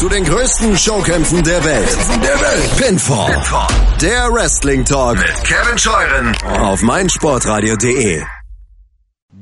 zu 0.00 0.08
den 0.08 0.24
größten 0.24 0.78
Showkämpfen 0.78 1.44
der 1.44 1.62
Welt. 1.62 1.98
Der 2.22 2.40
Welt. 2.40 2.82
Pinfall. 2.82 3.34
Pinfall. 3.34 3.68
Der 4.00 4.32
Wrestling 4.32 4.82
Talk 4.82 5.18
mit 5.18 5.44
Kevin 5.44 5.76
Scheuren 5.76 6.34
auf 6.58 6.80
meinsportradio.de. 6.80 8.22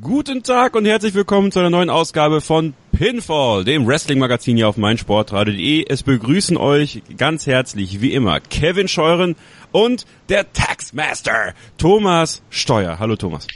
Guten 0.00 0.42
Tag 0.42 0.74
und 0.74 0.84
herzlich 0.84 1.14
willkommen 1.14 1.52
zu 1.52 1.60
einer 1.60 1.70
neuen 1.70 1.90
Ausgabe 1.90 2.40
von 2.40 2.74
Pinfall, 2.90 3.62
dem 3.62 3.86
Wrestling-Magazin 3.86 4.56
hier 4.56 4.68
auf 4.68 4.76
meinsportradio.de. 4.76 5.84
Es 5.88 6.02
begrüßen 6.02 6.56
euch 6.56 7.04
ganz 7.16 7.46
herzlich, 7.46 8.00
wie 8.00 8.12
immer, 8.12 8.40
Kevin 8.40 8.88
Scheuren 8.88 9.36
und 9.70 10.06
der 10.28 10.52
Taxmaster, 10.52 11.54
Thomas 11.76 12.42
Steuer. 12.50 12.98
Hallo 12.98 13.14
Thomas. 13.14 13.46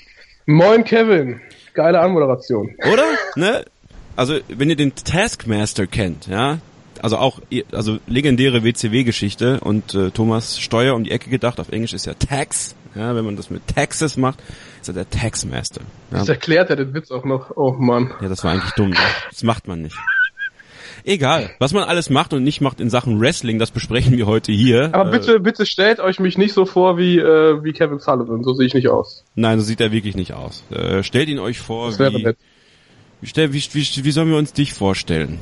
Moin 0.47 0.85
Kevin. 0.85 1.41
Geile 1.75 1.99
Anmoderation. 1.99 2.77
Oder? 2.93 3.07
Ne? 3.35 3.65
Also, 4.15 4.39
wenn 4.47 4.71
ihr 4.71 4.77
den 4.77 4.95
Taskmaster 4.95 5.89
kennt, 5.89 6.29
ja, 6.29 6.59
also 7.03 7.19
auch 7.19 7.41
also 7.73 7.99
legendäre 8.07 8.65
WCW-Geschichte 8.65 9.61
und 9.61 9.95
äh, 9.95 10.11
Thomas 10.11 10.59
Steuer 10.59 10.95
um 10.95 11.05
die 11.05 11.11
Ecke 11.11 11.29
gedacht. 11.29 11.61
Auf 11.61 11.71
Englisch 11.71 11.93
ist 11.93 12.07
ja 12.07 12.15
Tax. 12.15 12.75
Ja, 12.95 13.15
wenn 13.17 13.25
man 13.25 13.37
das 13.37 13.51
mit 13.51 13.67
Taxes 13.67 14.17
macht, 14.17 14.39
ist 14.81 14.89
er 14.89 14.95
der 14.95 15.11
Taxmaster. 15.11 15.81
Ja. 16.11 16.19
Das 16.19 16.29
erklärt 16.29 16.71
er 16.71 16.77
den 16.77 16.95
Witz 16.95 17.11
auch 17.11 17.25
noch. 17.25 17.57
Oh 17.57 17.73
Mann. 17.73 18.13
Ja, 18.21 18.29
das 18.29 18.45
war 18.45 18.53
eigentlich 18.53 18.73
dumm. 18.73 18.91
Ne? 18.91 18.97
Das 19.31 19.43
macht 19.43 19.67
man 19.67 19.83
nicht. 19.83 19.97
Egal, 21.05 21.51
was 21.59 21.73
man 21.73 21.83
alles 21.83 22.11
macht 22.11 22.33
und 22.33 22.45
nicht 22.45 22.61
macht 22.61 22.81
in 22.81 22.89
Sachen 22.89 23.21
Wrestling, 23.21 23.59
das 23.59 23.73
besprechen 23.73 24.17
wir 24.17 24.27
heute 24.27 24.53
hier. 24.53 24.91
Aber 24.93 25.11
bitte, 25.11 25.37
äh, 25.37 25.39
bitte 25.41 25.67
stellt 25.67 25.99
euch 25.99 26.21
mich 26.21 26.39
nicht 26.39 26.53
so 26.53 26.65
vor 26.65 26.97
wie 26.97 27.19
äh, 27.19 27.65
wie 27.65 27.73
Kevin 27.73 27.99
Sullivan. 27.99 28.45
So 28.45 28.53
sehe 28.53 28.67
ich 28.67 28.75
nicht 28.75 28.89
aus. 28.89 29.25
Nein, 29.35 29.59
so 29.59 29.65
sieht 29.65 29.81
er 29.81 29.91
wirklich 29.91 30.15
nicht 30.15 30.35
aus. 30.35 30.63
Äh, 30.71 31.03
stellt 31.03 31.29
ihn 31.29 31.41
euch 31.41 31.59
vor 31.59 31.89
das 31.89 31.99
wie, 31.99 32.23
nett. 32.23 32.37
wie, 33.21 33.35
wie, 33.35 33.53
wie, 33.53 34.05
wie 34.05 34.11
sollen 34.13 34.29
wir 34.29 34.37
uns 34.37 34.53
dich 34.53 34.73
vorstellen? 34.75 35.41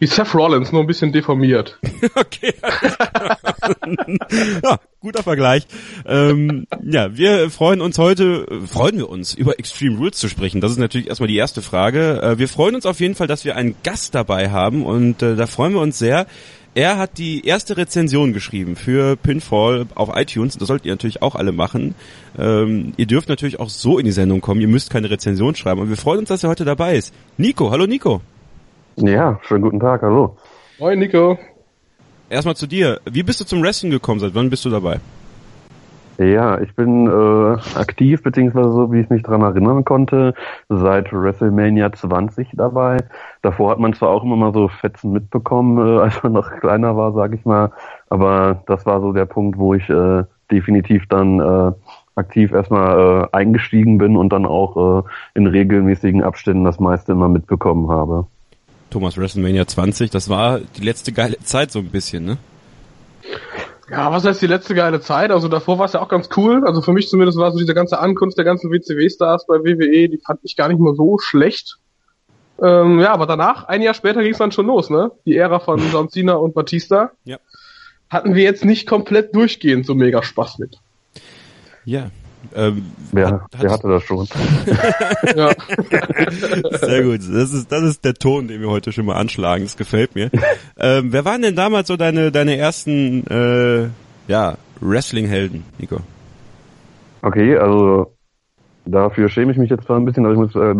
Wie 0.00 0.06
Seth 0.06 0.34
Rollins, 0.34 0.70
nur 0.70 0.82
ein 0.82 0.86
bisschen 0.86 1.12
deformiert. 1.12 1.78
okay. 2.14 2.54
ja, 4.62 4.78
guter 5.00 5.22
Vergleich. 5.24 5.66
Ähm, 6.06 6.66
ja, 6.84 7.16
wir 7.16 7.50
freuen 7.50 7.80
uns 7.80 7.98
heute, 7.98 8.46
freuen 8.66 8.98
wir 8.98 9.08
uns, 9.08 9.34
über 9.34 9.58
Extreme 9.58 9.98
Rules 9.98 10.16
zu 10.16 10.28
sprechen. 10.28 10.60
Das 10.60 10.70
ist 10.70 10.78
natürlich 10.78 11.08
erstmal 11.08 11.28
die 11.28 11.36
erste 11.36 11.62
Frage. 11.62 12.22
Äh, 12.22 12.38
wir 12.38 12.48
freuen 12.48 12.76
uns 12.76 12.86
auf 12.86 13.00
jeden 13.00 13.16
Fall, 13.16 13.26
dass 13.26 13.44
wir 13.44 13.56
einen 13.56 13.74
Gast 13.82 14.14
dabei 14.14 14.50
haben 14.50 14.86
und 14.86 15.22
äh, 15.22 15.34
da 15.34 15.46
freuen 15.46 15.72
wir 15.72 15.80
uns 15.80 15.98
sehr. 15.98 16.26
Er 16.78 16.96
hat 16.96 17.18
die 17.18 17.44
erste 17.44 17.76
Rezension 17.76 18.32
geschrieben 18.32 18.76
für 18.76 19.16
Pinfall 19.16 19.86
auf 19.96 20.10
iTunes. 20.14 20.56
Das 20.58 20.68
solltet 20.68 20.86
ihr 20.86 20.92
natürlich 20.92 21.22
auch 21.22 21.34
alle 21.34 21.50
machen. 21.50 21.96
Ähm, 22.38 22.92
ihr 22.96 23.06
dürft 23.06 23.28
natürlich 23.28 23.58
auch 23.58 23.68
so 23.68 23.98
in 23.98 24.04
die 24.04 24.12
Sendung 24.12 24.40
kommen. 24.40 24.60
Ihr 24.60 24.68
müsst 24.68 24.88
keine 24.88 25.10
Rezension 25.10 25.56
schreiben. 25.56 25.80
Und 25.80 25.88
wir 25.88 25.96
freuen 25.96 26.20
uns, 26.20 26.28
dass 26.28 26.44
er 26.44 26.50
heute 26.50 26.64
dabei 26.64 26.94
ist. 26.94 27.12
Nico, 27.36 27.72
hallo 27.72 27.88
Nico. 27.88 28.20
Ja, 28.94 29.40
schönen 29.42 29.62
guten 29.62 29.80
Tag, 29.80 30.02
hallo. 30.02 30.36
Moin 30.78 31.00
Nico. 31.00 31.36
Erstmal 32.30 32.54
zu 32.54 32.68
dir. 32.68 33.00
Wie 33.10 33.24
bist 33.24 33.40
du 33.40 33.44
zum 33.44 33.60
Wrestling 33.60 33.90
gekommen? 33.90 34.20
Seit 34.20 34.36
wann 34.36 34.48
bist 34.48 34.64
du 34.64 34.70
dabei? 34.70 35.00
Ja, 36.18 36.60
ich 36.60 36.74
bin 36.74 37.06
äh, 37.06 37.78
aktiv, 37.78 38.24
beziehungsweise 38.24 38.72
so 38.72 38.90
wie 38.92 39.00
ich 39.00 39.08
mich 39.08 39.22
dran 39.22 39.42
erinnern 39.42 39.84
konnte, 39.84 40.34
seit 40.68 41.12
WrestleMania 41.12 41.92
20 41.92 42.48
dabei. 42.54 42.96
Davor 43.42 43.70
hat 43.70 43.78
man 43.78 43.92
zwar 43.92 44.08
auch 44.08 44.24
immer 44.24 44.34
mal 44.34 44.52
so 44.52 44.66
Fetzen 44.66 45.12
mitbekommen, 45.12 45.78
äh, 45.78 46.00
als 46.02 46.20
man 46.24 46.32
noch 46.32 46.50
kleiner 46.58 46.96
war, 46.96 47.12
sag 47.12 47.34
ich 47.34 47.44
mal, 47.44 47.70
aber 48.10 48.64
das 48.66 48.84
war 48.84 49.00
so 49.00 49.12
der 49.12 49.26
Punkt, 49.26 49.58
wo 49.58 49.74
ich 49.74 49.88
äh, 49.88 50.24
definitiv 50.50 51.06
dann 51.08 51.38
äh, 51.38 51.72
aktiv 52.16 52.50
erstmal 52.50 53.28
äh, 53.32 53.36
eingestiegen 53.36 53.98
bin 53.98 54.16
und 54.16 54.30
dann 54.30 54.44
auch 54.44 55.04
äh, 55.04 55.08
in 55.34 55.46
regelmäßigen 55.46 56.24
Abständen 56.24 56.64
das 56.64 56.80
meiste 56.80 57.12
immer 57.12 57.28
mitbekommen 57.28 57.90
habe. 57.90 58.26
Thomas 58.90 59.16
WrestleMania 59.16 59.68
20, 59.68 60.10
das 60.10 60.28
war 60.28 60.58
die 60.58 60.82
letzte 60.82 61.12
geile 61.12 61.38
Zeit 61.38 61.70
so 61.70 61.78
ein 61.78 61.90
bisschen, 61.90 62.24
ne? 62.24 62.38
Ja, 63.90 64.12
was 64.12 64.24
heißt 64.24 64.42
die 64.42 64.46
letzte 64.46 64.74
geile 64.74 65.00
Zeit? 65.00 65.30
Also 65.30 65.48
davor 65.48 65.78
war 65.78 65.86
es 65.86 65.94
ja 65.94 66.00
auch 66.00 66.08
ganz 66.08 66.28
cool. 66.36 66.66
Also 66.66 66.82
für 66.82 66.92
mich 66.92 67.08
zumindest 67.08 67.38
war 67.38 67.50
so 67.52 67.58
diese 67.58 67.74
ganze 67.74 67.98
Ankunft 67.98 68.36
der 68.36 68.44
ganzen 68.44 68.70
WCW-Stars 68.70 69.46
bei 69.46 69.60
WWE, 69.60 70.08
die 70.08 70.20
fand 70.24 70.40
ich 70.42 70.56
gar 70.56 70.68
nicht 70.68 70.78
mal 70.78 70.94
so 70.94 71.18
schlecht. 71.18 71.78
Ähm, 72.60 73.00
ja, 73.00 73.12
aber 73.12 73.26
danach, 73.26 73.64
ein 73.64 73.82
Jahr 73.82 73.94
später 73.94 74.22
ging 74.22 74.32
es 74.32 74.38
dann 74.38 74.52
schon 74.52 74.66
los, 74.66 74.90
ne? 74.90 75.12
Die 75.24 75.36
Ära 75.36 75.60
von 75.60 75.80
John 75.92 76.10
Cena 76.10 76.34
und 76.34 76.54
Batista. 76.54 77.12
Ja. 77.24 77.38
Hatten 78.10 78.34
wir 78.34 78.42
jetzt 78.42 78.64
nicht 78.64 78.86
komplett 78.86 79.34
durchgehend 79.34 79.86
so 79.86 79.94
mega 79.94 80.22
Spaß 80.22 80.58
mit. 80.58 80.76
Ja, 81.84 82.10
ähm, 82.54 82.86
wer, 83.12 83.28
hat, 83.28 83.42
wer 83.58 83.70
hatte 83.70 83.88
das 83.88 84.02
schon? 84.02 84.26
ja. 85.36 85.50
Sehr 86.78 87.02
gut. 87.02 87.20
Das 87.20 87.52
ist, 87.52 87.70
das 87.70 87.82
ist 87.82 88.04
der 88.04 88.14
Ton, 88.14 88.48
den 88.48 88.60
wir 88.60 88.68
heute 88.68 88.92
schon 88.92 89.06
mal 89.06 89.16
anschlagen. 89.16 89.64
Das 89.64 89.76
gefällt 89.76 90.14
mir. 90.14 90.30
ähm, 90.78 91.12
wer 91.12 91.24
waren 91.24 91.42
denn 91.42 91.56
damals 91.56 91.88
so 91.88 91.96
deine, 91.96 92.32
deine 92.32 92.56
ersten, 92.56 93.26
äh, 93.26 93.88
ja, 94.28 94.54
Wrestling-Helden, 94.80 95.64
Nico? 95.78 95.98
Okay, 97.22 97.56
also, 97.56 98.12
dafür 98.86 99.28
schäme 99.28 99.52
ich 99.52 99.58
mich 99.58 99.70
jetzt 99.70 99.84
zwar 99.84 99.96
ein 99.96 100.04
bisschen, 100.04 100.24
aber 100.24 100.34
ich 100.34 100.40
muss 100.40 100.54
äh, 100.54 100.74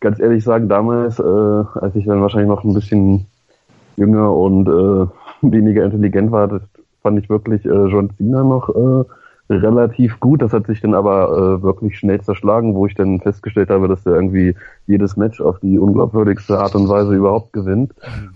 ganz 0.00 0.20
ehrlich 0.20 0.44
sagen, 0.44 0.68
damals, 0.68 1.18
äh, 1.18 1.22
als 1.22 1.94
ich 1.94 2.06
dann 2.06 2.22
wahrscheinlich 2.22 2.48
noch 2.48 2.64
ein 2.64 2.74
bisschen 2.74 3.26
jünger 3.96 4.32
und 4.34 4.68
äh, 4.68 5.06
weniger 5.42 5.84
intelligent 5.84 6.30
war, 6.30 6.48
das 6.48 6.62
fand 7.02 7.18
ich 7.18 7.28
wirklich 7.28 7.64
äh, 7.64 7.86
John 7.86 8.10
Cena 8.16 8.44
noch 8.44 8.68
äh, 8.68 9.04
relativ 9.56 10.20
gut. 10.20 10.42
Das 10.42 10.52
hat 10.52 10.66
sich 10.66 10.80
dann 10.80 10.94
aber 10.94 11.58
äh, 11.58 11.62
wirklich 11.62 11.98
schnell 11.98 12.20
zerschlagen, 12.20 12.74
wo 12.74 12.86
ich 12.86 12.94
dann 12.94 13.20
festgestellt 13.20 13.70
habe, 13.70 13.88
dass 13.88 14.04
er 14.06 14.14
irgendwie 14.14 14.54
jedes 14.86 15.16
Match 15.16 15.40
auf 15.40 15.60
die 15.60 15.78
unglaubwürdigste 15.78 16.58
Art 16.58 16.74
und 16.74 16.88
Weise 16.88 17.14
überhaupt 17.14 17.52
gewinnt. 17.52 17.92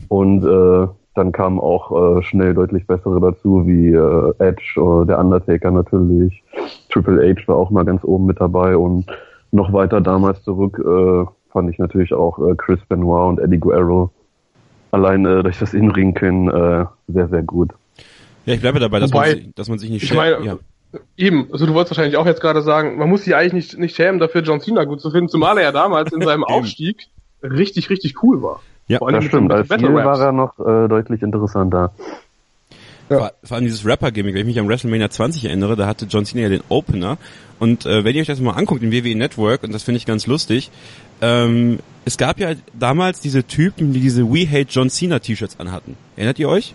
Und 0.08 0.44
äh, 0.44 0.88
dann 1.14 1.32
kamen 1.32 1.58
auch 1.58 2.18
äh, 2.18 2.22
schnell 2.22 2.54
deutlich 2.54 2.86
bessere 2.86 3.20
dazu, 3.20 3.66
wie 3.66 3.92
äh, 3.92 4.32
Edge 4.38 4.80
oder 4.80 5.06
der 5.06 5.18
Undertaker 5.18 5.70
natürlich. 5.70 6.42
Triple 6.90 7.34
H 7.34 7.48
war 7.48 7.56
auch 7.56 7.70
mal 7.70 7.84
ganz 7.84 8.04
oben 8.04 8.26
mit 8.26 8.40
dabei 8.40 8.76
und 8.76 9.06
noch 9.50 9.72
weiter 9.72 10.00
damals 10.00 10.42
zurück 10.42 10.78
äh, 10.78 11.24
fand 11.50 11.70
ich 11.70 11.78
natürlich 11.78 12.12
auch 12.12 12.38
äh, 12.38 12.54
Chris 12.56 12.80
Benoit 12.88 13.28
und 13.28 13.40
Eddie 13.40 13.58
Guerrero 13.58 14.10
allein 14.90 15.24
äh, 15.24 15.42
durch 15.42 15.58
das 15.58 15.74
Inring 15.74 16.14
können 16.14 16.48
äh, 16.48 16.84
sehr, 17.08 17.28
sehr 17.28 17.42
gut. 17.42 17.70
Ja, 18.44 18.54
ich 18.54 18.60
bleibe 18.60 18.78
dabei, 18.78 19.00
dass, 19.00 19.12
Wobei, 19.12 19.28
man, 19.28 19.36
sich, 19.36 19.54
dass 19.54 19.68
man 19.68 19.78
sich 19.78 19.90
nicht 19.90 20.06
schämt. 20.06 20.44
Ja. 20.44 20.58
Eben, 21.16 21.48
also 21.52 21.66
du 21.66 21.74
wolltest 21.74 21.92
wahrscheinlich 21.92 22.16
auch 22.16 22.26
jetzt 22.26 22.40
gerade 22.40 22.62
sagen, 22.62 22.98
man 22.98 23.08
muss 23.08 23.24
sich 23.24 23.34
eigentlich 23.34 23.52
nicht, 23.52 23.78
nicht 23.78 23.96
schämen, 23.96 24.20
dafür 24.20 24.42
John 24.42 24.60
Cena 24.60 24.84
gut 24.84 25.00
zu 25.00 25.10
finden, 25.10 25.28
zumal 25.28 25.58
er 25.58 25.64
ja 25.64 25.72
damals 25.72 26.12
in 26.12 26.22
seinem 26.22 26.44
Aufstieg 26.44 27.08
richtig, 27.42 27.90
richtig 27.90 28.22
cool 28.22 28.42
war. 28.42 28.60
Ja, 28.88 28.98
das 28.98 29.24
stimmt. 29.24 29.52
Als 29.52 29.68
Battle 29.68 29.92
war 29.92 30.20
er 30.20 30.32
noch 30.32 30.58
äh, 30.58 30.88
deutlich 30.88 31.22
interessanter. 31.22 31.92
Ja. 33.08 33.18
Vor, 33.18 33.32
vor 33.42 33.54
allem 33.56 33.64
dieses 33.64 33.84
Rapper-Gimmick, 33.84 34.34
wenn 34.34 34.40
ich 34.42 34.46
mich 34.46 34.60
an 34.60 34.68
WrestleMania 34.68 35.10
20 35.10 35.44
erinnere, 35.44 35.76
da 35.76 35.86
hatte 35.86 36.06
John 36.06 36.24
Cena 36.24 36.42
ja 36.42 36.48
den 36.48 36.62
Opener. 36.68 37.18
Und 37.58 37.86
äh, 37.86 38.04
wenn 38.04 38.14
ihr 38.14 38.20
euch 38.20 38.26
das 38.26 38.40
mal 38.40 38.52
anguckt 38.52 38.82
im 38.82 38.92
WWE 38.92 39.14
Network, 39.16 39.62
und 39.62 39.72
das 39.72 39.82
finde 39.82 39.98
ich 39.98 40.06
ganz 40.06 40.26
lustig, 40.26 40.70
ähm, 41.20 41.78
es 42.04 42.16
gab 42.16 42.38
ja 42.38 42.52
damals 42.74 43.20
diese 43.20 43.44
Typen, 43.44 43.92
die 43.92 44.00
diese 44.00 44.24
We 44.30 44.46
Hate 44.48 44.68
John 44.68 44.90
Cena 44.90 45.18
T-Shirts 45.18 45.58
anhatten. 45.58 45.96
Erinnert 46.16 46.38
ihr 46.38 46.48
euch? 46.48 46.74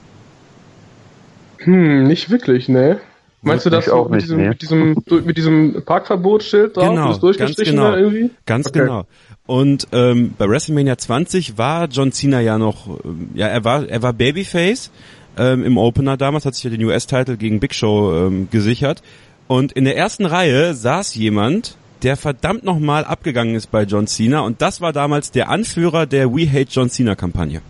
Hm, 1.59 2.03
nicht 2.03 2.29
wirklich, 2.29 2.67
ne? 2.67 2.99
Meinst 3.43 3.65
du 3.65 3.71
das 3.71 3.89
auch 3.89 4.09
mit, 4.09 4.21
diesem, 4.21 4.49
mit, 4.49 4.61
diesem, 4.61 5.03
mit 5.25 5.37
diesem 5.37 5.83
Parkverbotsschild 5.83 6.77
drauf? 6.77 6.89
Genau, 6.89 7.17
das 7.17 7.37
ganz 7.37 7.55
genau. 7.55 7.95
irgendwie? 7.95 8.29
Ganz 8.45 8.67
okay. 8.67 8.79
genau. 8.79 9.05
Und 9.47 9.87
ähm, 9.91 10.35
bei 10.37 10.47
WrestleMania 10.47 10.97
20 10.97 11.57
war 11.57 11.87
John 11.87 12.11
Cena 12.11 12.39
ja 12.39 12.59
noch, 12.59 12.87
ähm, 13.03 13.31
ja, 13.33 13.47
er 13.47 13.63
war, 13.63 13.87
er 13.87 14.03
war 14.03 14.13
Babyface 14.13 14.91
ähm, 15.37 15.63
im 15.63 15.77
Opener 15.77 16.17
damals, 16.17 16.45
hat 16.45 16.53
sich 16.53 16.63
ja 16.63 16.69
den 16.69 16.83
US-Title 16.83 17.37
gegen 17.37 17.59
Big 17.59 17.73
Show 17.73 18.13
ähm, 18.13 18.47
gesichert. 18.51 19.01
Und 19.47 19.71
in 19.71 19.85
der 19.85 19.97
ersten 19.97 20.25
Reihe 20.25 20.75
saß 20.75 21.15
jemand, 21.15 21.75
der 22.03 22.17
verdammt 22.17 22.63
nochmal 22.63 23.05
abgegangen 23.05 23.55
ist 23.55 23.71
bei 23.71 23.83
John 23.83 24.07
Cena 24.07 24.41
und 24.41 24.61
das 24.61 24.81
war 24.81 24.93
damals 24.93 25.31
der 25.31 25.49
Anführer 25.49 26.05
der 26.05 26.31
We 26.31 26.49
Hate 26.49 26.69
John 26.69 26.89
Cena 26.89 27.15
Kampagne. 27.15 27.61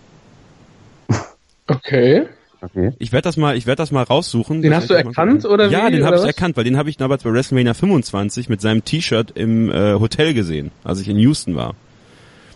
Okay. 1.68 2.28
Okay. 2.64 2.92
Ich 3.00 3.12
werde 3.12 3.24
das 3.24 3.38
mal, 3.38 3.58
ich 3.58 3.66
werde 3.66 3.78
das 3.78 3.92
mal 3.92 4.04
raussuchen. 4.04 4.62
Den 4.62 4.76
hast 4.76 4.90
du 4.90 4.94
erkannt 4.94 5.46
oder 5.46 5.70
wie? 5.70 5.74
Ja, 5.74 5.90
den 5.90 6.06
habe 6.06 6.18
ich 6.18 6.24
erkannt, 6.24 6.58
weil 6.58 6.64
den 6.64 6.78
habe 6.78 6.90
ich 6.90 6.98
damals 6.98 7.24
bei 7.24 7.34
WrestleMania 7.34 7.74
25 7.74 8.50
mit 8.50 8.62
seinem 8.62 8.86
T-Shirt 8.86 9.32
im 9.32 9.72
äh, 9.72 9.96
Hotel 10.00 10.34
gesehen, 10.34 10.72
als 10.84 11.02
ich 11.02 11.10
in 11.10 11.18
Houston 11.18 11.56
war. 11.56 11.74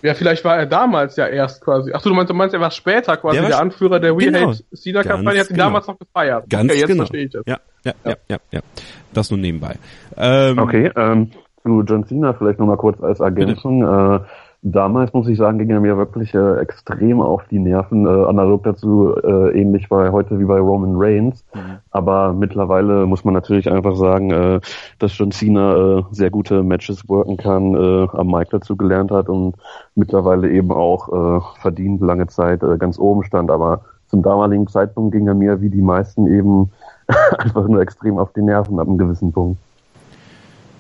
Ja, 0.04 0.14
vielleicht 0.14 0.46
war 0.46 0.58
er 0.58 0.68
damals 0.68 1.16
ja 1.16 1.26
erst 1.26 1.62
quasi. 1.62 1.92
Ach 1.92 2.00
so, 2.00 2.10
du 2.10 2.16
meinst, 2.16 2.30
du 2.30 2.36
meinst, 2.36 2.54
er 2.54 2.62
war 2.62 2.70
später 2.70 3.18
quasi 3.18 3.40
der, 3.40 3.48
der 3.48 3.60
Anführer 3.60 4.00
der 4.00 4.16
We 4.16 4.26
genau, 4.26 4.50
Hate 4.50 4.64
Cena 4.76 5.02
Kampagne, 5.02 5.40
hat 5.40 5.50
ihn 5.50 5.56
genau. 5.56 5.66
damals 5.66 5.88
noch 5.88 5.98
gefeiert. 5.98 6.48
Ganz 6.48 6.70
okay, 6.70 6.80
jetzt 6.80 6.88
genau. 6.88 7.02
verstehe 7.02 7.26
ich 7.26 7.32
das. 7.32 7.44
Ja, 7.48 7.58
ja, 7.84 7.94
ja, 8.04 8.12
ja, 8.12 8.18
ja, 8.30 8.38
ja. 8.52 8.60
Das 9.14 9.32
nur 9.32 9.40
nebenbei. 9.40 9.78
Ähm, 10.16 10.60
okay, 10.60 10.92
ähm, 10.96 11.32
zu 11.64 11.82
John 11.82 12.06
Cena 12.06 12.34
vielleicht 12.34 12.60
nochmal 12.60 12.78
kurz 12.78 13.02
als 13.02 13.20
Ergänzung. 13.20 13.82
Äh, 13.82 14.20
damals 14.66 15.14
muss 15.14 15.28
ich 15.28 15.38
sagen, 15.38 15.60
ging 15.60 15.70
er 15.70 15.80
mir 15.80 15.96
wirklich 15.96 16.34
äh, 16.34 16.58
extrem 16.58 17.22
auf 17.22 17.44
die 17.50 17.60
Nerven, 17.60 18.08
äh, 18.08 18.26
analog 18.26 18.64
dazu 18.64 19.16
äh, 19.16 19.60
ähnlich 19.60 19.90
bei 19.90 20.12
heute 20.12 20.40
wie 20.40 20.46
bei 20.46 20.60
Roman 20.60 20.96
Reigns. 20.96 21.46
Mhm. 21.54 21.60
Aber 21.92 22.34
mittlerweile 22.34 23.06
muss 23.06 23.24
man 23.24 23.36
natürlich 23.36 23.72
einfach 23.72 23.96
sagen, 23.96 24.32
äh, 24.32 24.60
dass 24.98 25.16
John 25.18 25.32
Cena 25.32 26.00
äh, 26.00 26.04
sehr 26.12 26.32
gute 26.32 26.64
Matches 26.64 27.08
worken 27.08 27.38
kann, 27.38 27.76
äh, 27.76 28.08
am 28.14 28.32
Mike 28.32 28.50
dazu 28.52 28.76
gelernt 28.76 29.12
hat 29.12 29.30
und 29.30 29.56
mittlerweile 29.94 30.50
eben 30.50 30.72
auch 30.72 31.10
äh, 31.10 31.42
verdient 31.62 32.02
lange 32.02 32.26
Zeit 32.28 32.64
äh, 32.64 32.78
ganz 32.78 32.98
oben 32.98 33.24
stand. 33.24 33.52
Aber 33.52 33.82
zum 34.08 34.24
damaligen 34.24 34.68
Zeitpunkt 34.68 35.12
ging 35.12 35.28
er 35.28 35.36
mir 35.36 35.62
wie 35.62 35.70
die 35.70 35.82
meisten 35.84 36.26
eben 36.26 36.72
einfach 37.38 37.68
nur 37.68 37.82
extrem 37.82 38.18
auf 38.18 38.34
die 38.34 38.42
Nerven 38.42 38.80
ab 38.80 38.88
einem 38.88 38.98
gewissen 38.98 39.32
Punkt. 39.32 39.60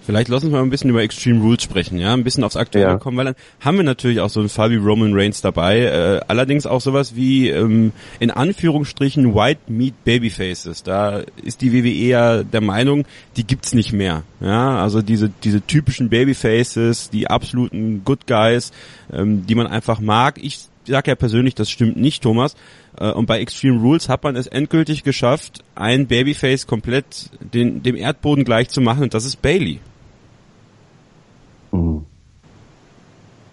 Vielleicht 0.06 0.28
lassen 0.28 0.52
wir 0.52 0.58
mal 0.60 0.64
ein 0.64 0.70
bisschen 0.70 0.92
über 0.92 1.02
Extreme 1.02 1.42
Rules 1.42 1.64
sprechen, 1.64 1.98
ja, 1.98 2.14
ein 2.14 2.24
bisschen 2.24 2.44
aufs 2.44 2.56
Aktuelle 2.56 2.92
ja. 2.92 2.98
kommen, 2.98 3.18
weil 3.18 3.26
dann 3.26 3.36
haben 3.60 3.78
wir 3.78 3.84
natürlich 3.84 4.20
auch 4.20 4.30
so 4.30 4.40
einen 4.40 4.50
Fall 4.50 4.70
wie 4.70 4.76
Roman 4.76 5.14
Reigns 5.14 5.42
dabei, 5.42 5.80
äh, 5.80 6.22
allerdings 6.28 6.68
auch 6.68 6.80
sowas 6.80 7.16
wie 7.16 7.50
ähm, 7.50 7.92
in 8.20 8.30
Anführungsstrichen 8.30 9.34
White 9.34 9.62
Meat 9.68 9.96
Babyfaces. 10.04 10.84
Da 10.84 11.24
ist 11.44 11.62
die 11.62 11.74
WWE 11.74 11.90
ja 11.90 12.44
der 12.44 12.62
Meinung, 12.62 13.06
die 13.36 13.48
gibt's 13.48 13.74
nicht 13.74 13.94
mehr, 13.94 14.22
ja, 14.42 14.78
also 14.80 15.02
diese 15.02 15.32
diese 15.44 15.62
typischen 15.62 16.10
Babyfaces, 16.10 17.10
die 17.10 17.28
absoluten 17.28 18.04
Good 18.06 18.28
Guys, 18.28 18.72
ähm, 19.12 19.48
die 19.48 19.56
man 19.56 19.66
einfach 19.66 20.00
mag. 20.00 20.38
Ich 20.40 20.68
sag 20.88 21.08
ja 21.08 21.16
persönlich, 21.16 21.56
das 21.56 21.72
stimmt 21.72 21.98
nicht, 21.98 22.22
Thomas. 22.22 22.56
Äh, 23.00 23.12
und 23.12 23.26
bei 23.26 23.40
Extreme 23.40 23.80
Rules 23.80 24.08
hat 24.08 24.24
man 24.24 24.36
es 24.36 24.46
endgültig 24.46 25.04
geschafft, 25.04 25.64
ein 25.74 26.06
Babyface 26.06 26.68
komplett 26.68 27.32
den, 27.40 27.84
dem 27.84 27.96
Erdboden 27.96 28.44
gleich 28.44 28.70
zu 28.70 28.82
machen 28.82 29.04
und 29.04 29.14
das 29.16 29.26
ist 29.26 29.42
Bailey. 29.42 29.80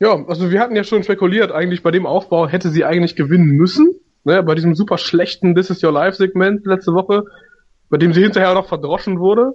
Ja, 0.03 0.21
also 0.27 0.51
wir 0.51 0.59
hatten 0.59 0.75
ja 0.75 0.83
schon 0.83 1.05
spekuliert, 1.05 1.53
eigentlich 1.53 1.85
bei 1.85 1.93
dem 1.93 2.07
Aufbau 2.07 2.49
hätte 2.49 2.71
sie 2.71 2.85
eigentlich 2.85 3.15
gewinnen 3.15 3.51
müssen. 3.51 3.95
Ne, 4.25 4.43
bei 4.43 4.57
diesem 4.57 4.75
super 4.75 4.99
schlechten 4.99 5.55
This 5.55 5.71
is 5.71 5.81
Your 5.81 5.93
Life 5.93 6.17
Segment 6.17 6.67
letzte 6.67 6.93
Woche, 6.93 7.27
bei 7.89 7.99
dem 7.99 8.13
sie 8.13 8.21
hinterher 8.21 8.53
noch 8.55 8.67
verdroschen 8.67 9.21
wurde. 9.21 9.53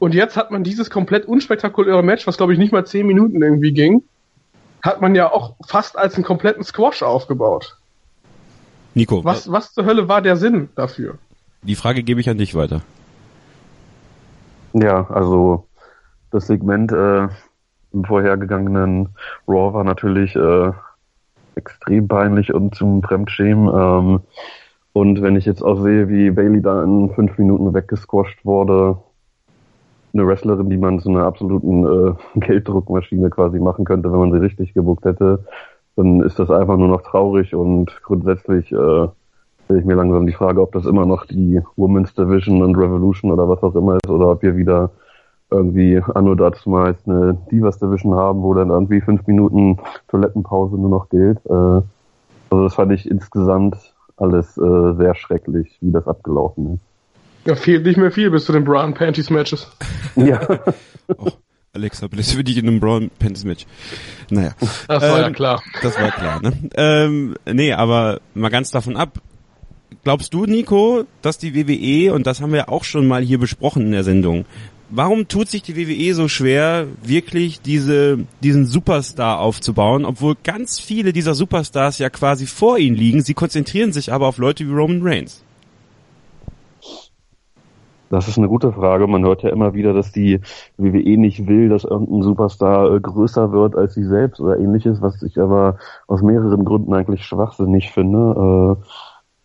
Und 0.00 0.12
jetzt 0.12 0.36
hat 0.36 0.50
man 0.50 0.64
dieses 0.64 0.90
komplett 0.90 1.24
unspektakuläre 1.26 2.02
Match, 2.02 2.26
was 2.26 2.36
glaube 2.36 2.52
ich 2.52 2.58
nicht 2.58 2.72
mal 2.72 2.84
zehn 2.84 3.06
Minuten 3.06 3.40
irgendwie 3.40 3.72
ging, 3.72 4.02
hat 4.82 5.00
man 5.00 5.14
ja 5.14 5.30
auch 5.30 5.54
fast 5.64 5.96
als 5.96 6.16
einen 6.16 6.24
kompletten 6.24 6.64
Squash 6.64 7.04
aufgebaut. 7.04 7.76
Nico. 8.94 9.22
Was, 9.22 9.52
was 9.52 9.72
zur 9.72 9.84
Hölle 9.84 10.08
war 10.08 10.20
der 10.20 10.34
Sinn 10.34 10.68
dafür? 10.74 11.16
Die 11.62 11.76
Frage 11.76 12.02
gebe 12.02 12.20
ich 12.20 12.28
an 12.28 12.38
dich 12.38 12.56
weiter. 12.56 12.82
Ja, 14.72 15.08
also 15.10 15.68
das 16.32 16.48
Segment 16.48 16.90
äh, 16.90 17.28
im 17.92 18.04
vorhergegangenen 18.04 19.10
Raw 19.48 19.74
war 19.74 19.84
natürlich 19.84 20.36
äh, 20.36 20.72
extrem 21.54 22.08
peinlich 22.08 22.52
und 22.54 22.74
zum 22.74 23.02
Fremdschämen. 23.02 23.68
Ähm, 23.72 24.20
und 24.92 25.22
wenn 25.22 25.36
ich 25.36 25.44
jetzt 25.44 25.62
auch 25.62 25.80
sehe, 25.82 26.08
wie 26.08 26.30
Bailey 26.30 26.62
da 26.62 26.82
in 26.82 27.10
fünf 27.10 27.38
Minuten 27.38 27.72
weggesquasht 27.74 28.44
wurde, 28.44 28.98
eine 30.12 30.26
Wrestlerin, 30.26 30.68
die 30.68 30.76
man 30.76 30.98
zu 30.98 31.08
einer 31.08 31.24
absoluten 31.24 31.84
äh, 31.84 32.14
Gelddruckmaschine 32.40 33.30
quasi 33.30 33.58
machen 33.58 33.84
könnte, 33.84 34.10
wenn 34.12 34.18
man 34.18 34.32
sie 34.32 34.40
richtig 34.40 34.74
gebuckt 34.74 35.04
hätte, 35.04 35.44
dann 35.96 36.20
ist 36.22 36.38
das 36.38 36.50
einfach 36.50 36.76
nur 36.76 36.88
noch 36.88 37.02
traurig 37.02 37.54
und 37.54 38.00
grundsätzlich 38.02 38.72
äh, 38.72 39.08
stelle 39.64 39.80
ich 39.80 39.84
mir 39.84 39.94
langsam 39.94 40.26
die 40.26 40.32
Frage, 40.32 40.60
ob 40.60 40.72
das 40.72 40.86
immer 40.86 41.06
noch 41.06 41.26
die 41.26 41.60
Women's 41.76 42.14
Division 42.14 42.62
und 42.62 42.76
Revolution 42.76 43.30
oder 43.30 43.48
was 43.48 43.62
auch 43.62 43.74
immer 43.76 43.96
ist 43.96 44.08
oder 44.10 44.30
ob 44.30 44.42
wir 44.42 44.56
wieder 44.56 44.90
irgendwie 45.50 46.00
anno 46.14 46.34
dazu 46.34 46.70
meist 46.70 47.06
eine 47.06 47.36
Divas 47.50 47.78
Division 47.78 48.14
haben, 48.14 48.42
wo 48.42 48.54
dann 48.54 48.70
irgendwie 48.70 49.00
fünf 49.00 49.26
Minuten 49.26 49.78
Toilettenpause 50.08 50.76
nur 50.76 50.90
noch 50.90 51.08
gilt. 51.08 51.38
Äh, 51.46 51.82
also 52.50 52.64
das 52.64 52.74
fand 52.74 52.92
ich 52.92 53.10
insgesamt 53.10 53.76
alles 54.16 54.56
äh, 54.58 54.94
sehr 54.96 55.14
schrecklich, 55.14 55.76
wie 55.80 55.92
das 55.92 56.06
abgelaufen 56.06 56.74
ist. 56.74 57.46
Ja, 57.46 57.56
fehlt 57.56 57.86
nicht 57.86 57.96
mehr 57.96 58.10
viel 58.10 58.30
bis 58.30 58.44
zu 58.44 58.52
den 58.52 58.64
Brown 58.64 58.94
Panties 58.94 59.30
Matches. 59.30 59.70
Ja. 60.16 60.40
oh, 61.16 61.30
Alexa 61.72 62.08
Bliss 62.08 62.32
für 62.32 62.42
dich 62.42 62.58
in 62.58 62.66
einem 62.66 62.80
Brown 62.80 63.10
Panties 63.18 63.44
Match. 63.44 63.66
Naja. 64.28 64.54
Das 64.88 65.02
war 65.02 65.18
ähm, 65.18 65.22
ja 65.22 65.30
klar. 65.30 65.62
Das 65.82 65.98
war 65.98 66.10
klar, 66.10 66.42
ne? 66.42 66.52
Ähm, 66.74 67.36
nee, 67.50 67.72
aber 67.72 68.20
mal 68.34 68.48
ganz 68.48 68.72
davon 68.72 68.96
ab. 68.96 69.20
Glaubst 70.02 70.34
du, 70.34 70.46
Nico, 70.46 71.04
dass 71.22 71.38
die 71.38 71.54
WWE, 71.54 72.12
und 72.12 72.26
das 72.26 72.40
haben 72.40 72.52
wir 72.52 72.70
auch 72.70 72.84
schon 72.84 73.06
mal 73.06 73.22
hier 73.22 73.38
besprochen 73.38 73.86
in 73.86 73.92
der 73.92 74.04
Sendung, 74.04 74.46
warum 74.90 75.28
tut 75.28 75.48
sich 75.48 75.62
die 75.62 75.76
WWE 75.76 76.14
so 76.14 76.28
schwer, 76.28 76.86
wirklich 77.02 77.60
diese, 77.60 78.18
diesen 78.42 78.66
Superstar 78.66 79.40
aufzubauen, 79.40 80.04
obwohl 80.04 80.36
ganz 80.42 80.78
viele 80.80 81.12
dieser 81.12 81.34
Superstars 81.34 81.98
ja 81.98 82.10
quasi 82.10 82.46
vor 82.46 82.78
ihnen 82.78 82.96
liegen. 82.96 83.22
Sie 83.22 83.34
konzentrieren 83.34 83.92
sich 83.92 84.12
aber 84.12 84.26
auf 84.26 84.38
Leute 84.38 84.66
wie 84.66 84.72
Roman 84.72 85.00
Reigns. 85.02 85.44
Das 88.10 88.26
ist 88.26 88.38
eine 88.38 88.48
gute 88.48 88.72
Frage. 88.72 89.06
Man 89.06 89.24
hört 89.24 89.44
ja 89.44 89.50
immer 89.50 89.72
wieder, 89.72 89.92
dass 89.92 90.10
die 90.10 90.40
WWE 90.76 91.16
nicht 91.16 91.46
will, 91.46 91.68
dass 91.68 91.84
irgendein 91.84 92.22
Superstar 92.22 92.92
äh, 92.92 93.00
größer 93.00 93.52
wird 93.52 93.76
als 93.76 93.94
sie 93.94 94.02
selbst 94.02 94.40
oder 94.40 94.58
ähnliches, 94.58 95.00
was 95.00 95.22
ich 95.22 95.38
aber 95.38 95.76
aus 96.08 96.20
mehreren 96.20 96.64
Gründen 96.64 96.92
eigentlich 96.92 97.24
schwachsinnig 97.24 97.92
finde. 97.92 98.76
Äh, 98.80 98.84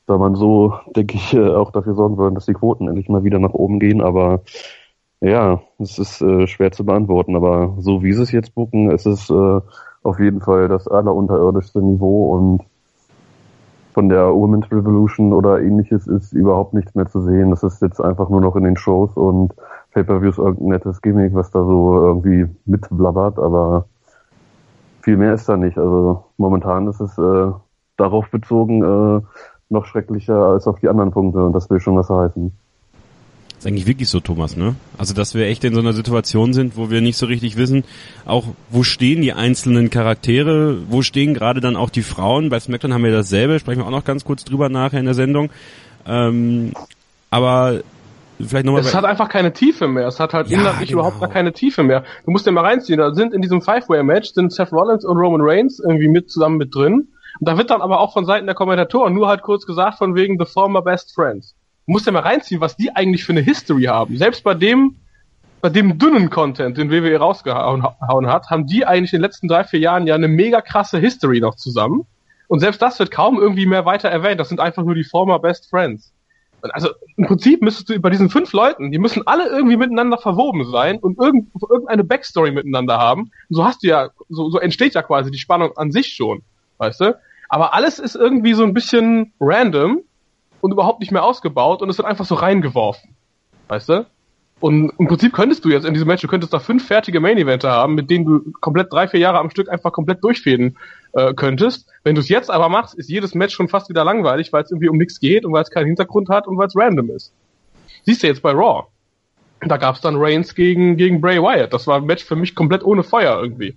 da 0.08 0.18
man 0.18 0.34
so, 0.34 0.74
denke 0.96 1.16
ich, 1.16 1.36
äh, 1.36 1.48
auch 1.48 1.72
dafür 1.72 1.94
sorgen 1.94 2.18
würde, 2.18 2.34
dass 2.34 2.48
die 2.48 2.54
Quoten 2.54 2.88
endlich 2.88 3.08
mal 3.08 3.24
wieder 3.24 3.38
nach 3.38 3.54
oben 3.54 3.80
gehen. 3.80 4.02
Aber 4.02 4.42
ja, 5.22 5.62
es 5.80 5.98
ist 5.98 6.22
äh, 6.22 6.48
schwer 6.48 6.72
zu 6.72 6.86
beantworten. 6.86 7.36
Aber 7.36 7.76
so 7.80 8.04
wie 8.04 8.14
sie 8.14 8.24
es 8.24 8.32
jetzt 8.32 8.56
bucken, 8.56 8.92
ist 8.92 9.06
es 9.06 9.30
äh, 9.30 9.62
auf 10.04 10.20
jeden 10.20 10.42
Fall 10.42 10.68
das 10.68 10.88
allerunterirdischste 10.88 11.82
Niveau 11.82 12.36
und 12.36 12.64
von 13.94 14.10
der 14.10 14.34
Women's 14.34 14.70
Revolution 14.72 15.32
oder 15.32 15.62
ähnliches 15.62 16.06
ist 16.06 16.34
überhaupt 16.34 16.74
nichts 16.74 16.96
mehr 16.96 17.08
zu 17.08 17.22
sehen. 17.22 17.50
Das 17.50 17.64
ist 17.64 17.82
jetzt 17.82 18.02
einfach 18.02 18.30
nur 18.30 18.42
noch 18.42 18.58
in 18.58 18.66
den 18.66 18.76
Shows 18.76 19.16
und 19.16 19.54
Pay-Per-Views 19.94 20.38
irgendein 20.38 20.68
nettes 20.68 21.02
Gimmick, 21.02 21.34
was 21.34 21.50
da 21.52 21.64
so 21.64 21.96
irgendwie 21.96 22.46
mitblabbert, 22.66 23.40
aber 23.40 23.86
viel 25.02 25.16
mehr 25.16 25.34
ist 25.34 25.48
da 25.48 25.56
nicht. 25.56 25.78
Also 25.78 26.26
momentan 26.38 26.88
ist 26.88 27.00
es 27.00 27.18
äh, 27.18 27.52
darauf 27.96 28.30
bezogen 28.30 28.84
äh, 28.84 29.22
noch 29.70 29.86
schrecklicher 29.86 30.40
als 30.40 30.68
auf 30.68 30.80
die 30.82 30.90
anderen 30.90 31.12
Punkte 31.12 31.46
und 31.46 31.54
das 31.54 31.70
will 31.70 31.80
schon 31.80 31.96
was 31.96 32.10
heißen 32.10 32.52
ist 33.66 33.72
eigentlich 33.72 33.88
wirklich 33.88 34.10
so, 34.10 34.20
Thomas, 34.20 34.56
ne? 34.56 34.76
Also, 34.98 35.14
dass 35.14 35.34
wir 35.34 35.46
echt 35.48 35.64
in 35.64 35.74
so 35.74 35.80
einer 35.80 35.94
Situation 35.94 36.54
sind, 36.54 36.78
wo 36.78 36.92
wir 36.92 37.02
nicht 37.02 37.18
so 37.18 37.26
richtig 37.26 37.58
wissen, 37.58 37.84
auch 38.26 38.46
wo 38.70 38.84
stehen 38.84 39.22
die 39.22 39.34
einzelnen 39.34 39.90
Charaktere, 39.90 40.78
wo 40.90 41.02
stehen 41.02 41.34
gerade 41.34 41.62
dann 41.62 41.76
auch 41.76 41.90
die 41.90 42.04
Frauen. 42.04 42.50
Bei 42.50 42.60
SmackDown 42.60 42.94
haben 42.94 43.04
wir 43.04 43.12
dasselbe, 43.12 43.60
sprechen 43.60 43.80
wir 43.80 43.88
auch 43.88 43.92
noch 43.92 44.06
ganz 44.06 44.24
kurz 44.24 44.44
drüber 44.44 44.70
nachher 44.70 45.00
in 45.00 45.06
der 45.06 45.16
Sendung. 45.16 45.50
Ähm, 46.06 46.74
aber 47.32 47.82
vielleicht 48.40 48.66
nochmal. 48.66 48.82
Es 48.82 48.94
hat 48.94 49.06
einfach 49.06 49.30
keine 49.30 49.52
Tiefe 49.52 49.88
mehr. 49.88 50.08
Es 50.08 50.20
hat 50.20 50.34
halt 50.34 50.48
ja, 50.48 50.60
inhaltlich 50.60 50.90
genau. 50.90 51.02
überhaupt 51.02 51.20
gar 51.20 51.30
keine 51.30 51.52
Tiefe 51.52 51.82
mehr. 51.82 52.04
Du 52.26 52.32
musst 52.32 52.46
dir 52.46 52.52
mal 52.52 52.66
reinziehen. 52.66 53.00
Da 53.00 53.16
sind 53.16 53.34
in 53.34 53.42
diesem 53.42 53.62
Five-Way-Match 53.64 54.34
sind 54.34 54.54
Seth 54.54 54.72
Rollins 54.72 55.06
und 55.06 55.18
Roman 55.18 55.42
Reigns 55.42 55.80
irgendwie 55.80 56.08
mit 56.08 56.30
zusammen 56.30 56.58
mit 56.58 56.76
drin. 56.76 57.08
Und 57.40 57.50
da 57.50 57.58
wird 57.58 57.72
dann 57.72 57.82
aber 57.82 58.00
auch 58.00 58.14
von 58.14 58.26
Seiten 58.26 58.46
der 58.46 58.56
Kommentatoren 58.56 59.14
nur 59.14 59.28
halt 59.28 59.42
kurz 59.42 59.66
gesagt 59.66 59.98
von 59.98 60.14
wegen 60.14 60.38
the 60.38 60.46
former 60.46 60.82
best 60.84 61.14
friends 61.16 61.56
musst 61.86 62.06
ja 62.06 62.12
mal 62.12 62.20
reinziehen, 62.20 62.62
was 62.62 62.76
die 62.76 62.96
eigentlich 62.96 63.24
für 63.24 63.34
eine 63.34 63.42
History 63.42 63.84
haben. 63.84 64.18
Selbst 64.18 64.44
bei 64.44 64.54
dem, 64.54 64.96
bei 65.62 65.70
dem 65.70 65.98
dünnen 65.98 66.30
Content, 66.30 66.78
den 66.78 66.92
WWE 66.92 67.18
rausgehauen 67.18 68.28
hat, 68.28 68.50
haben 68.50 68.68
die 68.68 68.86
eigentlich 68.86 69.14
in 69.14 69.18
den 69.18 69.24
letzten 69.24 69.48
drei, 69.48 69.64
vier 69.64 69.80
Jahren 69.80 70.08
ja 70.08 70.16
eine 70.16 70.28
mega 70.28 70.62
krasse 70.62 70.98
History 70.98 71.40
noch 71.40 71.56
zusammen. 71.56 72.06
Und 72.48 72.60
selbst 72.60 72.82
das 72.82 73.00
wird 73.00 73.12
kaum 73.12 73.40
irgendwie 73.40 73.66
mehr 73.66 73.86
weiter 73.86 74.10
erwähnt. 74.10 74.40
Das 74.40 74.50
sind 74.50 74.60
einfach 74.60 74.84
nur 74.84 74.96
die 74.96 75.04
former 75.04 75.40
Best 75.40 75.70
Friends. 75.70 76.12
Also 76.62 76.90
im 77.16 77.28
Prinzip 77.28 77.62
müsstest 77.62 77.90
du 77.90 78.00
bei 78.00 78.10
diesen 78.10 78.30
fünf 78.30 78.52
Leuten, 78.52 78.92
die 78.92 78.98
müssen 78.98 79.28
alle 79.28 79.48
irgendwie 79.50 79.78
miteinander 79.78 80.18
verwoben 80.18 80.66
sein 80.72 80.98
und 80.98 81.20
irgend, 81.20 81.50
irgendeine 81.70 82.04
Backstory 82.04 82.52
miteinander 82.52 82.98
haben. 82.98 83.32
Und 83.50 83.56
so 83.56 83.66
hast 83.66 83.84
du 83.84 83.88
ja, 83.88 84.10
so, 84.30 84.50
so 84.50 84.60
entsteht 84.60 84.96
ja 84.96 85.04
quasi 85.04 85.30
die 85.30 85.38
Spannung 85.38 85.78
an 85.78 85.92
sich 85.92 86.14
schon, 86.14 86.42
weißt 86.80 87.02
du? 87.02 87.18
Aber 87.50 87.76
alles 87.76 88.00
ist 88.00 88.16
irgendwie 88.16 88.54
so 88.54 88.64
ein 88.64 88.74
bisschen 88.74 89.34
random 89.40 90.02
und 90.62 90.72
überhaupt 90.72 91.00
nicht 91.00 91.12
mehr 91.12 91.24
ausgebaut 91.24 91.82
und 91.82 91.90
es 91.90 91.98
wird 91.98 92.08
einfach 92.08 92.26
so 92.26 92.36
reingeworfen. 92.36 93.16
Weißt 93.68 93.90
du? 93.90 94.06
Und 94.60 94.94
im 94.98 95.08
Prinzip 95.08 95.34
könntest 95.34 95.66
du 95.66 95.70
jetzt 95.70 95.86
in 95.86 95.94
diesem 95.94 96.08
Match, 96.08 96.22
du 96.22 96.28
könntest 96.28 96.54
da 96.54 96.60
fünf 96.60 96.88
fertige 96.88 97.20
Main 97.20 97.38
Eventer 97.38 97.72
haben, 97.72 97.94
mit 97.94 98.10
denen 98.10 98.26
du 98.26 98.52
komplett 98.62 98.92
drei, 98.92 99.08
vier 99.08 99.20
Jahre 99.20 99.40
am 99.40 99.50
Stück 99.50 99.70
einfach 99.70 99.92
komplett 99.92 100.24
durchfäden 100.24 100.78
äh, 101.12 101.34
könntest. 101.34 101.90
Wenn 102.04 102.16
du 102.16 102.22
es 102.22 102.30
jetzt 102.30 102.50
aber 102.50 102.70
machst, 102.70 102.96
ist 102.96 103.10
jedes 103.10 103.36
Match 103.36 103.54
schon 103.54 103.68
fast 103.68 103.90
wieder 103.90 104.06
langweilig, 104.06 104.54
weil 104.54 104.64
es 104.64 104.72
irgendwie 104.72 104.88
um 104.88 104.98
nichts 104.98 105.20
geht 105.20 105.46
und 105.46 105.52
weil 105.52 105.64
es 105.64 105.72
keinen 105.72 105.88
Hintergrund 105.88 106.30
hat 106.30 106.48
und 106.48 106.58
weil 106.58 106.68
es 106.68 106.76
random 106.76 107.10
ist. 107.10 107.34
Siehst 108.06 108.24
du 108.24 108.28
jetzt 108.28 108.42
bei 108.42 108.52
Raw. 108.52 108.86
Da 109.62 109.78
gab 109.78 109.96
es 109.96 110.02
dann 110.02 110.16
Reigns 110.18 110.56
gegen, 110.56 110.96
gegen 110.96 111.22
Bray 111.22 111.42
Wyatt. 111.42 111.74
Das 111.74 111.86
war 111.88 111.98
ein 111.98 112.06
Match 112.06 112.24
für 112.24 112.36
mich 112.36 112.56
komplett 112.56 112.84
ohne 112.84 113.04
Feuer 113.04 113.42
irgendwie. 113.42 113.76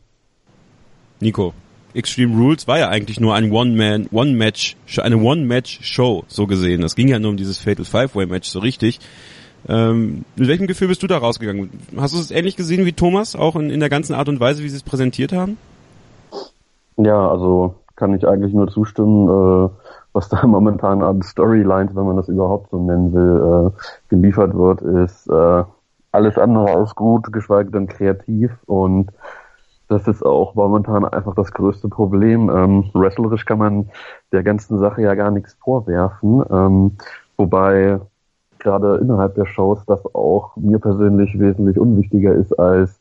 Nico. 1.21 1.55
Extreme 1.95 2.37
Rules 2.37 2.68
war 2.68 2.78
ja 2.78 2.88
eigentlich 2.88 3.18
nur 3.21 3.35
ein 3.35 3.50
One-Man, 3.50 4.09
One-Match, 4.12 4.76
eine 4.99 5.16
One-Match-Show, 5.16 6.25
so 6.28 6.47
gesehen. 6.47 6.83
Es 6.83 6.95
ging 6.95 7.09
ja 7.09 7.18
nur 7.18 7.30
um 7.30 7.37
dieses 7.37 7.59
Fatal 7.59 7.85
Five-Way-Match, 7.85 8.49
so 8.49 8.59
richtig. 8.59 9.00
Ähm, 9.68 10.25
mit 10.37 10.49
welchem 10.49 10.66
Gefühl 10.66 10.88
bist 10.88 11.02
du 11.02 11.07
da 11.07 11.18
rausgegangen? 11.18 11.71
Hast 11.97 12.14
du 12.14 12.21
es 12.21 12.30
ähnlich 12.30 12.57
gesehen 12.57 12.85
wie 12.87 12.92
Thomas, 12.92 13.35
auch 13.35 13.57
in, 13.57 13.71
in 13.71 13.80
der 13.80 13.88
ganzen 13.88 14.14
Art 14.14 14.28
und 14.28 14.38
Weise, 14.38 14.62
wie 14.62 14.68
sie 14.68 14.76
es 14.76 14.83
präsentiert 14.83 15.33
haben? 15.33 15.59
Ja, 16.97 17.28
also 17.28 17.75
kann 17.97 18.14
ich 18.14 18.26
eigentlich 18.26 18.52
nur 18.52 18.68
zustimmen. 18.68 19.28
Äh, 19.28 19.71
was 20.12 20.28
da 20.28 20.47
momentan 20.47 21.02
an 21.02 21.23
Storylines, 21.23 21.95
wenn 21.95 22.07
man 22.07 22.16
das 22.16 22.28
überhaupt 22.28 22.71
so 22.71 22.83
nennen 22.83 23.12
will, 23.12 23.73
äh, 23.73 23.80
geliefert 24.09 24.54
wird, 24.54 24.83
ist 24.83 25.28
äh, 25.28 25.64
alles 26.12 26.38
andere 26.38 26.71
als 26.75 26.95
gut, 26.95 27.33
geschweige 27.33 27.71
denn 27.71 27.87
kreativ 27.87 28.50
und 28.66 29.11
das 29.88 30.07
ist 30.07 30.25
auch 30.25 30.54
momentan 30.54 31.04
einfach 31.04 31.35
das 31.35 31.52
größte 31.52 31.88
Problem. 31.88 32.50
Ähm, 32.50 32.90
wrestlerisch 32.95 33.45
kann 33.45 33.59
man 33.59 33.90
der 34.33 34.42
ganzen 34.42 34.78
Sache 34.78 35.02
ja 35.02 35.14
gar 35.14 35.30
nichts 35.30 35.54
vorwerfen, 35.54 36.45
ähm, 36.50 36.92
wobei 37.37 38.00
gerade 38.59 38.97
innerhalb 38.97 39.35
der 39.35 39.47
Shows 39.47 39.85
das 39.87 40.04
auch 40.14 40.57
mir 40.57 40.78
persönlich 40.78 41.38
wesentlich 41.38 41.78
unwichtiger 41.78 42.35
ist, 42.35 42.59
als 42.59 43.00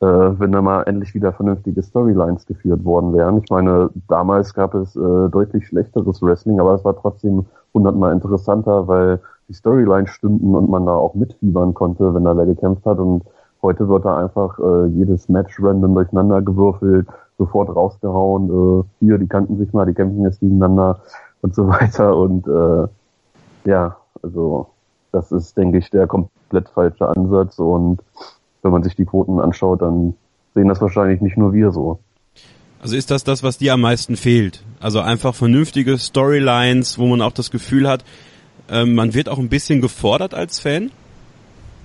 äh, 0.00 0.06
wenn 0.06 0.52
da 0.52 0.62
mal 0.62 0.82
endlich 0.82 1.14
wieder 1.14 1.32
vernünftige 1.32 1.82
Storylines 1.82 2.46
geführt 2.46 2.84
worden 2.84 3.12
wären. 3.12 3.38
Ich 3.38 3.50
meine, 3.50 3.90
damals 4.08 4.54
gab 4.54 4.74
es 4.74 4.94
äh, 4.94 5.28
deutlich 5.30 5.66
schlechteres 5.66 6.22
Wrestling, 6.22 6.60
aber 6.60 6.74
es 6.74 6.84
war 6.84 6.96
trotzdem 6.96 7.46
hundertmal 7.72 8.12
interessanter, 8.12 8.86
weil 8.86 9.20
die 9.48 9.54
Storylines 9.54 10.10
stimmten 10.10 10.54
und 10.54 10.70
man 10.70 10.86
da 10.86 10.94
auch 10.94 11.14
mitfiebern 11.14 11.74
konnte, 11.74 12.14
wenn 12.14 12.24
da 12.24 12.36
wer 12.36 12.46
gekämpft 12.46 12.86
hat 12.86 12.98
und 12.98 13.24
Heute 13.64 13.88
wird 13.88 14.04
da 14.04 14.18
einfach 14.18 14.58
äh, 14.58 14.88
jedes 14.88 15.30
Match 15.30 15.56
random 15.58 15.94
durcheinander 15.94 16.42
gewürfelt, 16.42 17.08
sofort 17.38 17.74
rausgehauen. 17.74 18.50
Äh, 18.50 18.84
hier, 19.00 19.16
die 19.16 19.26
kannten 19.26 19.56
sich 19.56 19.72
mal, 19.72 19.86
die 19.86 19.94
kämpfen 19.94 20.22
jetzt 20.22 20.40
gegeneinander 20.40 21.00
und 21.40 21.54
so 21.54 21.66
weiter. 21.68 22.14
Und 22.14 22.46
äh, 22.46 22.86
ja, 23.66 23.96
also 24.22 24.66
das 25.12 25.32
ist, 25.32 25.56
denke 25.56 25.78
ich, 25.78 25.88
der 25.88 26.06
komplett 26.06 26.68
falsche 26.74 27.08
Ansatz. 27.08 27.58
Und 27.58 28.02
wenn 28.60 28.70
man 28.70 28.82
sich 28.82 28.96
die 28.96 29.06
Quoten 29.06 29.40
anschaut, 29.40 29.80
dann 29.80 30.12
sehen 30.52 30.68
das 30.68 30.82
wahrscheinlich 30.82 31.22
nicht 31.22 31.38
nur 31.38 31.54
wir 31.54 31.72
so. 31.72 32.00
Also 32.82 32.96
ist 32.96 33.10
das 33.10 33.24
das, 33.24 33.42
was 33.42 33.56
dir 33.56 33.72
am 33.72 33.80
meisten 33.80 34.16
fehlt? 34.16 34.62
Also 34.78 35.00
einfach 35.00 35.34
vernünftige 35.34 35.96
Storylines, 35.96 36.98
wo 36.98 37.06
man 37.06 37.22
auch 37.22 37.32
das 37.32 37.50
Gefühl 37.50 37.88
hat, 37.88 38.04
äh, 38.68 38.84
man 38.84 39.14
wird 39.14 39.30
auch 39.30 39.38
ein 39.38 39.48
bisschen 39.48 39.80
gefordert 39.80 40.34
als 40.34 40.60
Fan? 40.60 40.90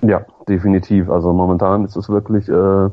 Ja, 0.02 0.24
definitiv. 0.48 1.10
Also 1.10 1.32
momentan 1.32 1.84
ist 1.84 1.96
es 1.96 2.08
wirklich, 2.08 2.48
äh, 2.48 2.90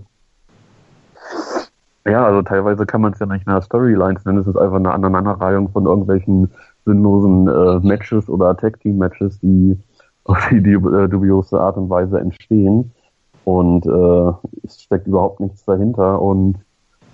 ja, 2.05 2.25
also 2.25 2.41
teilweise 2.41 2.85
kann 2.85 3.01
man 3.01 3.13
es 3.13 3.19
ja 3.19 3.25
nicht 3.25 3.45
mehr 3.47 3.61
Storylines 3.61 4.25
nennen, 4.25 4.39
es 4.39 4.47
ist 4.47 4.57
einfach 4.57 4.77
eine 4.77 4.91
Aneinanderreihung 4.91 5.69
von 5.69 5.85
irgendwelchen 5.85 6.51
sinnlosen 6.85 7.47
äh, 7.47 7.79
Matches 7.85 8.29
oder 8.29 8.55
Tag-Team-Matches, 8.55 9.39
die 9.39 9.77
auf 10.25 10.49
die, 10.49 10.57
äh, 10.57 11.07
dubiose 11.07 11.59
Art 11.59 11.77
und 11.77 11.89
Weise 11.89 12.19
entstehen. 12.19 12.91
Und 13.45 13.85
äh, 13.85 14.65
es 14.65 14.81
steckt 14.81 15.07
überhaupt 15.07 15.39
nichts 15.39 15.63
dahinter 15.63 16.21
und 16.21 16.57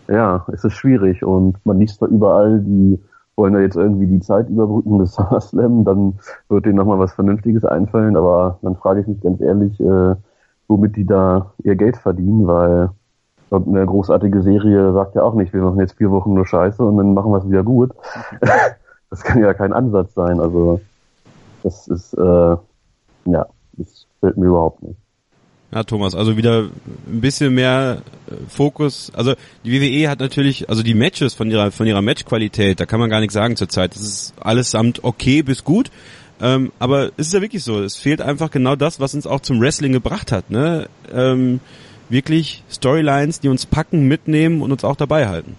ja, 0.07 0.45
es 0.51 0.63
ist 0.63 0.73
schwierig 0.73 1.23
und 1.23 1.63
man 1.63 1.79
liest 1.79 2.01
da 2.01 2.07
überall 2.07 2.59
die 2.59 2.99
wollen 3.35 3.53
da 3.53 3.59
jetzt 3.59 3.75
irgendwie 3.75 4.07
die 4.07 4.19
Zeit 4.19 4.49
überbrücken 4.49 4.97
bis 4.97 5.13
SummerSlam, 5.15 5.85
dann 5.85 6.19
wird 6.49 6.65
denen 6.65 6.75
nochmal 6.75 6.99
was 6.99 7.13
Vernünftiges 7.13 7.65
einfallen, 7.65 8.15
aber 8.15 8.59
dann 8.61 8.75
frage 8.75 9.01
ich 9.01 9.07
mich 9.07 9.21
ganz 9.21 9.41
ehrlich, 9.41 9.79
äh, 9.79 10.15
womit 10.67 10.95
die 10.95 11.05
da 11.05 11.53
ihr 11.63 11.75
Geld 11.75 11.97
verdienen, 11.97 12.47
weil 12.47 12.89
eine 13.51 13.85
großartige 13.85 14.41
Serie 14.41 14.93
sagt 14.93 15.15
ja 15.15 15.21
auch 15.21 15.35
nicht, 15.35 15.53
wir 15.53 15.61
machen 15.61 15.79
jetzt 15.79 15.97
vier 15.97 16.09
Wochen 16.09 16.33
nur 16.33 16.47
Scheiße 16.47 16.83
und 16.83 16.97
dann 16.97 17.13
machen 17.13 17.31
wir 17.31 17.37
es 17.37 17.47
wieder 17.47 17.63
gut. 17.63 17.91
das 19.09 19.23
kann 19.23 19.39
ja 19.39 19.53
kein 19.53 19.73
Ansatz 19.73 20.13
sein, 20.15 20.39
also 20.39 20.81
das 21.61 21.87
ist, 21.87 22.13
äh, 22.15 22.57
ja, 23.25 23.45
das 23.73 24.07
fällt 24.19 24.37
mir 24.37 24.47
überhaupt 24.47 24.81
nicht. 24.81 25.02
Ja, 25.73 25.83
Thomas, 25.83 26.13
also 26.13 26.37
wieder 26.37 26.69
ein 27.07 27.21
bisschen 27.21 27.55
mehr 27.55 28.03
äh, 28.27 28.35
Fokus. 28.47 29.11
Also 29.15 29.33
die 29.65 29.71
WWE 29.71 30.07
hat 30.09 30.19
natürlich, 30.19 30.69
also 30.69 30.83
die 30.83 30.93
Matches 30.93 31.33
von 31.33 31.49
ihrer 31.49 31.71
von 31.71 31.87
ihrer 31.87 32.03
Matchqualität, 32.03 32.79
da 32.79 32.85
kann 32.85 32.99
man 32.99 33.09
gar 33.09 33.21
nichts 33.21 33.33
sagen 33.33 33.55
zurzeit. 33.55 33.95
Das 33.95 34.03
ist 34.03 34.35
allesamt 34.39 35.03
okay 35.03 35.41
bis 35.41 35.63
gut. 35.63 35.89
Ähm, 36.39 36.71
aber 36.77 37.11
es 37.17 37.27
ist 37.27 37.33
ja 37.33 37.41
wirklich 37.41 37.63
so, 37.63 37.81
es 37.81 37.95
fehlt 37.95 38.21
einfach 38.21 38.51
genau 38.51 38.75
das, 38.75 38.99
was 38.99 39.15
uns 39.15 39.25
auch 39.25 39.39
zum 39.39 39.59
Wrestling 39.61 39.93
gebracht 39.93 40.31
hat. 40.31 40.51
Ne? 40.51 40.89
Ähm, 41.11 41.59
wirklich 42.09 42.63
Storylines, 42.69 43.39
die 43.39 43.49
uns 43.49 43.65
packen, 43.65 44.07
mitnehmen 44.07 44.61
und 44.61 44.71
uns 44.71 44.83
auch 44.83 44.95
dabei 44.95 45.27
halten. 45.27 45.55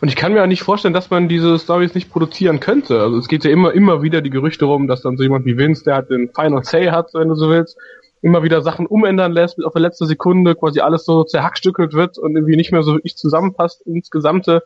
Und 0.00 0.08
ich 0.08 0.16
kann 0.16 0.32
mir 0.32 0.42
auch 0.42 0.48
nicht 0.48 0.62
vorstellen, 0.62 0.94
dass 0.94 1.10
man 1.10 1.28
diese 1.28 1.58
Stories 1.58 1.94
nicht 1.94 2.10
produzieren 2.10 2.58
könnte. 2.58 3.00
Also 3.00 3.18
es 3.18 3.28
geht 3.28 3.44
ja 3.44 3.50
immer, 3.50 3.72
immer 3.72 4.02
wieder 4.02 4.22
die 4.22 4.30
Gerüchte 4.30 4.64
rum, 4.64 4.88
dass 4.88 5.02
dann 5.02 5.16
so 5.16 5.22
jemand 5.22 5.44
wie 5.44 5.56
Vince, 5.56 5.84
der 5.84 5.96
hat 5.96 6.10
den 6.10 6.30
Final 6.34 6.64
Say 6.64 6.86
hat, 6.86 7.12
wenn 7.12 7.28
du 7.28 7.34
so 7.34 7.50
willst, 7.50 7.76
immer 8.24 8.42
wieder 8.42 8.62
Sachen 8.62 8.86
umändern 8.86 9.32
lässt, 9.32 9.62
auf 9.62 9.74
der 9.74 9.82
letzte 9.82 10.06
Sekunde 10.06 10.54
quasi 10.54 10.80
alles 10.80 11.04
so 11.04 11.24
zerhackstückelt 11.24 11.92
wird 11.92 12.16
und 12.16 12.34
irgendwie 12.34 12.56
nicht 12.56 12.72
mehr 12.72 12.82
so 12.82 12.94
wirklich 12.94 13.16
zusammenpasst 13.16 13.82
ins 13.82 14.10
Gesamte. 14.10 14.62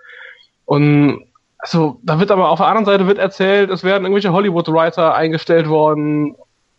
Und 0.64 1.24
also 1.58 1.98
da 2.04 2.20
wird 2.20 2.30
aber 2.30 2.50
auf 2.50 2.60
der 2.60 2.68
anderen 2.68 2.84
Seite 2.84 3.08
wird 3.08 3.18
erzählt, 3.18 3.70
es 3.70 3.82
werden 3.82 4.04
irgendwelche 4.04 4.32
Hollywood-Writer 4.32 5.12
eingestellt 5.12 5.68
worden. 5.68 6.36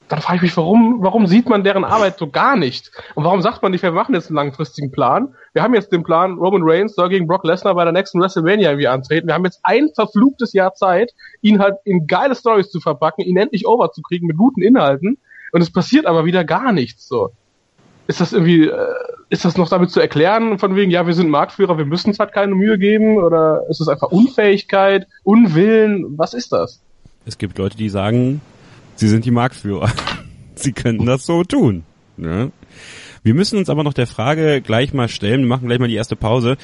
Dann 0.07 0.21
frage 0.21 0.37
ich 0.37 0.41
mich, 0.41 0.55
warum, 0.55 1.03
warum 1.03 1.27
sieht 1.27 1.49
man 1.49 1.65
deren 1.65 1.83
Arbeit 1.83 2.17
so 2.17 2.29
gar 2.29 2.55
nicht? 2.55 2.91
Und 3.13 3.25
warum 3.25 3.41
sagt 3.41 3.61
man 3.61 3.73
nicht, 3.73 3.83
wir 3.83 3.91
machen 3.91 4.15
jetzt 4.15 4.27
einen 4.27 4.37
langfristigen 4.37 4.89
Plan? 4.89 5.35
Wir 5.51 5.63
haben 5.63 5.73
jetzt 5.73 5.91
den 5.91 6.03
Plan, 6.03 6.37
Roman 6.37 6.61
Reigns 6.63 6.95
soll 6.95 7.09
gegen 7.09 7.27
Brock 7.27 7.43
Lesnar 7.43 7.75
bei 7.75 7.83
der 7.83 7.91
nächsten 7.91 8.21
WrestleMania 8.21 8.69
irgendwie 8.69 8.87
antreten. 8.87 9.27
Wir 9.27 9.33
haben 9.33 9.43
jetzt 9.43 9.59
ein 9.63 9.89
verfluchtes 9.93 10.53
Jahr 10.53 10.73
Zeit, 10.75 11.11
ihn 11.41 11.59
halt 11.59 11.75
in 11.83 12.07
geile 12.07 12.35
Stories 12.35 12.71
zu 12.71 12.79
verpacken, 12.79 13.25
ihn 13.25 13.35
endlich 13.35 13.67
over 13.67 13.91
zu 13.91 14.01
kriegen 14.01 14.27
mit 14.27 14.37
guten 14.37 14.61
Inhalten 14.61 15.17
und 15.51 15.61
es 15.61 15.71
passiert 15.71 16.05
aber 16.05 16.25
wieder 16.25 16.43
gar 16.43 16.71
nichts 16.71 17.07
so. 17.07 17.31
Ist 18.07 18.21
das 18.21 18.33
irgendwie, 18.33 18.65
äh, 18.67 18.75
ist 19.29 19.45
das 19.45 19.55
noch 19.57 19.69
damit 19.69 19.91
zu 19.91 19.99
erklären, 19.99 20.57
von 20.57 20.75
wegen, 20.75 20.89
ja, 20.89 21.05
wir 21.05 21.13
sind 21.13 21.29
Marktführer, 21.29 21.77
wir 21.77 21.85
müssen 21.85 22.09
es 22.09 22.19
halt 22.19 22.33
keine 22.33 22.55
Mühe 22.55 22.79
geben? 22.79 23.17
Oder 23.17 23.63
ist 23.69 23.81
es 23.81 23.87
einfach 23.87 24.11
Unfähigkeit, 24.11 25.07
Unwillen? 25.23 26.17
Was 26.17 26.33
ist 26.33 26.51
das? 26.51 26.81
Es 27.25 27.37
gibt 27.37 27.57
Leute, 27.59 27.77
die 27.77 27.89
sagen, 27.89 28.41
sie 28.95 29.07
sind 29.07 29.25
die 29.25 29.31
Marktführer. 29.31 29.91
sie 30.55 30.71
könnten 30.71 31.05
das 31.05 31.25
so 31.25 31.43
tun. 31.43 31.83
Ne? 32.17 32.51
Wir 33.21 33.35
müssen 33.35 33.59
uns 33.59 33.69
aber 33.69 33.83
noch 33.83 33.93
der 33.93 34.07
Frage 34.07 34.61
gleich 34.61 34.91
mal 34.93 35.07
stellen, 35.07 35.41
wir 35.41 35.47
machen 35.47 35.67
gleich 35.67 35.79
mal 35.79 35.87
die 35.87 35.95
erste 35.95 36.15
Pause 36.15 36.57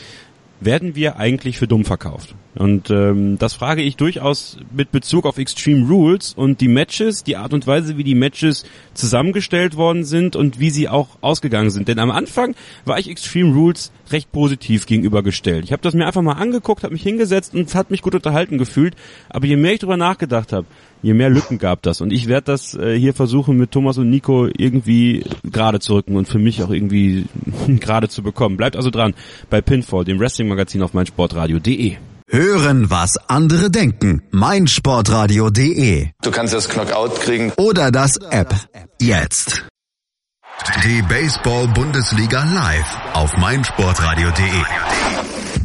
werden 0.59 0.95
wir 0.95 1.17
eigentlich 1.17 1.57
für 1.57 1.67
dumm 1.67 1.85
verkauft? 1.85 2.35
Und 2.55 2.89
ähm, 2.89 3.37
das 3.37 3.53
frage 3.53 3.81
ich 3.81 3.97
durchaus 3.97 4.57
mit 4.73 4.91
Bezug 4.91 5.25
auf 5.25 5.37
Extreme 5.37 5.87
Rules 5.87 6.33
und 6.33 6.61
die 6.61 6.69
Matches, 6.69 7.23
die 7.23 7.35
Art 7.35 7.53
und 7.53 7.67
Weise, 7.67 7.97
wie 7.97 8.05
die 8.05 8.15
Matches 8.15 8.65
zusammengestellt 8.93 9.75
worden 9.75 10.05
sind 10.05 10.37
und 10.37 10.59
wie 10.59 10.69
sie 10.69 10.87
auch 10.87 11.09
ausgegangen 11.19 11.69
sind. 11.69 11.89
Denn 11.89 11.99
am 11.99 12.11
Anfang 12.11 12.55
war 12.85 12.97
ich 12.97 13.09
Extreme 13.09 13.53
Rules 13.53 13.91
recht 14.11 14.31
positiv 14.31 14.85
gegenübergestellt. 14.85 15.65
Ich 15.65 15.73
habe 15.73 15.81
das 15.81 15.93
mir 15.93 16.05
einfach 16.07 16.21
mal 16.21 16.33
angeguckt, 16.33 16.83
habe 16.83 16.93
mich 16.93 17.03
hingesetzt 17.03 17.53
und 17.53 17.73
hat 17.75 17.91
mich 17.91 18.01
gut 18.01 18.15
unterhalten 18.15 18.57
gefühlt. 18.57 18.95
Aber 19.29 19.45
je 19.45 19.57
mehr 19.57 19.73
ich 19.73 19.79
drüber 19.79 19.97
nachgedacht 19.97 20.53
habe, 20.53 20.65
je 21.01 21.13
mehr 21.13 21.29
Lücken 21.29 21.57
gab 21.57 21.81
das. 21.81 21.99
Und 21.99 22.13
ich 22.13 22.27
werde 22.27 22.45
das 22.45 22.73
äh, 22.73 22.97
hier 22.97 23.13
versuchen 23.13 23.57
mit 23.57 23.71
Thomas 23.71 23.97
und 23.97 24.09
Nico 24.09 24.47
irgendwie 24.47 25.25
gerade 25.43 25.79
zu 25.79 25.95
rücken 25.95 26.15
und 26.15 26.27
für 26.27 26.39
mich 26.39 26.63
auch 26.63 26.69
irgendwie 26.69 27.25
gerade 27.67 28.07
zu 28.07 28.23
bekommen. 28.23 28.55
Bleibt 28.55 28.77
also 28.77 28.91
dran 28.91 29.13
bei 29.49 29.59
Pinfall, 29.59 30.05
dem 30.05 30.19
Wrestling-Magazin 30.19 30.81
auf 30.81 30.93
meinsportradio.de. 30.93 31.97
Hören, 32.29 32.89
was 32.89 33.17
andere 33.29 33.69
denken. 33.69 34.23
meinsportradio.de. 34.31 36.09
Du 36.21 36.31
kannst 36.31 36.53
das 36.53 36.67
Knockout 36.67 37.21
kriegen. 37.21 37.51
Oder 37.55 37.91
das 37.91 38.17
App. 38.17 38.53
Jetzt. 38.99 39.65
Die 40.83 41.01
Baseball-Bundesliga 41.03 42.43
live 42.43 42.97
auf 43.13 43.31
meinsportradio.de. 43.37 44.63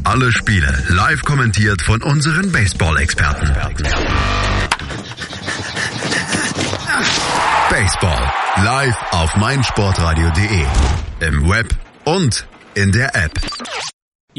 Alle 0.05 0.31
Spiele 0.33 0.85
live 0.89 1.23
kommentiert 1.23 1.81
von 1.83 2.03
unseren 2.03 2.53
Baseball-Experten. 2.53 3.53
Baseball 7.71 8.33
live 8.65 8.97
auf 9.13 9.35
meinsportradio.de. 9.37 10.65
Im 11.21 11.49
Web 11.49 11.69
und 12.05 12.47
in 12.75 12.93
der 12.93 13.15
App. 13.17 13.33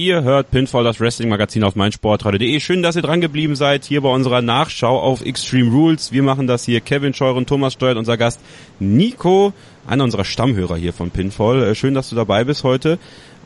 Ihr 0.01 0.23
hört 0.23 0.49
Pinfall, 0.49 0.83
das 0.83 0.99
Wrestling-Magazin 0.99 1.63
auf 1.63 1.75
meinsportradio.de. 1.75 2.59
Schön, 2.59 2.81
dass 2.81 2.95
ihr 2.95 3.03
dran 3.03 3.21
geblieben 3.21 3.55
seid 3.55 3.85
hier 3.85 4.01
bei 4.01 4.09
unserer 4.09 4.41
Nachschau 4.41 4.99
auf 4.99 5.23
Extreme 5.23 5.69
Rules. 5.71 6.11
Wir 6.11 6.23
machen 6.23 6.47
das 6.47 6.65
hier. 6.65 6.81
Kevin 6.81 7.13
Scheuren, 7.13 7.45
Thomas 7.45 7.73
steuert 7.73 7.99
unser 7.99 8.17
Gast 8.17 8.39
Nico, 8.79 9.53
einer 9.85 10.03
unserer 10.03 10.23
Stammhörer 10.25 10.75
hier 10.75 10.91
von 10.91 11.11
Pinfall. 11.11 11.61
Äh, 11.61 11.75
schön, 11.75 11.93
dass 11.93 12.09
du 12.09 12.15
dabei 12.15 12.45
bist 12.45 12.63
heute. 12.63 12.97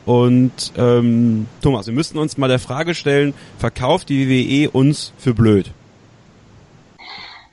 Und 0.06 0.72
ähm, 0.78 1.48
Thomas, 1.62 1.88
wir 1.88 1.94
müssten 1.94 2.18
uns 2.18 2.38
mal 2.38 2.48
der 2.48 2.60
Frage 2.60 2.96
stellen, 2.96 3.34
verkauft 3.58 4.08
die 4.08 4.30
WWE 4.30 4.70
uns 4.72 5.12
für 5.18 5.34
blöd? 5.34 5.72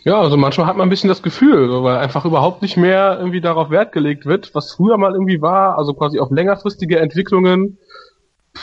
Ja, 0.04 0.21
also 0.21 0.37
manchmal 0.37 0.68
hat 0.68 0.76
man 0.76 0.87
ein 0.87 0.90
bisschen 0.90 1.09
das 1.09 1.25
Gefühl, 1.25 1.82
weil 1.82 1.97
einfach 1.97 2.25
überhaupt 2.25 2.62
nicht 2.62 2.76
mehr 2.76 3.16
irgendwie 3.18 3.40
darauf 3.40 3.71
Wert 3.71 3.90
gelegt 3.90 4.26
wird, 4.26 4.54
was 4.54 4.73
früher 4.73 4.97
mal 4.97 5.12
irgendwie 5.12 5.42
war, 5.42 5.76
also 5.76 5.92
quasi 5.92 6.21
auf 6.21 6.30
längerfristige 6.30 7.00
Entwicklungen. 7.00 7.78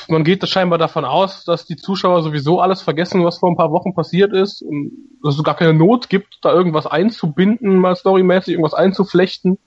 Man 0.07 0.23
geht 0.23 0.47
scheinbar 0.47 0.77
davon 0.77 1.03
aus, 1.03 1.45
dass 1.45 1.65
die 1.65 1.75
Zuschauer 1.75 2.21
sowieso 2.21 2.61
alles 2.61 2.81
vergessen, 2.81 3.25
was 3.25 3.39
vor 3.39 3.49
ein 3.49 3.57
paar 3.57 3.71
Wochen 3.71 3.93
passiert 3.93 4.33
ist 4.33 4.61
und 4.61 4.91
dass 5.23 5.35
es 5.35 5.43
gar 5.43 5.55
keine 5.55 5.73
Not 5.73 6.09
gibt, 6.09 6.39
da 6.41 6.53
irgendwas 6.53 6.85
einzubinden, 6.85 7.77
mal 7.77 7.95
storymäßig 7.95 8.53
irgendwas 8.53 8.75
einzuflechten. 8.75 9.57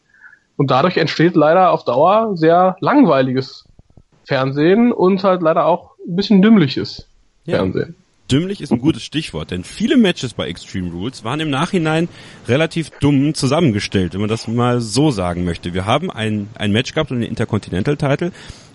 Und 0.57 0.71
dadurch 0.71 0.97
entsteht 0.97 1.35
leider 1.35 1.73
auf 1.73 1.85
Dauer 1.85 2.37
sehr 2.37 2.77
langweiliges 2.81 3.65
Fernsehen 4.25 4.93
und 4.93 5.25
halt 5.25 5.43
leider 5.43 5.67
auch 5.67 5.97
ein 6.07 6.15
bisschen 6.15 6.41
dümmliches 6.41 7.09
ja. 7.45 7.57
Fernsehen. 7.57 7.97
Dümmlich 8.31 8.63
ist 8.63 8.73
ein 8.73 8.79
gutes 8.79 9.03
Stichwort, 9.03 9.51
denn 9.51 9.63
viele 9.63 9.99
Matches 9.99 10.33
bei 10.33 10.47
Extreme 10.49 10.91
Rules 10.91 11.23
waren 11.23 11.41
im 11.41 11.51
Nachhinein 11.51 12.09
relativ 12.49 12.91
dumm 12.99 13.35
zusammengestellt, 13.35 14.15
wenn 14.15 14.21
man 14.21 14.31
das 14.31 14.49
mal 14.49 14.81
so 14.81 15.11
sagen 15.11 15.45
möchte. 15.45 15.75
Wir 15.75 15.85
haben 15.85 16.11
ein, 16.11 16.49
ein 16.55 16.73
Match 16.73 16.95
gehabt 16.95 17.11
um 17.11 17.21
den 17.21 17.29
Intercontinental-Title, 17.29 18.33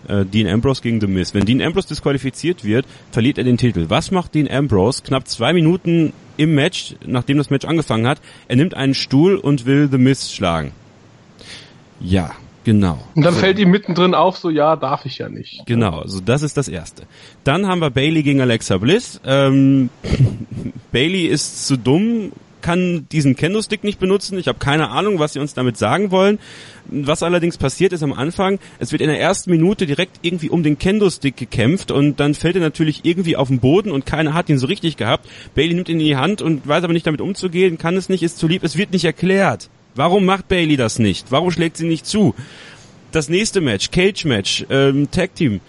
äh, 0.08 0.26
Dean 0.26 0.48
Ambrose 0.48 0.82
gegen 0.82 1.00
The 1.02 1.08
Miz. 1.08 1.34
Wenn 1.34 1.46
Dean 1.46 1.62
Ambrose 1.62 1.88
disqualifiziert 1.88 2.64
wird, 2.64 2.86
verliert 3.12 3.38
er 3.38 3.44
den 3.44 3.58
Titel. 3.58 3.86
Was 3.90 4.12
macht 4.12 4.36
Dean 4.36 4.50
Ambrose 4.50 5.04
knapp 5.04 5.28
zwei 5.28 5.54
Minuten 5.54 6.14
im 6.38 6.56
Match, 6.56 6.96
nachdem 7.06 7.38
das 7.38 7.50
Match 7.50 7.66
angefangen 7.66 8.08
hat? 8.08 8.20
Er 8.48 8.56
nimmt 8.56 8.74
einen 8.74 8.94
Stuhl 8.94 9.36
und 9.36 9.66
will 9.66 9.90
The 9.92 9.98
Miz 9.98 10.32
schlagen. 10.32 10.72
Ja, 12.00 12.32
Genau. 12.68 13.00
Und 13.16 13.24
dann 13.24 13.34
so. 13.34 13.40
fällt 13.40 13.60
ihm 13.60 13.72
mittendrin 13.72 14.14
auf, 14.14 14.38
so 14.38 14.50
ja, 14.50 14.76
darf 14.76 15.06
ich 15.06 15.20
ja 15.20 15.30
nicht. 15.30 15.66
Genau, 15.66 16.00
also 16.00 16.20
das 16.20 16.42
ist 16.42 16.58
das 16.58 16.68
Erste. 16.68 17.04
Dann 17.46 17.66
haben 17.66 17.80
wir 17.80 17.90
Bailey 17.92 18.24
gegen 18.24 18.42
Alexa 18.42 18.78
Bliss. 18.78 19.22
Ähm, 19.26 19.90
Bailey 20.92 21.28
ist 21.28 21.66
zu 21.66 21.78
dumm, 21.78 22.34
kann 22.68 23.08
diesen 23.14 23.38
Kendo-Stick 23.38 23.86
nicht 23.86 23.98
benutzen. 23.98 24.38
Ich 24.38 24.50
habe 24.50 24.60
keine 24.60 24.90
Ahnung, 24.90 25.20
was 25.20 25.32
sie 25.32 25.40
uns 25.40 25.54
damit 25.54 25.78
sagen 25.78 26.12
wollen. 26.12 26.38
Was 26.88 27.24
allerdings 27.24 27.58
passiert 27.58 27.94
ist 27.94 28.04
am 28.04 28.12
Anfang, 28.12 28.60
es 28.78 28.92
wird 28.92 29.02
in 29.02 29.08
der 29.08 29.22
ersten 29.22 29.52
Minute 29.52 29.86
direkt 29.86 30.20
irgendwie 30.22 30.50
um 30.50 30.64
den 30.64 30.78
Kendo-Stick 30.78 31.38
gekämpft 31.38 31.92
und 31.92 32.20
dann 32.20 32.34
fällt 32.34 32.58
er 32.58 32.62
natürlich 32.62 33.06
irgendwie 33.06 33.38
auf 33.38 33.48
den 33.48 33.60
Boden 33.60 33.90
und 33.90 34.06
keiner 34.06 34.34
hat 34.34 34.50
ihn 34.50 34.58
so 34.58 34.68
richtig 34.68 34.98
gehabt. 34.98 35.30
Bailey 35.56 35.76
nimmt 35.76 35.88
ihn 35.88 36.02
in 36.02 36.06
die 36.06 36.18
Hand 36.18 36.42
und 36.42 36.68
weiß 36.68 36.84
aber 36.84 36.92
nicht 36.92 37.08
damit 37.08 37.22
umzugehen, 37.22 37.78
kann 37.78 37.96
es 37.96 38.10
nicht, 38.10 38.22
ist 38.22 38.38
zu 38.38 38.50
lieb, 38.50 38.66
es 38.66 38.76
wird 38.76 38.92
nicht 38.92 39.06
erklärt. 39.06 39.70
Warum 39.96 40.26
macht 40.26 40.50
Bailey 40.50 40.76
das 40.76 41.00
nicht? 41.00 41.28
Warum 41.32 41.52
schlägt 41.52 41.78
sie 41.78 41.88
nicht 41.88 42.06
zu? 42.06 42.36
Das 43.14 43.30
nächste 43.30 43.62
Match, 43.62 43.92
Cage 43.92 44.26
Match, 44.26 44.66
ähm, 44.70 45.10
Tag 45.10 45.36
Team. 45.36 45.62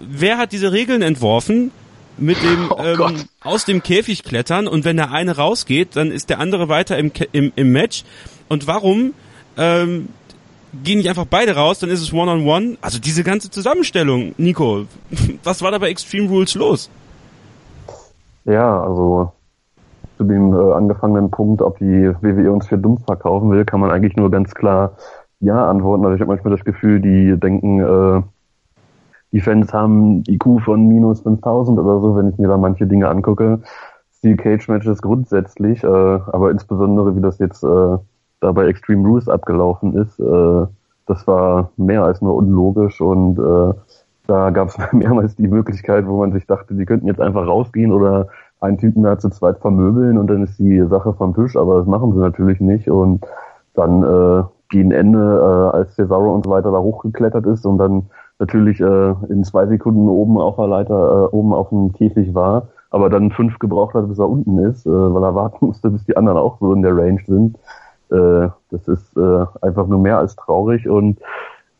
Wer 0.00 0.38
hat 0.38 0.50
diese 0.50 0.72
Regeln 0.72 1.02
entworfen? 1.02 1.70
Mit 2.18 2.42
dem 2.42 2.70
oh 2.70 2.82
ähm, 2.82 3.24
aus 3.42 3.64
dem 3.64 3.82
Käfig 3.82 4.22
klettern 4.22 4.66
und 4.66 4.84
wenn 4.84 4.96
der 4.96 5.12
eine 5.12 5.36
rausgeht, 5.36 5.96
dann 5.96 6.10
ist 6.10 6.30
der 6.30 6.40
andere 6.40 6.68
weiter 6.68 6.98
im, 6.98 7.12
im, 7.32 7.52
im 7.56 7.72
Match. 7.72 8.04
Und 8.48 8.66
warum 8.66 9.14
ähm, 9.56 10.08
gehen 10.84 10.98
nicht 10.98 11.08
einfach 11.08 11.26
beide 11.26 11.54
raus, 11.54 11.78
dann 11.78 11.90
ist 11.90 12.00
es 12.00 12.12
One-on-One. 12.12 12.44
-on 12.44 12.72
-one. 12.72 12.78
Also 12.80 12.98
diese 13.00 13.24
ganze 13.24 13.50
Zusammenstellung, 13.50 14.34
Nico, 14.38 14.84
was 15.44 15.62
war 15.62 15.70
da 15.70 15.78
bei 15.78 15.88
Extreme 15.88 16.28
Rules 16.28 16.54
los? 16.54 16.90
Ja, 18.44 18.82
also 18.82 19.32
zu 20.16 20.24
dem 20.24 20.54
äh, 20.54 20.72
angefangenen 20.72 21.30
Punkt, 21.30 21.60
ob 21.62 21.78
die 21.78 22.12
WWE 22.20 22.52
uns 22.52 22.66
für 22.66 22.78
dumm 22.78 22.98
verkaufen 22.98 23.50
will, 23.50 23.64
kann 23.64 23.80
man 23.80 23.90
eigentlich 23.90 24.16
nur 24.16 24.30
ganz 24.30 24.54
klar 24.54 24.96
ja 25.40 25.68
antworten. 25.68 26.04
Also 26.04 26.14
ich 26.14 26.20
habe 26.20 26.30
manchmal 26.30 26.56
das 26.56 26.64
Gefühl, 26.64 27.00
die 27.00 27.38
denken, 27.38 27.80
äh, 27.80 28.22
die 29.32 29.40
Fans 29.40 29.72
haben 29.72 30.22
IQ 30.28 30.60
von 30.64 30.86
minus 30.88 31.20
5000 31.20 31.78
oder 31.78 32.00
so, 32.00 32.16
wenn 32.16 32.28
ich 32.28 32.38
mir 32.38 32.48
da 32.48 32.56
manche 32.56 32.86
Dinge 32.86 33.08
angucke. 33.08 33.60
Steel 34.18 34.36
Cage 34.36 34.68
Matches 34.68 35.02
grundsätzlich, 35.02 35.84
äh, 35.84 35.86
aber 35.86 36.50
insbesondere 36.50 37.14
wie 37.16 37.20
das 37.20 37.38
jetzt 37.38 37.62
äh, 37.62 37.96
da 38.40 38.52
bei 38.52 38.66
Extreme 38.66 39.06
Rules 39.06 39.28
abgelaufen 39.28 39.94
ist, 39.94 40.18
äh, 40.18 40.66
das 41.06 41.26
war 41.26 41.70
mehr 41.76 42.02
als 42.02 42.20
nur 42.20 42.34
unlogisch 42.34 43.00
und 43.00 43.38
äh, 43.38 43.74
da 44.26 44.50
gab 44.50 44.68
es 44.68 44.78
mehrmals 44.92 45.36
die 45.36 45.48
Möglichkeit, 45.48 46.06
wo 46.06 46.18
man 46.18 46.32
sich 46.32 46.46
dachte, 46.46 46.74
die 46.74 46.84
könnten 46.84 47.06
jetzt 47.06 47.20
einfach 47.20 47.46
rausgehen 47.46 47.92
oder 47.92 48.28
einen 48.60 48.78
Typen 48.78 49.02
da 49.02 49.18
zu 49.18 49.28
zweit 49.30 49.58
vermöbeln 49.58 50.18
und 50.18 50.28
dann 50.28 50.42
ist 50.42 50.58
die 50.58 50.80
Sache 50.86 51.12
vom 51.12 51.34
Tisch, 51.34 51.56
aber 51.56 51.78
das 51.78 51.86
machen 51.86 52.12
sie 52.12 52.18
natürlich 52.18 52.60
nicht 52.60 52.88
und 52.90 53.24
dann 53.74 54.02
äh, 54.02 54.44
gegen 54.70 54.90
Ende, 54.90 55.18
äh, 55.18 55.76
als 55.76 55.94
Cesaro 55.94 56.34
und 56.34 56.44
so 56.44 56.50
weiter 56.50 56.72
da 56.72 56.78
hochgeklettert 56.78 57.46
ist 57.46 57.66
und 57.66 57.78
dann 57.78 58.06
natürlich 58.38 58.80
äh, 58.80 59.14
in 59.28 59.44
zwei 59.44 59.66
Sekunden 59.66 60.08
oben 60.08 60.38
auf 60.38 60.56
der 60.56 60.66
Leiter, 60.66 61.28
äh, 61.32 61.34
oben 61.34 61.52
auf 61.52 61.70
dem 61.70 61.92
Käfig 61.92 62.34
war, 62.34 62.68
aber 62.90 63.10
dann 63.10 63.30
fünf 63.30 63.58
gebraucht 63.58 63.94
hat, 63.94 64.08
bis 64.08 64.18
er 64.18 64.28
unten 64.28 64.58
ist, 64.58 64.86
äh, 64.86 64.90
weil 64.90 65.22
er 65.22 65.34
warten 65.34 65.58
musste, 65.66 65.90
bis 65.90 66.04
die 66.04 66.16
anderen 66.16 66.38
auch 66.38 66.58
so 66.60 66.72
in 66.72 66.82
der 66.82 66.96
Range 66.96 67.20
sind. 67.26 67.56
Äh, 68.10 68.48
das 68.70 68.88
ist 68.88 69.16
äh, 69.16 69.46
einfach 69.62 69.86
nur 69.86 69.98
mehr 69.98 70.18
als 70.18 70.36
traurig 70.36 70.88
und 70.88 71.18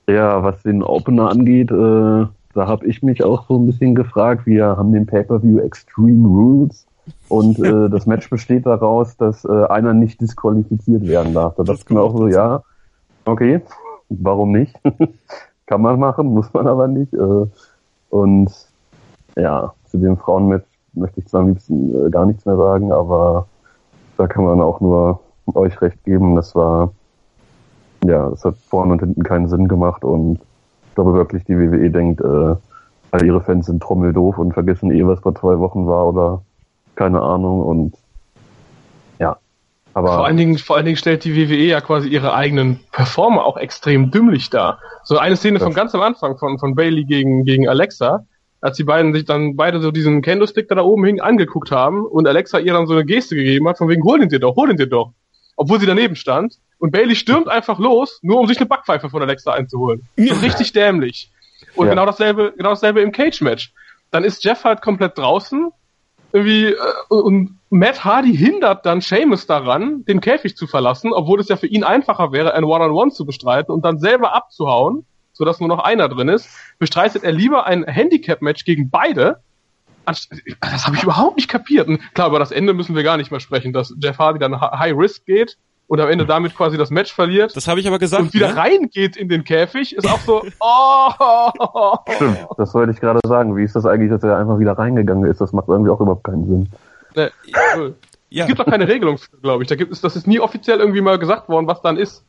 ja, 0.09 0.43
was 0.43 0.63
den 0.63 0.83
Opener 0.83 1.30
angeht, 1.30 1.71
äh, 1.71 2.26
da 2.57 2.67
habe 2.67 2.87
ich 2.87 3.02
mich 3.02 3.23
auch 3.23 3.47
so 3.47 3.59
ein 3.59 3.67
bisschen 3.67 3.95
gefragt. 3.95 4.47
Wir 4.47 4.65
haben 4.65 4.93
den 4.93 5.04
Pay-per-View 5.04 5.59
Extreme 5.59 6.26
Rules 6.26 6.87
und 7.28 7.59
äh, 7.59 7.89
das 7.91 8.07
Match 8.07 8.30
besteht 8.30 8.67
daraus, 8.67 9.17
dass 9.17 9.45
äh, 9.45 9.67
einer 9.67 9.93
nicht 9.93 10.21
disqualifiziert 10.21 11.07
werden 11.07 11.35
darf. 11.35 11.57
Da 11.57 11.65
dachte 11.65 11.83
ich 11.85 11.91
mir 11.91 12.00
auch 12.00 12.17
so, 12.17 12.28
ja, 12.28 12.63
okay, 13.25 13.61
warum 14.09 14.52
nicht? 14.52 14.75
Kann 15.67 15.83
man 15.83 15.99
machen, 15.99 16.26
muss 16.35 16.52
man 16.52 16.67
aber 16.67 16.89
nicht. 16.89 17.13
Äh, 17.13 17.47
und 18.11 18.50
ja, 19.37 19.73
zu 19.85 19.99
dem 19.99 20.17
Frauenmatch 20.17 20.67
möchte 20.95 21.21
ich 21.21 21.29
zwar 21.29 21.43
am 21.43 21.49
liebsten 21.49 22.07
äh, 22.07 22.11
gar 22.11 22.26
nichts 22.26 22.47
mehr 22.47 22.57
sagen, 22.57 22.93
aber 22.93 23.47
da 24.17 24.26
kann 24.26 24.45
man 24.45 24.61
auch 24.61 24.81
nur 24.81 25.21
euch 25.55 25.81
recht 25.83 26.02
geben. 26.05 26.37
Das 26.37 26.55
war, 26.55 26.93
ja, 28.05 28.31
das 28.31 28.45
hat 28.45 28.57
vorne 28.57 28.93
und 28.93 29.00
hinten 29.00 29.23
keinen 29.23 29.49
Sinn 29.49 29.69
gemacht 29.69 30.05
und 30.05 30.41
glaube 30.97 31.15
wirklich, 31.15 31.45
die 31.45 31.57
WWE 31.57 31.91
denkt, 31.91 32.21
äh, 32.21 32.57
all 33.13 33.25
ihre 33.25 33.41
Fans 33.41 33.67
sind 33.67 33.81
trommeldoof 33.81 34.39
und 34.39 34.52
vergessen 34.52 34.91
eh, 34.91 35.07
was 35.07 35.21
vor 35.21 35.35
zwei 35.37 35.61
Wochen 35.61 35.87
war 35.87 36.09
oder 36.09 36.43
keine 36.97 37.23
Ahnung 37.23 37.63
und. 37.63 37.95
Aber 39.97 40.13
vor 40.13 40.26
allen 40.26 40.37
Dingen, 40.37 40.59
vor 40.59 40.76
allen 40.76 40.85
Dingen 40.85 40.99
stellt 40.99 41.25
die 41.25 41.35
WWE 41.35 41.56
ja 41.56 41.80
quasi 41.80 42.11
ihre 42.11 42.35
eigenen 42.35 42.80
Performer 42.93 43.47
auch 43.47 43.56
extrem 43.56 44.11
dümmlich 44.11 44.50
dar. 44.50 44.78
So 45.04 45.17
eine 45.17 45.37
Szene 45.37 45.59
von 45.59 45.73
ganz 45.73 45.95
am 45.95 46.02
Anfang 46.02 46.37
von, 46.37 46.59
von 46.59 46.75
Bailey 46.75 47.04
gegen, 47.04 47.47
gegen 47.47 47.67
Alexa, 47.67 48.26
als 48.61 48.76
die 48.76 48.85
beiden 48.85 49.15
sich 49.15 49.25
dann 49.25 49.56
beide 49.56 49.80
so 49.80 49.91
diesen 49.91 50.21
Candlestick 50.21 50.69
da 50.69 50.82
oben 50.82 51.06
hing 51.06 51.23
angeguckt 51.23 51.71
haben 51.71 52.04
und 52.04 52.28
Alexa 52.28 52.59
ihr 52.59 52.75
dann 52.75 52.87
so 52.87 52.93
eine 52.93 53.06
Geste 53.06 53.37
gegeben 53.37 53.67
hat, 53.69 53.78
von 53.78 53.89
wegen, 53.89 54.04
hol 54.04 54.23
ihn 54.23 54.28
dir 54.28 54.39
doch, 54.39 54.54
hol 54.56 54.71
ihn 54.71 54.76
dir 54.76 54.87
doch. 54.87 55.15
Obwohl 55.56 55.80
sie 55.80 55.87
daneben 55.87 56.15
stand 56.15 56.56
und 56.76 56.91
Bailey 56.91 57.17
stürmt 57.17 57.49
einfach 57.49 57.78
los, 57.78 58.19
nur 58.21 58.39
um 58.39 58.47
sich 58.47 58.59
eine 58.59 58.67
Backpfeife 58.67 59.09
von 59.09 59.23
Alexa 59.23 59.54
einzuholen. 59.54 60.06
Ja. 60.17 60.35
richtig 60.35 60.75
dämlich. 60.75 61.30
Und 61.75 61.87
ja. 61.87 61.95
genau 61.95 62.04
dasselbe, 62.04 62.52
genau 62.54 62.69
dasselbe 62.69 63.00
im 63.00 63.13
Cage-Match. 63.13 63.73
Dann 64.11 64.25
ist 64.25 64.45
Jeff 64.45 64.63
halt 64.63 64.82
komplett 64.82 65.17
draußen, 65.17 65.71
irgendwie, 66.32 66.67
äh, 66.67 66.76
und 67.08 67.58
Matt 67.71 68.04
Hardy 68.04 68.36
hindert 68.36 68.86
dann 68.86 69.00
Seamus 69.00 69.47
daran, 69.47 70.04
den 70.04 70.21
Käfig 70.21 70.56
zu 70.56 70.67
verlassen, 70.67 71.12
obwohl 71.12 71.41
es 71.41 71.49
ja 71.49 71.56
für 71.56 71.67
ihn 71.67 71.84
einfacher 71.84 72.32
wäre, 72.32 72.54
ein 72.54 72.65
One-on-One 72.65 72.93
-on 72.93 73.08
-One 73.08 73.15
zu 73.15 73.25
bestreiten 73.26 73.73
und 73.73 73.84
dann 73.84 73.99
selber 73.99 74.34
abzuhauen, 74.34 75.04
sodass 75.32 75.60
nur 75.60 75.69
noch 75.69 75.80
einer 75.80 76.08
drin 76.08 76.28
ist, 76.28 76.49
bestreitet 76.78 77.25
er 77.25 77.32
lieber 77.32 77.67
ein 77.67 77.84
Handicap-Match 77.84 78.65
gegen 78.65 78.91
beide. 78.91 79.41
Das 80.04 80.28
habe 80.86 80.97
ich 80.97 81.02
überhaupt 81.02 81.36
nicht 81.36 81.49
kapiert. 81.49 81.89
Und 81.89 82.00
klar, 82.15 82.28
über 82.28 82.39
das 82.39 82.52
Ende 82.52 82.75
müssen 82.75 82.95
wir 82.95 83.02
gar 83.02 83.17
nicht 83.17 83.32
mehr 83.32 83.41
sprechen, 83.41 83.73
dass 83.73 83.93
Jeff 84.00 84.19
Hardy 84.19 84.39
dann 84.39 84.60
High 84.60 84.95
Risk 84.97 85.26
geht 85.26 85.58
und 85.89 86.01
am 86.01 86.09
Ende 86.09 86.27
damit 86.27 86.57
quasi 86.57 86.77
das 86.77 86.91
Match 86.91 87.13
verliert. 87.13 87.57
Das 87.57 87.69
habe 87.69 87.81
ich 87.81 87.87
aber 87.87 87.99
gesagt. 87.99 88.23
Und 88.23 88.35
wieder 88.35 88.49
ne? 88.49 88.57
reingeht 88.57 89.17
in 89.17 89.29
den 89.29 89.45
Käfig, 89.45 89.95
ist 89.95 90.09
auch 90.09 90.21
so, 90.21 90.43
oh. 90.61 91.97
Stimmt, 92.15 92.47
das 92.59 92.75
wollte 92.75 92.93
ich 92.93 93.01
gerade 93.01 93.21
sagen. 93.27 93.57
Wie 93.57 93.63
ist 93.63 93.77
das 93.77 93.87
eigentlich, 93.87 94.11
dass 94.11 94.23
er 94.23 94.37
einfach 94.37 94.59
wieder 94.59 94.73
reingegangen 94.73 95.31
ist? 95.31 95.41
Das 95.41 95.53
macht 95.53 95.69
irgendwie 95.69 95.91
auch 95.91 96.01
überhaupt 96.01 96.25
keinen 96.25 96.47
Sinn. 96.47 96.69
Ne, 97.15 97.31
ja. 98.29 98.43
Es 98.43 98.49
gibt 98.49 98.59
doch 98.59 98.67
keine 98.67 98.89
Regelung 98.89 99.19
für, 99.19 99.37
glaube 99.39 99.63
ich. 99.63 99.69
Da 99.69 99.77
gibt 99.77 99.93
es, 99.93 100.01
das 100.01 100.17
ist 100.17 100.27
nie 100.27 100.41
offiziell 100.41 100.81
irgendwie 100.81 101.01
mal 101.01 101.19
gesagt 101.19 101.49
worden, 101.49 101.67
was 101.67 101.81
dann 101.83 101.97
ist. 101.97 102.25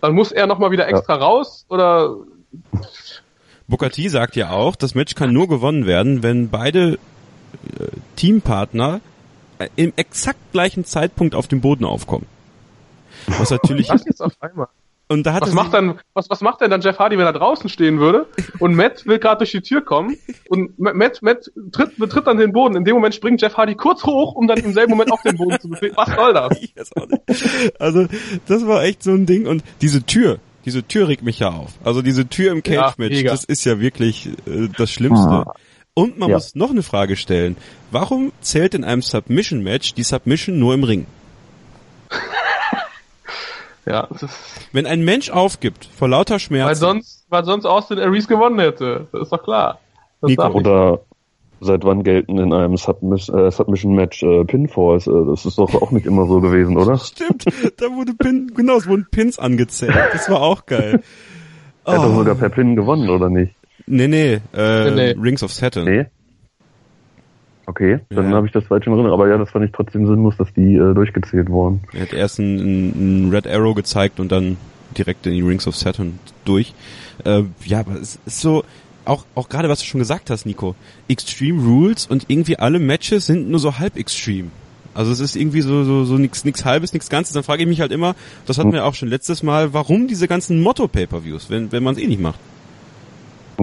Dann 0.00 0.14
muss 0.14 0.32
er 0.32 0.46
nochmal 0.46 0.70
wieder 0.70 0.88
extra 0.88 1.14
ja. 1.14 1.20
raus 1.20 1.66
oder. 1.68 2.16
Bukati 3.68 4.08
sagt 4.08 4.36
ja 4.36 4.50
auch, 4.50 4.74
das 4.74 4.94
Match 4.94 5.14
kann 5.14 5.32
nur 5.32 5.48
gewonnen 5.48 5.86
werden, 5.86 6.22
wenn 6.22 6.50
beide 6.50 6.94
äh, 6.94 7.86
Teampartner 8.16 9.00
im 9.76 9.92
exakt 9.96 10.40
gleichen 10.52 10.84
Zeitpunkt 10.84 11.34
auf 11.34 11.46
dem 11.46 11.60
Boden 11.60 11.84
aufkommen. 11.84 12.26
Was 13.26 13.50
natürlich. 13.50 13.88
Was 13.90 14.04
jetzt 14.04 14.22
auf 14.22 14.34
einmal? 14.40 14.68
Und 15.08 15.24
da 15.24 15.34
hat 15.34 15.42
was 15.42 15.52
macht 15.52 15.74
dann, 15.74 15.98
was, 16.14 16.30
was 16.30 16.40
macht 16.40 16.62
denn 16.62 16.70
dann 16.70 16.80
Jeff 16.80 16.98
Hardy, 16.98 17.18
wenn 17.18 17.26
er 17.26 17.34
draußen 17.34 17.68
stehen 17.68 18.00
würde 18.00 18.26
und 18.60 18.74
Matt 18.74 19.04
will 19.04 19.18
gerade 19.18 19.38
durch 19.38 19.50
die 19.50 19.60
Tür 19.60 19.82
kommen 19.84 20.16
und 20.48 20.78
Matt, 20.78 21.20
Matt 21.20 21.50
tritt, 21.70 21.98
betritt 21.98 22.26
dann 22.26 22.38
den 22.38 22.52
Boden. 22.52 22.76
In 22.76 22.84
dem 22.84 22.94
Moment 22.94 23.14
springt 23.14 23.42
Jeff 23.42 23.58
Hardy 23.58 23.74
kurz 23.74 24.04
hoch, 24.04 24.34
um 24.34 24.46
dann 24.46 24.58
im 24.58 24.72
selben 24.72 24.92
Moment 24.92 25.12
auf 25.12 25.20
den 25.20 25.36
Boden 25.36 25.60
zu 25.60 25.68
befinden. 25.68 25.96
Was 25.98 26.14
soll 26.14 26.32
das? 26.32 26.58
Also, 27.78 28.06
das 28.46 28.66
war 28.66 28.84
echt 28.84 29.02
so 29.02 29.10
ein 29.10 29.26
Ding 29.26 29.46
und 29.46 29.62
diese 29.82 30.02
Tür, 30.04 30.38
diese 30.64 30.82
Tür 30.82 31.08
regt 31.08 31.22
mich 31.22 31.40
ja 31.40 31.50
auf. 31.50 31.72
Also 31.84 32.00
diese 32.00 32.28
Tür 32.28 32.52
im 32.52 32.62
Cage-Match, 32.62 33.20
ja, 33.20 33.30
das 33.30 33.44
ist 33.44 33.64
ja 33.64 33.80
wirklich 33.80 34.28
äh, 34.46 34.68
das 34.76 34.90
Schlimmste. 34.90 35.28
Ah. 35.28 35.54
Und 35.94 36.18
man 36.18 36.30
ja. 36.30 36.36
muss 36.36 36.54
noch 36.54 36.70
eine 36.70 36.82
Frage 36.82 37.16
stellen. 37.16 37.56
Warum 37.90 38.32
zählt 38.40 38.74
in 38.74 38.84
einem 38.84 39.02
Submission-Match 39.02 39.92
die 39.92 40.04
Submission 40.04 40.58
nur 40.58 40.72
im 40.72 40.84
Ring? 40.84 41.06
Ja. 43.86 44.08
Wenn 44.72 44.86
ein 44.86 45.04
Mensch 45.04 45.30
aufgibt 45.30 45.86
vor 45.86 46.08
lauter 46.08 46.38
Schmerzen. 46.38 46.68
Weil 46.68 46.76
sonst, 46.76 47.26
weil 47.28 47.44
sonst 47.44 47.64
Austin 47.64 47.98
Aries 47.98 48.28
gewonnen 48.28 48.60
hätte. 48.60 49.08
Das 49.12 49.22
ist 49.22 49.32
doch 49.32 49.42
klar. 49.42 49.80
Nico, 50.22 50.46
oder 50.48 51.00
seit 51.60 51.84
wann 51.84 52.02
gelten 52.02 52.38
in 52.38 52.52
einem 52.52 52.74
äh, 52.74 53.50
Submission-Match 53.50 54.22
äh, 54.22 54.44
Pinfalls? 54.44 55.06
Äh, 55.06 55.12
das 55.26 55.46
ist 55.46 55.58
doch 55.58 55.74
auch 55.74 55.90
nicht 55.90 56.06
immer 56.06 56.26
so 56.26 56.40
gewesen, 56.40 56.76
oder? 56.76 56.96
Stimmt, 56.98 57.44
da 57.76 57.86
wurde 57.86 58.14
Pin, 58.14 58.52
genau, 58.54 58.76
es 58.76 58.86
wurden 58.86 59.06
Pins 59.10 59.38
angezählt. 59.38 59.96
Das 60.12 60.28
war 60.30 60.42
auch 60.42 60.66
geil. 60.66 61.02
Er 61.84 61.94
hat 61.94 62.04
doch 62.04 62.12
oh. 62.12 62.18
sogar 62.18 62.34
per 62.36 62.50
Pin 62.50 62.76
gewonnen, 62.76 63.10
oder 63.10 63.28
nicht? 63.28 63.54
Nee, 63.86 64.06
nee, 64.06 64.40
äh, 64.54 64.90
nee, 64.90 65.14
nee. 65.14 65.20
Rings 65.20 65.42
of 65.42 65.52
Saturn. 65.52 65.84
Nee. 65.84 66.06
Okay, 67.66 68.00
dann 68.10 68.30
Ja. 68.30 68.36
habe 68.36 68.46
ich 68.46 68.52
das 68.52 68.64
falsch 68.64 68.86
in 68.86 68.92
Erinnerung. 68.92 69.18
Aber 69.20 69.28
ja, 69.28 69.38
das 69.38 69.50
fand 69.50 69.64
ich 69.64 69.72
trotzdem 69.72 70.06
sinnlos, 70.06 70.34
dass 70.36 70.52
die 70.54 70.74
äh, 70.74 70.94
durchgezählt 70.94 71.48
wurden. 71.48 71.80
Er 71.92 72.02
hat 72.02 72.12
erst 72.12 72.40
einen, 72.40 72.58
einen 72.94 73.30
Red 73.30 73.46
Arrow 73.46 73.74
gezeigt 73.74 74.18
und 74.20 74.32
dann 74.32 74.56
direkt 74.98 75.26
in 75.26 75.32
die 75.32 75.42
Rings 75.42 75.66
of 75.66 75.76
Saturn 75.76 76.18
durch. 76.44 76.74
Äh, 77.24 77.42
ja, 77.64 77.80
aber 77.80 77.94
es 78.00 78.18
ist 78.26 78.40
so, 78.40 78.64
auch, 79.04 79.24
auch 79.34 79.48
gerade 79.48 79.68
was 79.68 79.78
du 79.80 79.86
schon 79.86 80.00
gesagt 80.00 80.28
hast, 80.30 80.44
Nico. 80.44 80.74
Extreme 81.08 81.62
Rules 81.62 82.06
und 82.06 82.24
irgendwie 82.28 82.58
alle 82.58 82.78
Matches 82.78 83.26
sind 83.26 83.48
nur 83.48 83.60
so 83.60 83.78
halb 83.78 83.96
extreme. 83.96 84.48
Also 84.94 85.10
es 85.10 85.20
ist 85.20 85.36
irgendwie 85.36 85.62
so, 85.62 85.84
so, 85.84 86.04
so 86.04 86.18
nix, 86.18 86.44
nix 86.44 86.64
halbes, 86.66 86.92
nix 86.92 87.08
ganzes. 87.08 87.32
Dann 87.32 87.42
frage 87.44 87.62
ich 87.62 87.68
mich 87.68 87.80
halt 87.80 87.92
immer, 87.92 88.14
das 88.46 88.58
hatten 88.58 88.72
wir 88.72 88.84
auch 88.84 88.94
schon 88.94 89.08
letztes 89.08 89.42
Mal, 89.42 89.72
warum 89.72 90.06
diese 90.06 90.28
ganzen 90.28 90.60
Motto-Pay-Per-Views, 90.60 91.48
wenn, 91.48 91.72
wenn 91.72 91.82
man 91.82 91.94
es 91.94 92.02
eh 92.02 92.06
nicht 92.06 92.20
macht. 92.20 92.38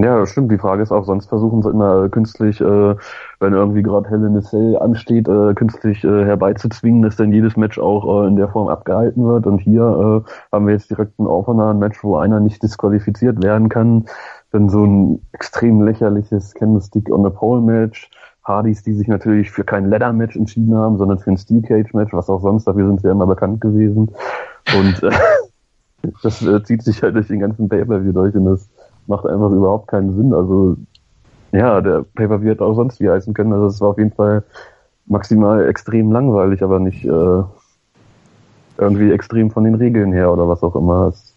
Ja, 0.01 0.25
stimmt. 0.25 0.51
Die 0.51 0.57
Frage 0.57 0.83
ist 0.83 0.91
auch, 0.91 1.03
sonst 1.03 1.27
versuchen 1.27 1.61
sie 1.61 1.69
immer 1.69 2.07
künstlich, 2.09 2.61
äh, 2.61 2.95
wenn 3.39 3.53
irgendwie 3.53 3.81
gerade 3.81 4.09
Hell 4.09 4.23
in 4.23 4.37
a 4.37 4.41
Cell 4.41 4.77
ansteht, 4.77 5.27
äh, 5.27 5.53
künstlich 5.53 6.03
äh, 6.03 6.25
herbeizuzwingen, 6.25 7.01
dass 7.01 7.17
dann 7.17 7.33
jedes 7.33 7.57
Match 7.57 7.79
auch 7.79 8.23
äh, 8.23 8.27
in 8.27 8.35
der 8.35 8.47
Form 8.49 8.67
abgehalten 8.67 9.25
wird. 9.25 9.45
Und 9.45 9.59
hier 9.59 10.23
äh, 10.25 10.31
haben 10.51 10.67
wir 10.67 10.73
jetzt 10.73 10.89
direkt 10.89 11.19
ein 11.19 11.27
aufeinander 11.27 11.73
Match, 11.73 12.03
wo 12.03 12.17
einer 12.17 12.39
nicht 12.39 12.63
disqualifiziert 12.63 13.43
werden 13.43 13.67
kann. 13.67 14.05
Dann 14.51 14.69
so 14.69 14.85
ein 14.85 15.21
extrem 15.33 15.81
lächerliches 15.81 16.53
Candlestick 16.53 17.11
on 17.11 17.23
the 17.23 17.29
Pole 17.29 17.61
Match. 17.61 18.09
Hardys, 18.43 18.83
die 18.83 18.93
sich 18.93 19.07
natürlich 19.07 19.51
für 19.51 19.63
kein 19.63 19.89
Leather 19.89 20.13
Match 20.13 20.35
entschieden 20.35 20.75
haben, 20.75 20.97
sondern 20.97 21.19
für 21.19 21.31
ein 21.31 21.37
Steel 21.37 21.61
Cage 21.61 21.93
Match, 21.93 22.13
was 22.13 22.29
auch 22.29 22.41
sonst, 22.41 22.65
dafür 22.65 22.87
sind 22.87 23.01
sie 23.01 23.07
ja 23.07 23.11
immer 23.11 23.27
bekannt 23.27 23.61
gewesen. 23.61 24.11
Und 24.75 25.03
äh, 25.03 25.11
das 26.23 26.41
äh, 26.41 26.63
zieht 26.63 26.83
sich 26.83 27.03
halt 27.03 27.15
durch 27.15 27.27
den 27.27 27.39
ganzen 27.39 27.69
Pay-Per-View 27.69 28.13
durch 28.13 28.35
und 28.35 28.45
das 28.45 28.69
macht 29.09 29.25
einfach 29.25 29.51
überhaupt 29.51 29.87
keinen 29.87 30.15
Sinn. 30.15 30.33
Also 30.33 30.77
ja, 31.51 31.81
der 31.81 32.05
Pay-Per-View 32.15 32.51
hätte 32.51 32.63
auch 32.63 32.75
sonst 32.75 32.99
wie 32.99 33.09
heißen 33.09 33.33
können. 33.33 33.53
Also 33.53 33.65
es 33.65 33.81
war 33.81 33.89
auf 33.89 33.97
jeden 33.97 34.13
Fall 34.13 34.43
maximal 35.07 35.67
extrem 35.67 36.11
langweilig, 36.11 36.63
aber 36.63 36.79
nicht 36.79 37.03
äh, 37.03 37.43
irgendwie 38.77 39.11
extrem 39.11 39.51
von 39.51 39.63
den 39.63 39.75
Regeln 39.75 40.13
her 40.13 40.31
oder 40.31 40.47
was 40.47 40.63
auch 40.63 40.75
immer. 40.75 41.07
Es, 41.07 41.33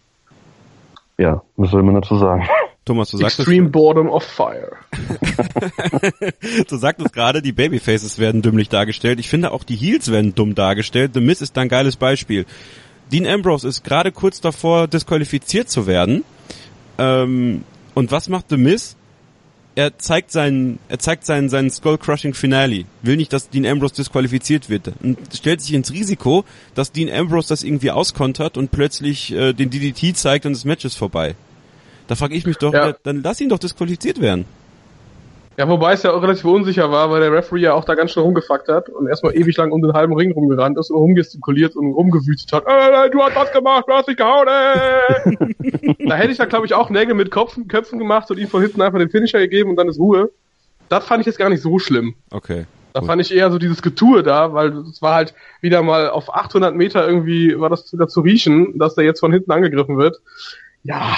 ja, 1.17 1.41
was 1.57 1.71
soll 1.71 1.83
man 1.83 1.95
dazu 1.95 2.17
sagen? 2.17 2.43
Thomas, 2.85 3.11
du 3.11 3.17
sagtest, 3.17 3.39
Extreme 3.39 3.69
Boredom 3.69 4.09
of 4.09 4.23
Fire. 4.23 4.73
du 6.67 6.75
sagtest 6.75 7.13
gerade, 7.13 7.41
die 7.41 7.53
Babyfaces 7.53 8.19
werden 8.19 8.41
dümmlich 8.41 8.67
dargestellt. 8.67 9.21
Ich 9.21 9.29
finde 9.29 9.51
auch 9.51 9.63
die 9.63 9.77
Heels 9.77 10.11
werden 10.11 10.35
dumm 10.35 10.53
dargestellt. 10.53 11.11
The 11.13 11.21
Miz 11.21 11.41
ist 11.41 11.55
da 11.55 11.61
ein 11.61 11.69
geiles 11.69 11.95
Beispiel. 11.95 12.45
Dean 13.11 13.25
Ambrose 13.25 13.69
ist 13.69 13.85
gerade 13.85 14.11
kurz 14.11 14.41
davor, 14.41 14.87
disqualifiziert 14.87 15.69
zu 15.69 15.87
werden. 15.87 16.25
Ähm, 16.97 17.63
und 17.93 18.11
was 18.11 18.29
macht 18.29 18.49
The 18.49 18.57
Miz? 18.57 18.95
Er 19.75 19.97
zeigt 19.97 20.31
seinen, 20.31 20.77
er 20.87 20.99
zeigt 20.99 21.25
seinen, 21.25 21.49
seinen 21.49 21.71
Skull-Crushing 21.71 22.35
Finale. 22.35 22.85
Will 23.01 23.17
nicht, 23.17 23.33
dass 23.33 23.49
Dean 23.49 23.65
Ambrose 23.65 23.95
disqualifiziert 23.95 24.69
wird. 24.69 24.91
Und 25.01 25.17
stellt 25.33 25.61
sich 25.61 25.73
ins 25.73 25.91
Risiko, 25.91 26.45
dass 26.75 26.91
Dean 26.91 27.11
Ambrose 27.11 27.49
das 27.49 27.63
irgendwie 27.63 27.89
auskontert 27.89 28.55
und 28.57 28.69
plötzlich 28.71 29.31
äh, 29.33 29.53
den 29.53 29.71
DDT 29.71 30.15
zeigt 30.15 30.45
und 30.45 30.53
das 30.53 30.63
Match 30.65 30.85
ist 30.85 30.95
vorbei. 30.95 31.35
Da 32.07 32.15
frage 32.15 32.35
ich 32.35 32.45
mich 32.45 32.57
doch, 32.57 32.71
Ja. 32.73 32.89
ja, 32.89 32.95
dann 33.01 33.23
lass 33.23 33.41
ihn 33.41 33.49
doch 33.49 33.57
disqualifiziert 33.57 34.21
werden. 34.21 34.45
Ja, 35.55 35.69
wobei 35.69 35.93
es 35.93 36.01
ja 36.01 36.11
auch 36.11 36.21
relativ 36.23 36.45
unsicher 36.45 36.91
war, 36.91 37.11
weil 37.11 37.21
der 37.21 37.31
Referee 37.31 37.61
ja 37.61 37.73
auch 37.73 37.85
da 37.85 37.93
ganz 37.93 38.11
schön 38.11 38.23
rumgefuckt 38.23 38.67
hat 38.69 38.89
und 38.89 39.07
erstmal 39.07 39.35
ewig 39.35 39.55
lang 39.55 39.71
um 39.71 39.81
den 39.81 39.93
halben 39.93 40.15
Ring 40.15 40.31
rumgerannt 40.31 40.79
ist 40.79 40.89
und 40.89 40.97
rumgestikuliert 40.97 41.75
und 41.75 41.91
rumgewütet 41.91 42.51
hat. 42.51 42.63
Äh, 42.65 43.09
du 43.11 43.21
hast 43.21 43.35
was 43.35 43.51
gemacht, 43.51 43.85
du 43.87 43.93
hast 43.93 44.07
dich 44.07 44.17
gehauen, 44.17 44.47
äh. 44.47 45.95
Da 46.07 46.15
hätte 46.15 46.31
ich 46.31 46.37
da, 46.37 46.45
glaube 46.45 46.65
ich, 46.65 46.73
auch 46.73 46.89
Nägel 46.89 47.13
mit 47.13 47.29
Kopfen, 47.29 47.67
Köpfen 47.67 47.99
gemacht 47.99 48.31
und 48.31 48.39
ihm 48.39 48.47
von 48.47 48.61
hinten 48.61 48.81
einfach 48.81 48.97
den 48.97 49.09
Finisher 49.09 49.39
gegeben 49.39 49.69
und 49.69 49.75
dann 49.75 49.87
ist 49.87 49.99
Ruhe. 49.99 50.31
Das 50.89 51.05
fand 51.05 51.21
ich 51.21 51.27
jetzt 51.27 51.37
gar 51.37 51.49
nicht 51.49 51.61
so 51.61 51.77
schlimm. 51.77 52.15
Okay. 52.31 52.65
Da 52.93 52.99
Gut. 52.99 53.07
fand 53.07 53.21
ich 53.21 53.33
eher 53.33 53.51
so 53.51 53.57
dieses 53.59 53.81
Getue 53.81 54.23
da, 54.23 54.53
weil 54.53 54.75
es 54.89 55.01
war 55.01 55.15
halt 55.15 55.33
wieder 55.61 55.81
mal 55.81 56.09
auf 56.09 56.33
800 56.33 56.75
Meter 56.75 57.07
irgendwie, 57.07 57.59
war 57.59 57.69
das 57.69 57.91
wieder 57.93 58.07
zu 58.07 58.21
riechen, 58.21 58.77
dass 58.79 58.95
der 58.95 59.03
jetzt 59.03 59.19
von 59.19 59.31
hinten 59.31 59.51
angegriffen 59.51 59.97
wird. 59.97 60.19
Ja, 60.83 61.15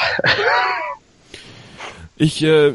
Ich 2.17 2.43
äh, 2.43 2.73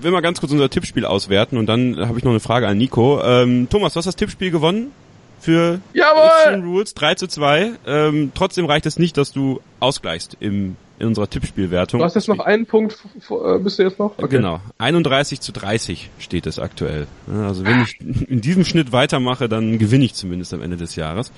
will 0.00 0.10
mal 0.10 0.20
ganz 0.20 0.40
kurz 0.40 0.52
unser 0.52 0.70
Tippspiel 0.70 1.04
auswerten 1.04 1.56
und 1.56 1.66
dann 1.66 1.96
habe 1.98 2.18
ich 2.18 2.24
noch 2.24 2.30
eine 2.30 2.40
Frage 2.40 2.66
an 2.66 2.78
Nico. 2.78 3.20
Ähm, 3.22 3.68
Thomas, 3.70 3.92
du 3.92 3.98
hast 3.98 4.06
das 4.06 4.16
Tippspiel 4.16 4.50
gewonnen 4.50 4.92
für 5.40 5.80
Jawohl! 5.92 6.30
Extreme 6.44 6.64
Rules 6.64 6.94
3 6.94 7.14
zu 7.14 7.26
2. 7.26 7.72
Ähm, 7.86 8.32
trotzdem 8.34 8.66
reicht 8.66 8.86
es 8.86 8.98
nicht, 8.98 9.16
dass 9.16 9.32
du 9.32 9.60
ausgleichst 9.80 10.36
im, 10.40 10.76
in 10.98 11.06
unserer 11.06 11.28
Tippspielwertung. 11.28 12.00
du 12.00 12.04
hast 12.04 12.14
jetzt 12.14 12.28
noch 12.28 12.40
einen 12.40 12.66
Punkt, 12.66 12.98
äh, 13.30 13.58
bist 13.58 13.78
du 13.78 13.82
jetzt 13.82 13.98
noch? 13.98 14.18
Okay. 14.18 14.36
Genau. 14.36 14.60
31 14.78 15.40
zu 15.40 15.52
30 15.52 16.10
steht 16.18 16.46
es 16.46 16.58
aktuell. 16.58 17.06
Also 17.32 17.64
wenn 17.64 17.82
ich 17.82 18.00
in 18.00 18.40
diesem 18.40 18.64
Schnitt 18.64 18.92
weitermache, 18.92 19.48
dann 19.48 19.78
gewinne 19.78 20.04
ich 20.04 20.14
zumindest 20.14 20.52
am 20.54 20.62
Ende 20.62 20.76
des 20.76 20.96
Jahres. 20.96 21.32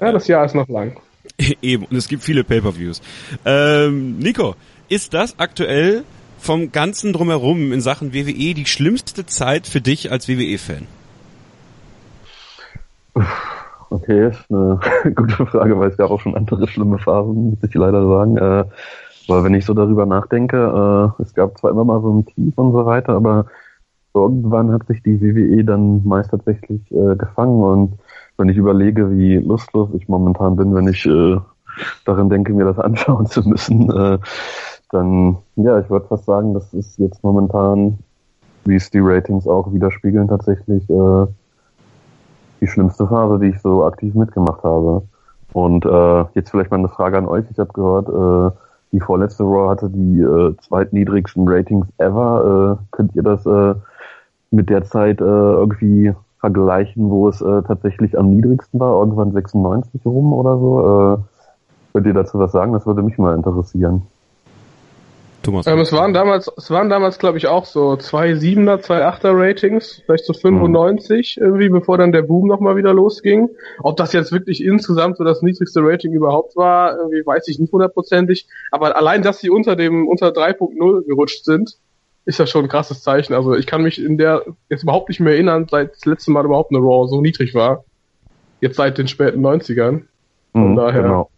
Ja, 0.00 0.12
das 0.12 0.28
Jahr 0.28 0.44
ist 0.44 0.54
noch 0.54 0.68
lang. 0.68 1.00
Eben. 1.62 1.84
Und 1.84 1.96
es 1.96 2.08
gibt 2.08 2.22
viele 2.22 2.44
Pay-per-Views. 2.44 3.00
Ähm, 3.44 4.18
Nico, 4.18 4.54
ist 4.88 5.14
das 5.14 5.38
aktuell 5.38 6.04
vom 6.38 6.72
ganzen 6.72 7.12
drumherum 7.12 7.72
in 7.72 7.80
Sachen 7.80 8.14
WWE 8.14 8.54
die 8.54 8.66
schlimmste 8.66 9.26
Zeit 9.26 9.66
für 9.66 9.80
dich 9.80 10.10
als 10.10 10.28
WWE-Fan? 10.28 10.86
Okay, 13.90 14.28
ist 14.28 14.50
eine 14.50 14.78
gute 15.14 15.46
Frage, 15.46 15.78
weil 15.78 15.90
es 15.90 15.96
gab 15.96 16.10
auch 16.10 16.20
schon 16.20 16.36
andere 16.36 16.68
schlimme 16.68 16.98
Phasen, 16.98 17.50
muss 17.50 17.62
ich 17.62 17.74
leider 17.74 18.06
sagen. 18.06 18.36
Äh, 18.36 18.64
weil 19.28 19.44
wenn 19.44 19.54
ich 19.54 19.64
so 19.64 19.74
darüber 19.74 20.06
nachdenke, 20.06 21.12
äh, 21.18 21.22
es 21.22 21.34
gab 21.34 21.58
zwar 21.58 21.70
immer 21.70 21.84
mal 21.84 22.00
so 22.00 22.12
ein 22.12 22.26
Tief 22.26 22.56
und 22.56 22.72
so 22.72 22.86
weiter, 22.86 23.14
aber 23.14 23.46
irgendwann 24.14 24.72
hat 24.72 24.86
sich 24.86 25.02
die 25.02 25.20
WWE 25.20 25.64
dann 25.64 26.04
meist 26.04 26.30
tatsächlich 26.30 26.80
äh, 26.90 27.16
gefangen 27.16 27.62
und 27.62 27.98
wenn 28.36 28.48
ich 28.48 28.56
überlege, 28.56 29.10
wie 29.10 29.36
lustlos 29.36 29.90
ich 29.94 30.08
momentan 30.08 30.56
bin, 30.56 30.74
wenn 30.74 30.88
ich 30.88 31.04
äh, 31.06 31.38
daran 32.04 32.30
denke, 32.30 32.52
mir 32.52 32.64
das 32.64 32.78
anschauen 32.78 33.26
zu 33.26 33.46
müssen, 33.46 33.90
äh, 33.90 34.18
dann, 34.90 35.36
ja, 35.56 35.78
ich 35.78 35.90
würde 35.90 36.06
fast 36.06 36.24
sagen, 36.24 36.54
das 36.54 36.72
ist 36.72 36.98
jetzt 36.98 37.22
momentan, 37.22 37.98
wie 38.64 38.76
es 38.76 38.90
die 38.90 39.00
Ratings 39.00 39.46
auch 39.46 39.72
widerspiegeln, 39.72 40.28
tatsächlich 40.28 40.88
äh, 40.88 41.26
die 42.60 42.66
schlimmste 42.66 43.06
Phase, 43.06 43.38
die 43.38 43.48
ich 43.48 43.60
so 43.60 43.84
aktiv 43.84 44.14
mitgemacht 44.14 44.62
habe. 44.62 45.02
Und 45.52 45.84
äh, 45.84 46.24
jetzt 46.34 46.50
vielleicht 46.50 46.70
mal 46.70 46.78
eine 46.78 46.88
Frage 46.88 47.18
an 47.18 47.26
euch. 47.26 47.44
Ich 47.50 47.58
habe 47.58 47.72
gehört, 47.72 48.08
äh, 48.08 48.56
die 48.92 49.00
vorletzte 49.00 49.44
Raw 49.44 49.70
hatte 49.70 49.90
die 49.90 50.20
äh, 50.20 50.54
zweitniedrigsten 50.62 51.48
Ratings 51.48 51.86
ever. 51.98 52.78
Äh, 52.80 52.86
könnt 52.90 53.14
ihr 53.14 53.22
das 53.22 53.44
äh, 53.46 53.74
mit 54.50 54.70
der 54.70 54.84
Zeit 54.84 55.20
äh, 55.20 55.24
irgendwie 55.24 56.14
vergleichen, 56.40 57.10
wo 57.10 57.28
es 57.28 57.40
äh, 57.40 57.62
tatsächlich 57.62 58.18
am 58.18 58.30
niedrigsten 58.30 58.80
war? 58.80 59.00
Irgendwann 59.00 59.32
96 59.32 60.04
rum 60.04 60.32
oder 60.32 60.58
so? 60.58 60.80
Äh, 60.80 61.18
könnt 61.92 62.06
ihr 62.06 62.14
dazu 62.14 62.38
was 62.38 62.52
sagen? 62.52 62.72
Das 62.72 62.86
würde 62.86 63.02
mich 63.02 63.18
mal 63.18 63.34
interessieren. 63.34 64.02
Thomas. 65.48 65.66
Ähm, 65.66 65.78
es 65.80 65.92
waren 65.92 66.12
damals, 66.14 66.50
es 66.56 66.70
waren 66.70 66.88
damals, 66.90 67.18
glaube 67.18 67.38
ich, 67.38 67.46
auch 67.46 67.64
so 67.64 67.96
zwei 67.96 68.34
Siebener, 68.34 68.80
zwei 68.80 69.04
Achter 69.04 69.30
Ratings, 69.34 70.02
vielleicht 70.04 70.24
so 70.26 70.32
95 70.32 71.38
irgendwie, 71.40 71.68
bevor 71.68 71.98
dann 71.98 72.12
der 72.12 72.22
Boom 72.22 72.46
nochmal 72.48 72.76
wieder 72.76 72.92
losging. 72.94 73.48
Ob 73.82 73.96
das 73.96 74.12
jetzt 74.12 74.32
wirklich 74.32 74.62
insgesamt 74.62 75.16
so 75.16 75.24
das 75.24 75.42
niedrigste 75.42 75.80
Rating 75.82 76.12
überhaupt 76.12 76.56
war, 76.56 76.96
irgendwie 76.98 77.24
weiß 77.24 77.48
ich 77.48 77.58
nicht 77.58 77.72
hundertprozentig. 77.72 78.46
Aber 78.70 78.96
allein, 78.96 79.22
dass 79.22 79.40
sie 79.40 79.50
unter 79.50 79.76
dem, 79.76 80.06
unter 80.08 80.28
3.0 80.28 81.06
gerutscht 81.06 81.44
sind, 81.44 81.76
ist 82.24 82.38
ja 82.38 82.46
schon 82.46 82.64
ein 82.66 82.68
krasses 82.68 83.02
Zeichen. 83.02 83.32
Also 83.34 83.54
ich 83.54 83.66
kann 83.66 83.82
mich 83.82 84.02
in 84.04 84.18
der 84.18 84.42
jetzt 84.68 84.82
überhaupt 84.82 85.08
nicht 85.08 85.20
mehr 85.20 85.32
erinnern, 85.32 85.66
seit 85.70 85.92
das 85.94 86.04
letzte 86.04 86.30
Mal 86.30 86.44
überhaupt 86.44 86.70
eine 86.72 86.80
Raw 86.80 87.08
so 87.08 87.20
niedrig 87.22 87.54
war. 87.54 87.84
Jetzt 88.60 88.76
seit 88.76 88.98
den 88.98 89.08
späten 89.08 89.40
90ern. 89.40 90.02
Von 90.52 90.72
Mhm, 90.72 90.76
daher- 90.76 91.02
Genau. 91.02 91.30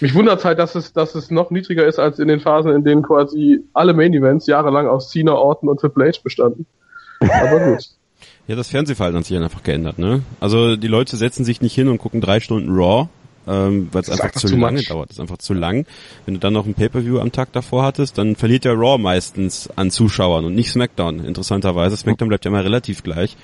Mich 0.00 0.14
wundert 0.14 0.44
halt, 0.44 0.58
dass 0.58 0.74
es, 0.74 0.92
dass 0.92 1.14
es 1.14 1.30
noch 1.30 1.50
niedriger 1.50 1.86
ist 1.86 1.98
als 1.98 2.18
in 2.18 2.28
den 2.28 2.40
Phasen, 2.40 2.72
in 2.72 2.84
denen 2.84 3.02
quasi 3.02 3.62
alle 3.72 3.94
Main 3.94 4.12
Events 4.12 4.46
jahrelang 4.46 4.86
aus 4.86 5.10
Cena, 5.10 5.32
Orton 5.32 5.68
und 5.68 5.80
Triple 5.80 6.06
H 6.06 6.20
bestanden. 6.22 6.66
Aber 7.20 7.60
gut. 7.60 7.84
Ja, 8.46 8.54
das 8.54 8.68
Fernsehverhalten 8.68 9.18
hat 9.18 9.26
sich 9.26 9.36
einfach 9.36 9.62
geändert, 9.62 9.98
ne? 9.98 10.22
Also 10.38 10.76
die 10.76 10.86
Leute 10.86 11.16
setzen 11.16 11.44
sich 11.44 11.60
nicht 11.60 11.74
hin 11.74 11.88
und 11.88 11.98
gucken 11.98 12.20
drei 12.20 12.40
Stunden 12.40 12.70
Raw, 12.70 13.08
ähm, 13.48 13.88
weil 13.90 14.02
es 14.02 14.10
einfach 14.10 14.26
einfach 14.26 14.40
zu 14.40 14.56
lange 14.56 14.78
much. 14.78 14.88
dauert. 14.88 15.08
Das 15.10 15.16
ist 15.16 15.20
einfach 15.20 15.38
zu 15.38 15.54
lang. 15.54 15.86
Wenn 16.24 16.34
du 16.34 16.40
dann 16.40 16.52
noch 16.52 16.66
ein 16.66 16.74
Pay-Per-View 16.74 17.18
am 17.18 17.32
Tag 17.32 17.52
davor 17.52 17.82
hattest, 17.82 18.18
dann 18.18 18.36
verliert 18.36 18.64
ja 18.64 18.72
Raw 18.72 18.98
meistens 18.98 19.68
an 19.76 19.90
Zuschauern 19.90 20.44
und 20.44 20.54
nicht 20.54 20.70
SmackDown, 20.70 21.24
interessanterweise. 21.24 21.96
SmackDown 21.96 22.28
bleibt 22.28 22.44
ja 22.44 22.50
immer 22.50 22.64
relativ 22.64 23.02
gleich. 23.02 23.36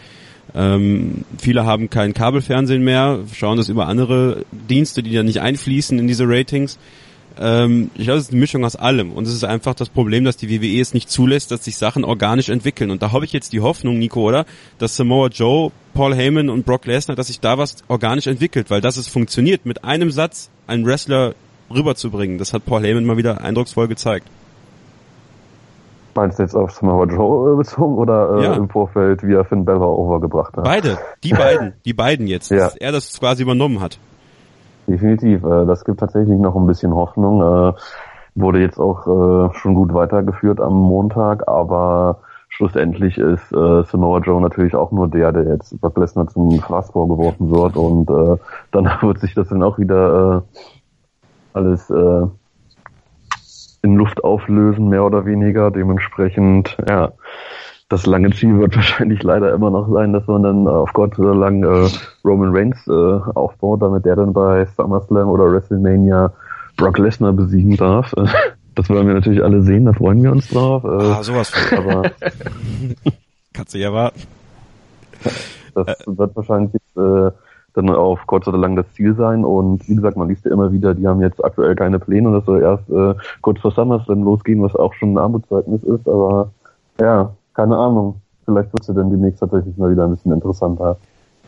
Ähm, 0.54 1.24
viele 1.38 1.64
haben 1.64 1.88
kein 1.88 2.12
Kabelfernsehen 2.12 2.84
mehr, 2.84 3.20
schauen 3.34 3.56
das 3.56 3.68
über 3.68 3.86
andere 3.86 4.44
Dienste, 4.68 5.02
die 5.02 5.10
ja 5.10 5.22
nicht 5.22 5.40
einfließen 5.40 5.98
in 5.98 6.06
diese 6.06 6.24
Ratings. 6.26 6.78
Ähm, 7.40 7.90
ich 7.94 8.04
glaube, 8.04 8.18
es 8.18 8.24
ist 8.24 8.32
eine 8.32 8.40
Mischung 8.40 8.64
aus 8.64 8.76
allem. 8.76 9.12
Und 9.12 9.26
es 9.26 9.32
ist 9.32 9.44
einfach 9.44 9.74
das 9.74 9.88
Problem, 9.88 10.24
dass 10.24 10.36
die 10.36 10.50
WWE 10.50 10.80
es 10.80 10.94
nicht 10.94 11.10
zulässt, 11.10 11.50
dass 11.50 11.64
sich 11.64 11.76
Sachen 11.76 12.04
organisch 12.04 12.48
entwickeln. 12.48 12.90
Und 12.90 13.02
da 13.02 13.12
habe 13.12 13.24
ich 13.24 13.32
jetzt 13.32 13.52
die 13.52 13.60
Hoffnung, 13.60 13.98
Nico, 13.98 14.20
oder? 14.20 14.44
Dass 14.78 14.96
Samoa 14.96 15.28
Joe, 15.28 15.72
Paul 15.94 16.14
Heyman 16.14 16.50
und 16.50 16.66
Brock 16.66 16.86
Lesnar, 16.86 17.16
dass 17.16 17.28
sich 17.28 17.40
da 17.40 17.58
was 17.58 17.76
organisch 17.88 18.26
entwickelt, 18.26 18.70
weil 18.70 18.80
das 18.80 18.96
es 18.96 19.08
funktioniert, 19.08 19.66
mit 19.66 19.84
einem 19.84 20.10
Satz 20.10 20.50
einen 20.66 20.84
Wrestler 20.86 21.34
rüberzubringen. 21.70 22.38
Das 22.38 22.52
hat 22.52 22.66
Paul 22.66 22.82
Heyman 22.82 23.04
mal 23.04 23.16
wieder 23.16 23.42
eindrucksvoll 23.42 23.88
gezeigt. 23.88 24.26
Meinst 26.14 26.38
du 26.38 26.42
jetzt 26.42 26.54
auf 26.54 26.72
Samoa 26.72 27.06
Joe 27.06 27.56
bezogen 27.56 27.96
oder 27.96 28.36
äh, 28.36 28.44
ja. 28.44 28.52
im 28.54 28.68
Vorfeld, 28.68 29.26
wie 29.26 29.34
er 29.34 29.44
Finn 29.44 29.64
Balor 29.64 29.98
overgebracht 29.98 30.56
hat? 30.56 30.64
Beide, 30.64 30.98
die 31.24 31.30
beiden, 31.32 31.74
die 31.84 31.94
beiden 31.94 32.26
jetzt, 32.26 32.50
ja. 32.50 32.58
dass 32.58 32.76
er 32.76 32.92
das 32.92 33.18
quasi 33.18 33.42
übernommen 33.42 33.80
hat. 33.80 33.98
Definitiv, 34.86 35.44
äh, 35.44 35.64
das 35.66 35.84
gibt 35.84 36.00
tatsächlich 36.00 36.38
noch 36.38 36.54
ein 36.54 36.66
bisschen 36.66 36.94
Hoffnung. 36.94 37.40
Äh, 37.40 37.72
wurde 38.34 38.60
jetzt 38.60 38.78
auch 38.78 39.06
äh, 39.06 39.54
schon 39.54 39.74
gut 39.74 39.92
weitergeführt 39.92 40.60
am 40.60 40.74
Montag, 40.74 41.48
aber 41.48 42.20
schlussendlich 42.48 43.18
ist 43.18 43.52
äh, 43.52 43.82
Samoa 43.84 44.20
Joe 44.20 44.40
natürlich 44.40 44.74
auch 44.74 44.90
nur 44.90 45.08
der, 45.08 45.32
der 45.32 45.44
jetzt 45.44 45.78
Brock 45.80 45.98
Lesnar 45.98 46.28
zum 46.28 46.58
Fass 46.60 46.90
vorgeworfen 46.90 47.50
wird 47.50 47.76
und 47.76 48.10
äh, 48.10 48.36
danach 48.70 49.02
wird 49.02 49.20
sich 49.20 49.34
das 49.34 49.48
dann 49.48 49.62
auch 49.62 49.78
wieder 49.78 50.44
äh, 50.54 50.58
alles 51.54 51.90
äh, 51.90 52.26
in 53.82 53.96
Luft 53.96 54.24
auflösen, 54.24 54.88
mehr 54.88 55.04
oder 55.04 55.26
weniger. 55.26 55.70
Dementsprechend, 55.70 56.76
ja, 56.88 57.12
das 57.88 58.06
lange 58.06 58.30
Ziel 58.30 58.58
wird 58.58 58.76
wahrscheinlich 58.76 59.22
leider 59.22 59.52
immer 59.52 59.70
noch 59.70 59.92
sein, 59.92 60.12
dass 60.12 60.26
man 60.26 60.42
dann 60.42 60.66
auf 60.66 60.92
Gott 60.92 61.14
so 61.16 61.32
lang 61.32 61.62
äh, 61.62 61.88
Roman 62.24 62.54
Reigns 62.54 62.86
äh, 62.86 62.90
aufbaut, 63.34 63.82
damit 63.82 64.04
der 64.04 64.16
dann 64.16 64.32
bei 64.32 64.64
SummerSlam 64.76 65.28
oder 65.28 65.52
WrestleMania 65.52 66.32
Brock 66.76 66.98
Lesnar 66.98 67.32
besiegen 67.32 67.76
darf. 67.76 68.14
Das 68.74 68.88
wollen 68.88 69.06
wir 69.06 69.12
natürlich 69.12 69.44
alle 69.44 69.60
sehen, 69.60 69.84
da 69.84 69.92
freuen 69.92 70.22
wir 70.22 70.32
uns 70.32 70.48
drauf. 70.48 70.82
Äh, 70.82 70.88
ah, 70.88 71.22
sowas. 71.22 71.52
Aber 71.76 72.10
Kannst 73.52 73.74
du 73.74 73.78
ja 73.78 73.92
warten. 73.92 74.22
Das 75.74 75.86
wird 76.06 76.36
wahrscheinlich 76.36 76.80
äh, 76.96 77.30
dann 77.74 77.88
auf 77.90 78.20
kurz 78.26 78.46
oder 78.46 78.58
lang 78.58 78.76
das 78.76 78.90
Ziel 78.94 79.14
sein. 79.14 79.44
Und 79.44 79.88
wie 79.88 79.96
gesagt, 79.96 80.16
man 80.16 80.28
liest 80.28 80.44
ja 80.44 80.52
immer 80.52 80.72
wieder, 80.72 80.94
die 80.94 81.06
haben 81.06 81.20
jetzt 81.20 81.44
aktuell 81.44 81.74
keine 81.74 81.98
Pläne 81.98 82.32
das 82.32 82.44
soll 82.44 82.62
erst 82.62 82.88
äh, 82.90 83.14
kurz 83.40 83.60
vor 83.60 83.72
SummerSlam 83.72 84.22
losgehen, 84.22 84.62
was 84.62 84.74
auch 84.74 84.94
schon 84.94 85.14
ein 85.14 85.18
Armutszeugnis 85.18 85.82
ist. 85.82 86.08
Aber 86.08 86.50
ja, 87.00 87.32
keine 87.54 87.76
Ahnung. 87.76 88.20
Vielleicht 88.44 88.72
wird 88.72 88.84
sie 88.84 88.94
dann 88.94 89.10
demnächst 89.10 89.40
tatsächlich 89.40 89.76
mal 89.76 89.90
wieder 89.90 90.04
ein 90.04 90.10
bisschen 90.10 90.32
interessanter. 90.32 90.96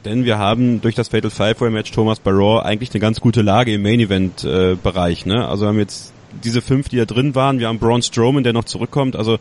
Denn 0.04 0.24
wir 0.24 0.38
haben 0.38 0.80
durch 0.80 0.94
das 0.94 1.08
Fatal 1.08 1.30
Five 1.30 1.60
Way 1.60 1.70
Match 1.70 1.90
Thomas 1.90 2.20
Barrow 2.20 2.62
eigentlich 2.62 2.92
eine 2.92 3.00
ganz 3.00 3.20
gute 3.20 3.42
Lage 3.42 3.74
im 3.74 3.82
Main 3.82 4.00
Event 4.00 4.44
äh, 4.44 4.76
Bereich. 4.80 5.26
Ne? 5.26 5.48
Also 5.48 5.64
wir 5.64 5.68
haben 5.70 5.78
jetzt 5.78 6.12
diese 6.44 6.60
fünf, 6.60 6.88
die 6.88 6.96
da 6.96 7.04
drin 7.04 7.34
waren. 7.34 7.58
Wir 7.58 7.68
haben 7.68 7.78
Braun 7.78 8.02
Strowman, 8.02 8.44
der 8.44 8.52
noch 8.52 8.64
zurückkommt. 8.64 9.16
Also 9.16 9.38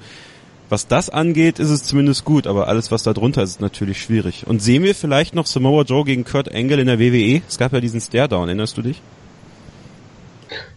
was 0.69 0.87
das 0.87 1.09
angeht, 1.09 1.59
ist 1.59 1.69
es 1.69 1.83
zumindest 1.83 2.25
gut, 2.25 2.47
aber 2.47 2.67
alles, 2.67 2.91
was 2.91 3.03
da 3.03 3.13
drunter 3.13 3.43
ist, 3.43 3.51
ist 3.51 3.61
natürlich 3.61 4.01
schwierig. 4.01 4.45
Und 4.47 4.61
sehen 4.61 4.83
wir 4.83 4.95
vielleicht 4.95 5.35
noch 5.35 5.45
Samoa 5.45 5.83
Joe 5.83 6.03
gegen 6.03 6.23
Kurt 6.23 6.53
Angle 6.53 6.79
in 6.79 6.87
der 6.87 6.99
WWE? 6.99 7.41
Es 7.47 7.57
gab 7.57 7.73
ja 7.73 7.79
diesen 7.79 8.01
Staredown, 8.01 8.47
erinnerst 8.47 8.77
du 8.77 8.81
dich? 8.81 9.01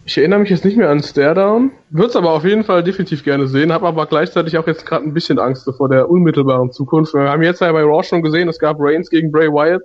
Ich 0.05 0.17
erinnere 0.17 0.39
mich 0.39 0.49
jetzt 0.49 0.63
nicht 0.63 0.77
mehr 0.77 0.89
an 0.89 1.03
Staredown, 1.03 1.71
würde 1.89 2.09
es 2.09 2.15
aber 2.15 2.31
auf 2.31 2.45
jeden 2.45 2.63
Fall 2.63 2.83
definitiv 2.83 3.23
gerne 3.23 3.47
sehen, 3.47 3.73
habe 3.73 3.87
aber 3.87 4.05
gleichzeitig 4.05 4.57
auch 4.57 4.65
jetzt 4.65 4.85
gerade 4.85 5.05
ein 5.05 5.13
bisschen 5.13 5.37
Angst 5.37 5.69
vor 5.75 5.89
der 5.89 6.09
unmittelbaren 6.09 6.71
Zukunft. 6.71 7.13
Wir 7.13 7.29
haben 7.29 7.43
jetzt 7.43 7.61
ja 7.61 7.71
bei 7.71 7.83
Raw 7.83 8.03
schon 8.03 8.23
gesehen, 8.23 8.47
es 8.47 8.59
gab 8.59 8.77
Reigns 8.79 9.09
gegen 9.09 9.31
Bray 9.31 9.49
Wyatt. 9.49 9.83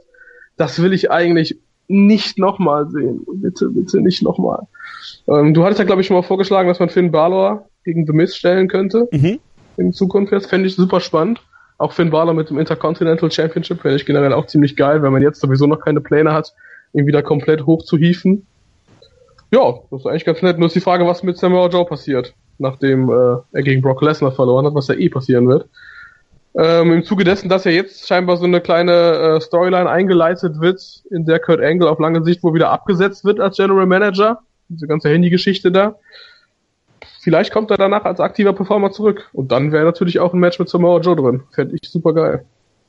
Das 0.57 0.81
will 0.81 0.93
ich 0.93 1.11
eigentlich 1.11 1.59
nicht 1.89 2.39
nochmal 2.39 2.89
sehen. 2.89 3.27
Bitte, 3.35 3.69
bitte 3.69 4.01
nicht 4.01 4.23
nochmal. 4.23 4.67
Ähm, 5.27 5.55
du 5.55 5.65
hattest 5.65 5.81
ja, 5.81 5.85
glaube 5.85 6.03
ich, 6.03 6.07
schon 6.07 6.17
mal 6.17 6.23
vorgeschlagen, 6.23 6.69
dass 6.69 6.79
man 6.79 6.89
Finn 6.89 7.11
Balor 7.11 7.69
gegen 7.85 8.07
The 8.07 8.13
Miz 8.13 8.37
stellen 8.37 8.69
könnte. 8.69 9.09
Mhm. 9.11 9.41
In 9.77 9.93
Zukunft 9.93 10.33
jetzt 10.33 10.49
fände 10.49 10.67
ich 10.67 10.77
super 10.77 11.01
spannend. 11.01 11.41
Auch 11.79 11.93
Finn 11.93 12.11
Balor 12.11 12.35
mit 12.35 12.51
dem 12.51 12.59
Intercontinental 12.59 13.31
Championship 13.31 13.81
fände 13.81 13.97
ich 13.97 14.07
generell 14.07 14.33
auch 14.33 14.47
ziemlich 14.47 14.77
geil, 14.77 15.03
wenn 15.03 15.13
man 15.13 15.23
jetzt 15.23 15.41
sowieso 15.41 15.67
noch 15.67 15.81
keine 15.81 16.01
Pläne 16.01 16.33
hat, 16.33 16.53
ihn 16.93 17.07
wieder 17.07 17.23
komplett 17.23 17.67
hochzuhieven. 17.67 18.47
Ja, 19.51 19.75
das 19.91 20.01
ist 20.01 20.07
eigentlich 20.07 20.25
ganz 20.25 20.43
nett. 20.43 20.59
Nur 20.59 20.69
ist 20.69 20.77
die 20.77 20.81
Frage, 20.81 21.07
was 21.07 21.23
mit 21.23 21.39
Samoa 21.39 21.69
Joe 21.69 21.85
passiert, 21.85 22.35
nachdem 22.59 23.11
äh, 23.11 23.37
er 23.53 23.63
gegen 23.63 23.83
Brock 23.83 24.01
Lesnar 24.03 24.33
verloren 24.33 24.67
hat, 24.67 24.75
was 24.75 24.89
ja 24.89 24.95
eh 24.95 25.09
passieren 25.09 25.49
wird. 25.49 25.69
Ähm, 26.55 26.93
Im 26.93 27.05
Zuge 27.05 27.25
dessen, 27.25 27.49
dass 27.49 27.65
ja 27.65 27.71
jetzt 27.71 28.07
scheinbar 28.07 28.37
so 28.37 28.45
eine 28.45 28.61
kleine 28.61 28.93
äh, 28.93 29.41
Storyline 29.41 29.89
eingeleitet 29.89 30.61
wird, 30.61 31.03
in 31.11 31.25
der 31.25 31.39
Kurt 31.39 31.61
Angle 31.61 31.89
auf 31.89 31.99
lange 31.99 32.23
Sicht 32.25 32.43
wohl 32.43 32.55
wieder 32.55 32.71
abgesetzt 32.71 33.25
wird 33.25 33.41
als 33.41 33.57
General 33.57 33.87
Manager. 33.87 34.41
Diese 34.69 34.87
ganze 34.87 35.09
Handy-Geschichte 35.09 35.73
da. 35.73 35.97
Vielleicht 37.23 37.53
kommt 37.53 37.71
er 37.71 37.77
danach 37.77 38.05
als 38.05 38.19
aktiver 38.19 38.53
Performer 38.53 38.91
zurück. 38.91 39.31
Und 39.33 39.53
dann 39.53 39.71
wäre 39.71 39.85
natürlich 39.85 40.19
auch 40.19 40.35
ein 40.35 40.41
Match 40.41 40.59
mit 40.59 40.69
Samoa 40.69 40.99
Joe 40.99 41.15
drin. 41.15 41.45
Fände 41.53 41.77
ich 41.81 41.89
super 41.89 42.13
geil. 42.13 42.45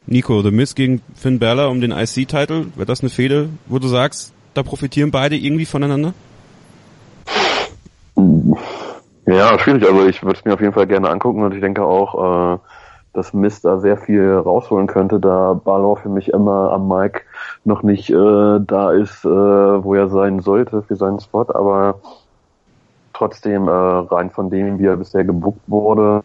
Nico, 0.07 0.41
The 0.41 0.49
Miz 0.49 0.73
gegen 0.73 1.01
Finn 1.13 1.37
Balor 1.37 1.69
um 1.69 1.81
den 1.81 1.91
IC-Title. 1.91 2.65
Wäre 2.75 2.87
das 2.87 3.01
eine 3.01 3.11
Fehde, 3.11 3.49
wo 3.67 3.77
du 3.77 3.87
sagst, 3.87 4.33
da 4.55 4.63
profitieren 4.63 5.11
beide 5.11 5.35
irgendwie 5.35 5.65
voneinander? 5.65 6.15
Ja, 9.27 9.59
schwierig. 9.59 9.85
Also 9.85 10.07
ich 10.07 10.23
würde 10.23 10.39
es 10.39 10.45
mir 10.45 10.55
auf 10.55 10.61
jeden 10.61 10.73
Fall 10.73 10.87
gerne 10.87 11.11
angucken 11.11 11.43
und 11.43 11.53
ich 11.53 11.61
denke 11.61 11.83
auch, 11.83 12.55
äh, 12.55 12.57
dass 13.13 13.33
Mist 13.33 13.65
da 13.65 13.77
sehr 13.77 13.97
viel 13.97 14.33
rausholen 14.33 14.87
könnte, 14.87 15.19
da 15.19 15.53
Balor 15.53 15.97
für 15.97 16.09
mich 16.09 16.29
immer 16.29 16.71
am 16.71 16.87
Mike 16.87 17.21
noch 17.65 17.83
nicht 17.83 18.09
äh, 18.09 18.59
da 18.65 18.91
ist, 18.91 19.25
äh, 19.25 19.29
wo 19.29 19.93
er 19.93 20.09
sein 20.09 20.39
sollte 20.39 20.81
für 20.81 20.95
seinen 20.95 21.19
Spot, 21.19 21.45
aber 21.53 21.99
trotzdem 23.23 23.67
äh, 23.67 23.71
rein 23.71 24.29
von 24.31 24.49
dem, 24.49 24.79
wie 24.79 24.85
er 24.85 24.97
bisher 24.97 25.23
gebuckt 25.23 25.61
wurde, 25.67 26.23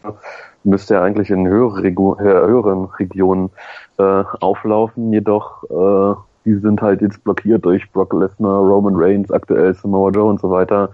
müsste 0.64 0.94
er 0.94 1.02
eigentlich 1.02 1.30
in 1.30 1.46
höhere 1.46 1.82
Regu 1.82 2.14
äh, 2.14 2.24
höheren 2.24 2.86
Regionen 2.86 3.50
äh, 3.98 4.24
auflaufen, 4.40 5.12
jedoch 5.12 5.62
äh, 5.70 6.20
die 6.44 6.54
sind 6.56 6.82
halt 6.82 7.02
jetzt 7.02 7.22
blockiert 7.22 7.64
durch 7.64 7.90
Brock 7.92 8.12
Lesnar, 8.14 8.60
Roman 8.60 8.94
Reigns, 8.96 9.30
aktuell 9.30 9.74
Samoa 9.74 10.10
Joe 10.10 10.24
und 10.24 10.40
so 10.40 10.50
weiter. 10.50 10.90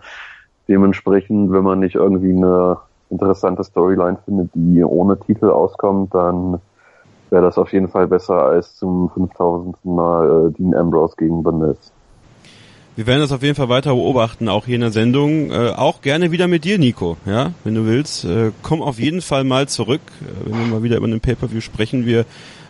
Dementsprechend, 0.68 1.52
wenn 1.52 1.62
man 1.62 1.80
nicht 1.80 1.94
irgendwie 1.94 2.32
eine 2.32 2.78
interessante 3.08 3.62
Storyline 3.62 4.18
findet, 4.24 4.50
die 4.54 4.82
ohne 4.82 5.18
Titel 5.20 5.50
auskommt, 5.50 6.14
dann 6.14 6.60
wäre 7.30 7.42
das 7.42 7.56
auf 7.56 7.72
jeden 7.72 7.88
Fall 7.88 8.08
besser 8.08 8.42
als 8.42 8.76
zum 8.76 9.10
5000. 9.10 9.84
Mal 9.84 10.48
äh, 10.48 10.52
Dean 10.52 10.74
Ambrose 10.74 11.14
gegen 11.16 11.44
The 11.44 11.52
Wir 12.96 13.08
werden 13.08 13.20
das 13.20 13.32
auf 13.32 13.42
jeden 13.42 13.56
Fall 13.56 13.68
weiter 13.68 13.92
beobachten, 13.92 14.48
auch 14.48 14.66
hier 14.66 14.76
in 14.76 14.80
der 14.80 14.92
Sendung. 14.92 15.50
Äh, 15.50 15.72
auch 15.76 16.00
gerne 16.00 16.30
wieder 16.30 16.46
mit 16.46 16.64
dir, 16.64 16.78
Nico, 16.78 17.16
ja, 17.26 17.50
wenn 17.64 17.74
du 17.74 17.86
willst. 17.86 18.24
Äh, 18.24 18.52
komm 18.62 18.82
auf 18.82 19.00
jeden 19.00 19.20
Fall 19.20 19.42
mal 19.42 19.66
zurück, 19.66 20.00
äh, 20.20 20.48
wenn 20.48 20.58
wir 20.60 20.66
mal 20.66 20.82
wieder 20.84 20.96
über 20.98 21.06
einen 21.06 21.20
Pay-Per-View 21.20 21.60
sprechen. 21.60 22.06
Wir 22.06 22.20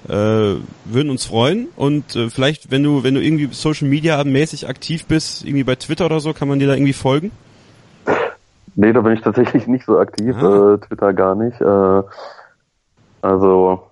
äh, 0.09 0.57
würden 0.87 1.11
uns 1.11 1.27
freuen 1.27 1.69
und 1.77 2.17
äh, 2.17 2.31
vielleicht, 2.31 2.71
wenn 2.71 2.83
du, 2.83 3.05
wenn 3.05 3.15
du 3.15 3.23
irgendwie 3.23 3.49
Social 3.53 3.87
Media 3.87 4.23
mäßig 4.25 4.67
aktiv 4.67 5.05
bist, 5.05 5.45
irgendwie 5.45 5.65
bei 5.65 5.75
Twitter 5.75 6.07
oder 6.07 6.21
so, 6.21 6.33
kann 6.33 6.49
man 6.49 6.59
dir 6.59 6.69
da 6.69 6.75
irgendwie 6.75 6.95
folgen? 6.95 7.31
Nee, 8.77 8.93
da 8.95 9.03
bin 9.03 9.13
ich 9.13 9.21
tatsächlich 9.21 9.67
nicht 9.67 9.85
so 9.85 9.99
aktiv, 9.99 10.35
ah. 10.37 10.75
äh, 10.75 10.79
Twitter 10.79 11.13
gar 11.13 11.35
nicht. 11.35 11.61
Äh, 11.61 12.03
also 13.21 13.83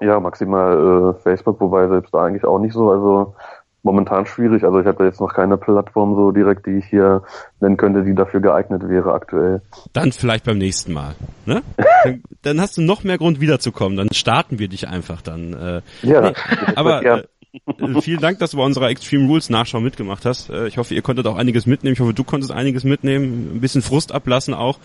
ja, 0.00 0.20
maximal 0.20 1.14
äh, 1.18 1.22
Facebook, 1.22 1.60
wobei 1.60 1.86
selbst 1.88 2.14
da 2.14 2.24
eigentlich 2.24 2.44
auch 2.44 2.58
nicht 2.58 2.72
so. 2.72 2.90
Also 2.90 3.34
momentan 3.82 4.26
schwierig. 4.26 4.64
Also 4.64 4.80
ich 4.80 4.86
habe 4.86 5.04
jetzt 5.04 5.20
noch 5.20 5.32
keine 5.32 5.56
Plattform 5.56 6.14
so 6.14 6.32
direkt, 6.32 6.66
die 6.66 6.78
ich 6.78 6.86
hier 6.86 7.22
nennen 7.60 7.76
könnte, 7.76 8.04
die 8.04 8.14
dafür 8.14 8.40
geeignet 8.40 8.88
wäre 8.88 9.12
aktuell. 9.12 9.62
Dann 9.92 10.12
vielleicht 10.12 10.44
beim 10.44 10.58
nächsten 10.58 10.92
Mal. 10.92 11.14
Ne? 11.46 11.62
dann, 12.04 12.22
dann 12.42 12.60
hast 12.60 12.76
du 12.76 12.82
noch 12.82 13.04
mehr 13.04 13.18
Grund 13.18 13.40
wiederzukommen. 13.40 13.96
Dann 13.96 14.12
starten 14.12 14.58
wir 14.58 14.68
dich 14.68 14.88
einfach 14.88 15.22
dann. 15.22 15.52
Äh, 15.52 15.80
ja, 16.02 16.20
nee, 16.20 16.34
aber 16.74 17.04
äh, 17.04 17.22
äh, 17.52 18.00
vielen 18.02 18.20
Dank, 18.20 18.38
dass 18.38 18.50
du 18.50 18.56
bei 18.58 18.64
unserer 18.64 18.88
Extreme 18.90 19.26
Rules 19.26 19.50
Nachschau 19.50 19.80
mitgemacht 19.80 20.24
hast. 20.24 20.50
Äh, 20.50 20.68
ich 20.68 20.78
hoffe, 20.78 20.94
ihr 20.94 21.02
konntet 21.02 21.26
auch 21.26 21.36
einiges 21.36 21.66
mitnehmen. 21.66 21.94
Ich 21.94 22.00
hoffe, 22.00 22.14
du 22.14 22.24
konntest 22.24 22.52
einiges 22.52 22.84
mitnehmen. 22.84 23.56
Ein 23.56 23.60
bisschen 23.60 23.82
Frust 23.82 24.12
ablassen 24.12 24.54
auch. 24.54 24.78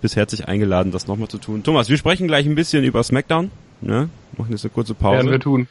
Bist 0.00 0.16
herzlich 0.16 0.46
eingeladen, 0.46 0.92
das 0.92 1.06
nochmal 1.06 1.28
zu 1.28 1.38
tun. 1.38 1.62
Thomas, 1.62 1.88
wir 1.88 1.96
sprechen 1.96 2.26
gleich 2.26 2.46
ein 2.46 2.54
bisschen 2.54 2.84
über 2.84 3.02
SmackDown. 3.02 3.50
Ne? 3.80 4.10
Machen 4.36 4.52
jetzt 4.52 4.64
eine 4.64 4.70
kurze 4.70 4.94
Pause. 4.94 5.16
Werden 5.16 5.30
wir 5.30 5.40
tun. 5.40 5.66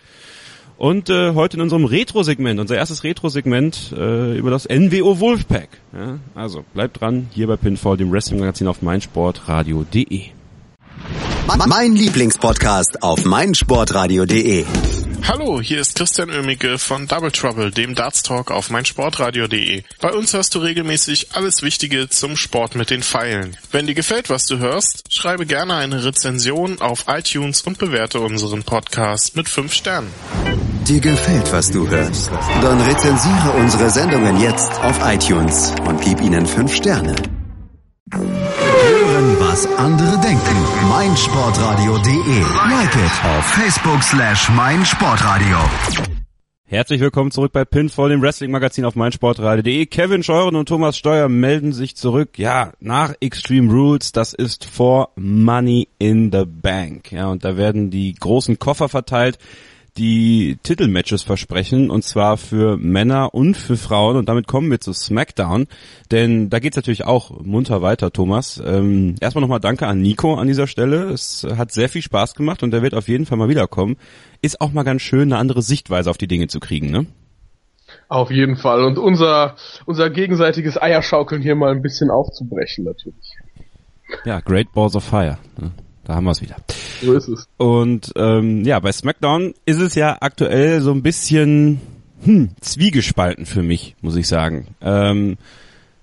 Und 0.77 1.09
äh, 1.09 1.33
heute 1.33 1.57
in 1.57 1.61
unserem 1.61 1.85
Retro-Segment, 1.85 2.59
unser 2.59 2.75
erstes 2.75 3.03
Retro-Segment 3.03 3.93
äh, 3.97 4.37
über 4.37 4.51
das 4.51 4.67
NWO 4.67 5.19
Wolfpack. 5.19 5.69
Ja? 5.93 6.19
Also 6.35 6.63
bleibt 6.73 6.99
dran, 7.01 7.27
hier 7.31 7.47
bei 7.47 7.57
Pinfall, 7.57 7.97
dem 7.97 8.11
Wrestling-Magazin 8.11 8.67
auf 8.67 8.81
meinsportradio.de. 8.81 10.31
Mein 11.45 11.93
Lieblingspodcast 11.93 13.03
auf 13.03 13.25
meinsportradio.de. 13.25 14.65
Hallo, 15.27 15.61
hier 15.61 15.81
ist 15.81 15.95
Christian 15.95 16.29
Oemicke 16.29 16.77
von 16.77 17.07
Double 17.07 17.31
Trouble, 17.31 17.69
dem 17.69 17.95
Darts 17.95 18.23
Talk 18.23 18.49
auf 18.49 18.69
meinsportradio.de. 18.69 19.83
Bei 20.01 20.13
uns 20.13 20.33
hörst 20.33 20.55
du 20.55 20.59
regelmäßig 20.59 21.33
alles 21.33 21.61
Wichtige 21.61 22.09
zum 22.09 22.37
Sport 22.37 22.75
mit 22.75 22.89
den 22.89 23.03
Pfeilen. 23.03 23.57
Wenn 23.71 23.87
dir 23.87 23.93
gefällt, 23.93 24.29
was 24.29 24.45
du 24.45 24.57
hörst, 24.57 25.03
schreibe 25.09 25.45
gerne 25.45 25.75
eine 25.75 26.03
Rezension 26.03 26.81
auf 26.81 27.05
iTunes 27.07 27.61
und 27.61 27.77
bewerte 27.77 28.21
unseren 28.21 28.63
Podcast 28.63 29.35
mit 29.35 29.49
5 29.49 29.73
Sternen. 29.73 30.11
Dir 30.87 31.01
gefällt, 31.01 31.51
was 31.51 31.71
du 31.71 31.87
hörst? 31.87 32.31
Dann 32.61 32.81
rezensiere 32.81 33.51
unsere 33.59 33.89
Sendungen 33.89 34.39
jetzt 34.39 34.71
auf 34.81 34.99
iTunes 35.03 35.73
und 35.85 36.01
gib 36.01 36.21
ihnen 36.21 36.45
5 36.45 36.73
Sterne 36.73 37.15
was 39.53 39.67
andere 39.77 40.17
denken. 40.19 40.57
meinsportradio.de. 40.89 42.39
Like 42.69 42.95
it 42.95 43.15
auf 43.23 43.45
Facebook 43.45 44.01
slash 44.01 44.49
meinsportradio. 44.49 45.57
Herzlich 46.65 46.99
willkommen 46.99 47.29
zurück 47.29 47.51
bei 47.51 47.63
Pinfall, 47.63 48.09
dem 48.09 48.23
Wrestling-Magazin 48.23 48.83
auf 48.83 48.95
meinsportradio.de. 48.95 49.85
Kevin 49.85 50.23
Scheuren 50.23 50.55
und 50.55 50.67
Thomas 50.67 50.97
Steuer 50.97 51.29
melden 51.29 51.71
sich 51.71 51.95
zurück. 51.95 52.39
Ja, 52.39 52.73
nach 52.79 53.13
Extreme 53.19 53.71
Rules, 53.71 54.11
das 54.11 54.33
ist 54.33 54.65
vor 54.65 55.11
Money 55.15 55.87
in 55.99 56.31
the 56.31 56.45
Bank. 56.47 57.11
Ja, 57.11 57.27
und 57.27 57.45
da 57.45 57.55
werden 57.55 57.91
die 57.91 58.15
großen 58.15 58.57
Koffer 58.57 58.89
verteilt 58.89 59.37
die 59.97 60.57
Titelmatches 60.63 61.21
versprechen 61.21 61.91
und 61.91 62.03
zwar 62.03 62.37
für 62.37 62.77
Männer 62.77 63.33
und 63.33 63.55
für 63.55 63.77
Frauen 63.77 64.17
und 64.17 64.27
damit 64.27 64.47
kommen 64.47 64.71
wir 64.71 64.79
zu 64.79 64.91
SmackDown, 64.91 65.67
denn 66.11 66.49
da 66.49 66.59
geht's 66.59 66.75
natürlich 66.75 67.05
auch 67.05 67.41
munter 67.43 67.81
weiter, 67.81 68.11
Thomas. 68.11 68.61
Ähm, 68.65 69.15
erstmal 69.19 69.41
nochmal 69.41 69.59
danke 69.59 69.85
an 69.87 70.01
Nico 70.01 70.35
an 70.35 70.47
dieser 70.47 70.67
Stelle. 70.67 71.11
Es 71.11 71.45
hat 71.57 71.71
sehr 71.71 71.89
viel 71.89 72.01
Spaß 72.01 72.33
gemacht 72.33 72.63
und 72.63 72.71
der 72.71 72.81
wird 72.81 72.95
auf 72.95 73.07
jeden 73.07 73.25
Fall 73.25 73.37
mal 73.37 73.49
wiederkommen. 73.49 73.97
Ist 74.41 74.61
auch 74.61 74.71
mal 74.71 74.83
ganz 74.83 75.03
schön, 75.03 75.31
eine 75.31 75.37
andere 75.37 75.61
Sichtweise 75.61 76.09
auf 76.09 76.17
die 76.17 76.27
Dinge 76.27 76.47
zu 76.47 76.59
kriegen, 76.59 76.89
ne? 76.89 77.05
Auf 78.07 78.31
jeden 78.31 78.57
Fall 78.57 78.83
und 78.83 78.97
unser 78.97 79.55
unser 79.85 80.09
gegenseitiges 80.09 80.81
Eierschaukeln 80.81 81.41
hier 81.41 81.55
mal 81.55 81.71
ein 81.71 81.83
bisschen 81.83 82.09
aufzubrechen 82.09 82.85
natürlich. 82.85 83.37
Ja, 84.25 84.39
Great 84.39 84.71
Balls 84.73 84.95
of 84.95 85.03
Fire. 85.03 85.37
Ne? 85.59 85.71
Da 86.05 86.15
haben 86.15 86.25
wir 86.25 86.31
es 86.31 86.41
wieder. 86.41 86.57
So 87.01 87.13
ist 87.13 87.27
es. 87.27 87.47
Und 87.57 88.11
ähm, 88.15 88.63
ja, 88.65 88.79
bei 88.79 88.91
SmackDown 88.91 89.53
ist 89.65 89.79
es 89.79 89.95
ja 89.95 90.17
aktuell 90.19 90.81
so 90.81 90.91
ein 90.91 91.01
bisschen 91.01 91.79
hm, 92.23 92.49
zwiegespalten 92.59 93.45
für 93.45 93.63
mich, 93.63 93.95
muss 94.01 94.15
ich 94.15 94.27
sagen. 94.27 94.67
Ähm, 94.81 95.37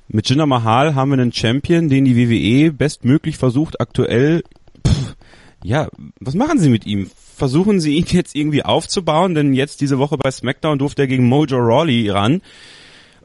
mit 0.08 0.28
Jinder 0.28 0.46
Mahal 0.46 0.94
haben 0.94 1.10
wir 1.10 1.18
einen 1.18 1.32
Champion, 1.32 1.88
den 1.88 2.04
die 2.04 2.16
WWE 2.16 2.72
bestmöglich 2.72 3.36
versucht 3.36 3.80
aktuell. 3.80 4.42
Pff, 4.86 5.14
ja, 5.62 5.88
was 6.18 6.34
machen 6.34 6.58
sie 6.58 6.70
mit 6.70 6.86
ihm? 6.86 7.10
Versuchen 7.36 7.80
sie 7.80 7.96
ihn 7.96 8.06
jetzt 8.08 8.34
irgendwie 8.34 8.64
aufzubauen, 8.64 9.34
denn 9.34 9.54
jetzt 9.54 9.80
diese 9.80 9.98
Woche 9.98 10.18
bei 10.18 10.30
SmackDown 10.30 10.78
durfte 10.78 11.02
er 11.02 11.08
gegen 11.08 11.28
Mojo 11.28 11.58
Rawley 11.58 12.10
ran. 12.10 12.42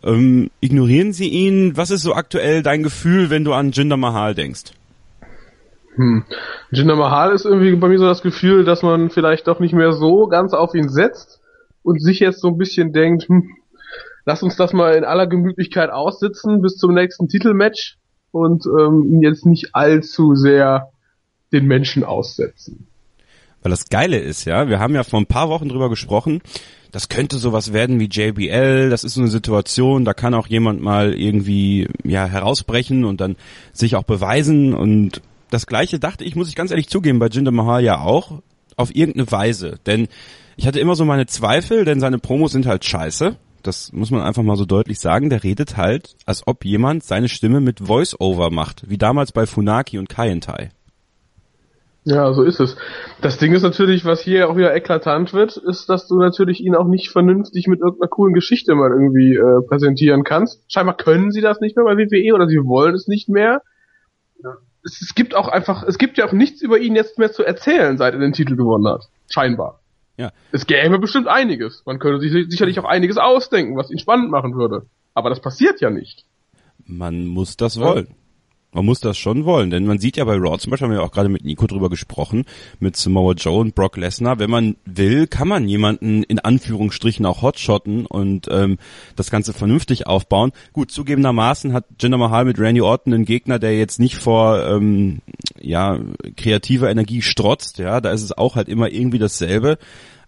Ähm, 0.03 0.51
ignorieren 0.61 1.13
sie 1.13 1.27
ihn? 1.27 1.75
Was 1.75 1.89
ist 1.89 2.03
so 2.03 2.13
aktuell 2.13 2.63
dein 2.63 2.83
Gefühl, 2.83 3.29
wenn 3.29 3.43
du 3.43 3.53
an 3.53 3.71
Jinder 3.71 3.97
Mahal 3.97 4.35
denkst? 4.35 4.73
Hm. 5.95 6.25
Jinder 6.71 6.95
Mahal 6.95 7.33
ist 7.33 7.45
irgendwie 7.45 7.75
bei 7.75 7.87
mir 7.87 7.99
so 7.99 8.05
das 8.05 8.21
Gefühl, 8.21 8.65
dass 8.65 8.83
man 8.83 9.09
vielleicht 9.09 9.47
doch 9.47 9.59
nicht 9.59 9.73
mehr 9.73 9.93
so 9.93 10.27
ganz 10.27 10.53
auf 10.53 10.73
ihn 10.75 10.89
setzt 10.89 11.41
und 11.83 12.01
sich 12.01 12.19
jetzt 12.19 12.41
so 12.41 12.49
ein 12.49 12.57
bisschen 12.57 12.91
denkt, 12.93 13.29
hm, 13.29 13.49
lass 14.25 14.43
uns 14.43 14.55
das 14.55 14.73
mal 14.73 14.95
in 14.95 15.03
aller 15.03 15.27
Gemütlichkeit 15.27 15.89
aussitzen 15.89 16.61
bis 16.61 16.75
zum 16.75 16.93
nächsten 16.93 17.27
Titelmatch 17.27 17.97
und 18.31 18.65
ähm, 18.65 19.03
ihn 19.09 19.21
jetzt 19.21 19.45
nicht 19.45 19.73
allzu 19.73 20.35
sehr 20.35 20.89
den 21.53 21.65
Menschen 21.65 22.03
aussetzen. 22.03 22.87
Weil 23.61 23.69
das 23.71 23.89
Geile 23.89 24.19
ist, 24.19 24.45
ja, 24.45 24.67
wir 24.67 24.79
haben 24.79 24.93
ja 24.93 25.03
vor 25.03 25.19
ein 25.19 25.25
paar 25.25 25.49
Wochen 25.49 25.69
drüber 25.69 25.89
gesprochen, 25.89 26.41
das 26.91 27.09
könnte 27.09 27.37
sowas 27.37 27.73
werden 27.73 27.99
wie 27.99 28.09
JBL, 28.09 28.89
das 28.89 29.03
ist 29.03 29.15
so 29.15 29.21
eine 29.21 29.29
Situation, 29.29 30.05
da 30.05 30.13
kann 30.13 30.33
auch 30.33 30.47
jemand 30.47 30.81
mal 30.81 31.13
irgendwie 31.13 31.87
ja 32.03 32.25
herausbrechen 32.25 33.05
und 33.05 33.21
dann 33.21 33.37
sich 33.73 33.95
auch 33.95 34.03
beweisen 34.03 34.73
und 34.73 35.21
das 35.49 35.67
gleiche 35.67 35.99
dachte 35.99 36.23
ich, 36.23 36.35
muss 36.35 36.49
ich 36.49 36.55
ganz 36.55 36.71
ehrlich 36.71 36.89
zugeben, 36.89 37.19
bei 37.19 37.27
Jinder 37.27 37.51
Mahal 37.51 37.83
ja 37.83 37.99
auch, 37.99 38.41
auf 38.75 38.95
irgendeine 38.95 39.31
Weise. 39.31 39.79
Denn 39.85 40.07
ich 40.57 40.67
hatte 40.67 40.79
immer 40.79 40.95
so 40.95 41.05
meine 41.05 41.25
Zweifel, 41.25 41.85
denn 41.85 41.99
seine 41.99 42.19
Promos 42.19 42.51
sind 42.51 42.65
halt 42.65 42.85
scheiße. 42.85 43.35
Das 43.63 43.91
muss 43.93 44.11
man 44.11 44.21
einfach 44.21 44.43
mal 44.43 44.57
so 44.57 44.65
deutlich 44.65 44.99
sagen. 44.99 45.29
Der 45.29 45.43
redet 45.43 45.75
halt, 45.75 46.15
als 46.25 46.43
ob 46.45 46.65
jemand 46.65 47.03
seine 47.03 47.29
Stimme 47.29 47.61
mit 47.61 47.79
Voice-Over 47.79 48.51
macht, 48.51 48.89
wie 48.89 48.97
damals 48.97 49.31
bei 49.31 49.45
Funaki 49.45 49.97
und 49.97 50.09
Kaientai. 50.09 50.69
Ja, 52.03 52.31
so 52.33 52.43
ist 52.43 52.59
es. 52.59 52.77
Das 53.21 53.39
Ding 53.39 53.53
ist 53.53 53.63
natürlich, 53.63 54.05
was 54.05 54.21
hier 54.21 54.47
auch 54.47 54.55
wieder 54.55 54.75
eklatant 54.75 55.33
wird, 55.33 55.57
ist, 55.57 55.89
dass 55.89 56.07
du 56.07 56.19
natürlich 56.19 56.61
ihn 56.63 56.75
auch 56.75 56.85
nicht 56.85 57.09
vernünftig 57.09 57.65
mit 57.65 57.79
irgendeiner 57.79 58.09
coolen 58.09 58.35
Geschichte 58.35 58.75
mal 58.75 58.91
irgendwie 58.91 59.33
äh, 59.33 59.67
präsentieren 59.67 60.23
kannst. 60.23 60.61
Scheinbar 60.71 60.97
können 60.97 61.31
sie 61.31 61.41
das 61.41 61.61
nicht 61.61 61.75
mehr 61.75 61.85
bei 61.85 61.97
WWE 61.97 62.35
oder 62.35 62.47
sie 62.47 62.63
wollen 62.63 62.93
es 62.93 63.07
nicht 63.07 63.27
mehr 63.27 63.63
es, 64.85 65.01
es 65.01 65.15
gibt 65.15 65.35
auch 65.35 65.47
einfach, 65.47 65.83
es 65.83 65.97
gibt 65.97 66.17
ja 66.17 66.25
auch 66.27 66.31
nichts 66.31 66.61
über 66.61 66.79
ihn 66.79 66.95
jetzt 66.95 67.17
mehr 67.17 67.31
zu 67.31 67.43
erzählen, 67.43 67.97
seit 67.97 68.13
er 68.13 68.19
den 68.19 68.33
Titel 68.33 68.55
gewonnen 68.55 68.87
hat. 68.87 69.09
Scheinbar. 69.29 69.79
Ja. 70.17 70.31
Es 70.51 70.65
gäbe 70.65 70.99
bestimmt 70.99 71.27
einiges. 71.27 71.83
Man 71.85 71.99
könnte 71.99 72.19
sich 72.21 72.49
sicherlich 72.49 72.79
auch 72.79 72.85
einiges 72.85 73.17
ausdenken, 73.17 73.75
was 73.75 73.91
ihn 73.91 73.99
spannend 73.99 74.31
machen 74.31 74.55
würde. 74.55 74.85
Aber 75.13 75.29
das 75.29 75.41
passiert 75.41 75.81
ja 75.81 75.89
nicht. 75.89 76.23
Man 76.85 77.25
muss 77.25 77.57
das 77.57 77.79
wollen. 77.79 78.15
Man 78.75 78.85
muss 78.85 78.99
das 78.99 79.17
schon 79.17 79.45
wollen, 79.45 79.69
denn 79.69 79.85
man 79.85 79.99
sieht 79.99 80.17
ja 80.17 80.25
bei 80.25 80.35
Raw 80.35 80.57
zum 80.57 80.69
Beispiel, 80.69 80.89
haben 80.89 80.93
wir 80.93 81.01
auch 81.01 81.13
gerade 81.13 81.29
mit 81.29 81.45
Nico 81.45 81.65
drüber 81.65 81.89
gesprochen, 81.89 82.43
mit 82.81 82.97
Samoa 82.97 83.31
Joe 83.31 83.61
und 83.61 83.73
Brock 83.73 83.95
Lesnar, 83.95 84.37
wenn 84.37 84.49
man 84.49 84.75
will, 84.83 85.27
kann 85.27 85.47
man 85.47 85.69
jemanden 85.69 86.23
in 86.23 86.39
Anführungsstrichen 86.39 87.25
auch 87.25 87.41
hotshotten 87.41 88.05
und 88.05 88.49
ähm, 88.51 88.77
das 89.15 89.31
Ganze 89.31 89.53
vernünftig 89.53 90.07
aufbauen. 90.07 90.51
Gut, 90.73 90.91
zugegebenermaßen 90.91 91.71
hat 91.71 91.85
Jinder 92.01 92.17
Mahal 92.17 92.43
mit 92.43 92.59
Randy 92.59 92.81
Orton 92.81 93.13
einen 93.13 93.23
Gegner, 93.23 93.59
der 93.59 93.77
jetzt 93.77 94.01
nicht 94.01 94.17
vor 94.17 94.61
ähm, 94.67 95.21
ja 95.57 95.97
kreativer 96.35 96.89
Energie 96.89 97.21
strotzt, 97.21 97.77
ja, 97.77 98.01
da 98.01 98.11
ist 98.11 98.23
es 98.23 98.37
auch 98.37 98.57
halt 98.57 98.67
immer 98.67 98.91
irgendwie 98.91 99.19
dasselbe. 99.19 99.77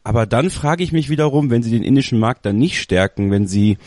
Aber 0.08 0.26
dann 0.26 0.50
frage 0.50 0.86
ich 0.86 0.94
mich 0.94 1.10
wiederum, 1.10 1.50
wenn 1.50 1.64
sie 1.64 1.70
den 1.70 1.84
indischen 1.84 2.18
Markt 2.18 2.46
dann 2.46 2.58
nicht 2.58 2.80
stärken, 2.80 3.30
wenn 3.30 3.46
sie 3.46 3.78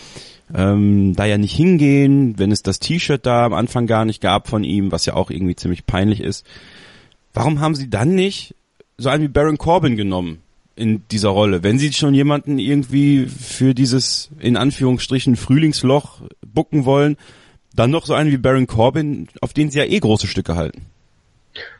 ähm, 0.54 1.14
da 1.16 1.24
ja 1.24 1.38
nicht 1.38 1.56
hingehen, 1.56 2.38
wenn 2.38 2.52
es 2.52 2.62
das 2.62 2.78
T-Shirt 2.78 3.24
da 3.24 3.46
am 3.46 3.54
Anfang 3.54 3.86
gar 3.86 4.04
nicht 4.04 4.20
gab 4.20 4.46
von 4.46 4.62
ihm, 4.62 4.92
was 4.92 5.06
ja 5.06 5.14
auch 5.14 5.30
irgendwie 5.30 5.56
ziemlich 5.56 5.86
peinlich 5.86 6.20
ist. 6.20 6.46
Warum 7.32 7.60
haben 7.60 7.74
sie 7.74 7.88
dann 7.88 8.14
nicht 8.14 8.54
so 8.98 9.08
einen 9.08 9.22
wie 9.22 9.28
Baron 9.28 9.56
Corbin 9.56 9.96
genommen 9.96 10.42
in 10.76 11.08
dieser 11.10 11.30
Rolle, 11.30 11.62
wenn 11.62 11.78
sie 11.78 11.90
schon 11.90 12.12
jemanden 12.12 12.58
irgendwie 12.58 13.24
für 13.24 13.72
dieses 13.72 14.28
in 14.40 14.58
Anführungsstrichen 14.58 15.36
Frühlingsloch 15.36 16.20
bucken 16.46 16.84
wollen, 16.84 17.16
dann 17.74 17.90
noch 17.90 18.04
so 18.04 18.12
einen 18.12 18.30
wie 18.30 18.36
Baron 18.36 18.66
Corbin, 18.66 19.28
auf 19.40 19.54
den 19.54 19.70
sie 19.70 19.78
ja 19.78 19.86
eh 19.86 19.98
große 19.98 20.26
Stücke 20.26 20.54
halten. 20.54 20.82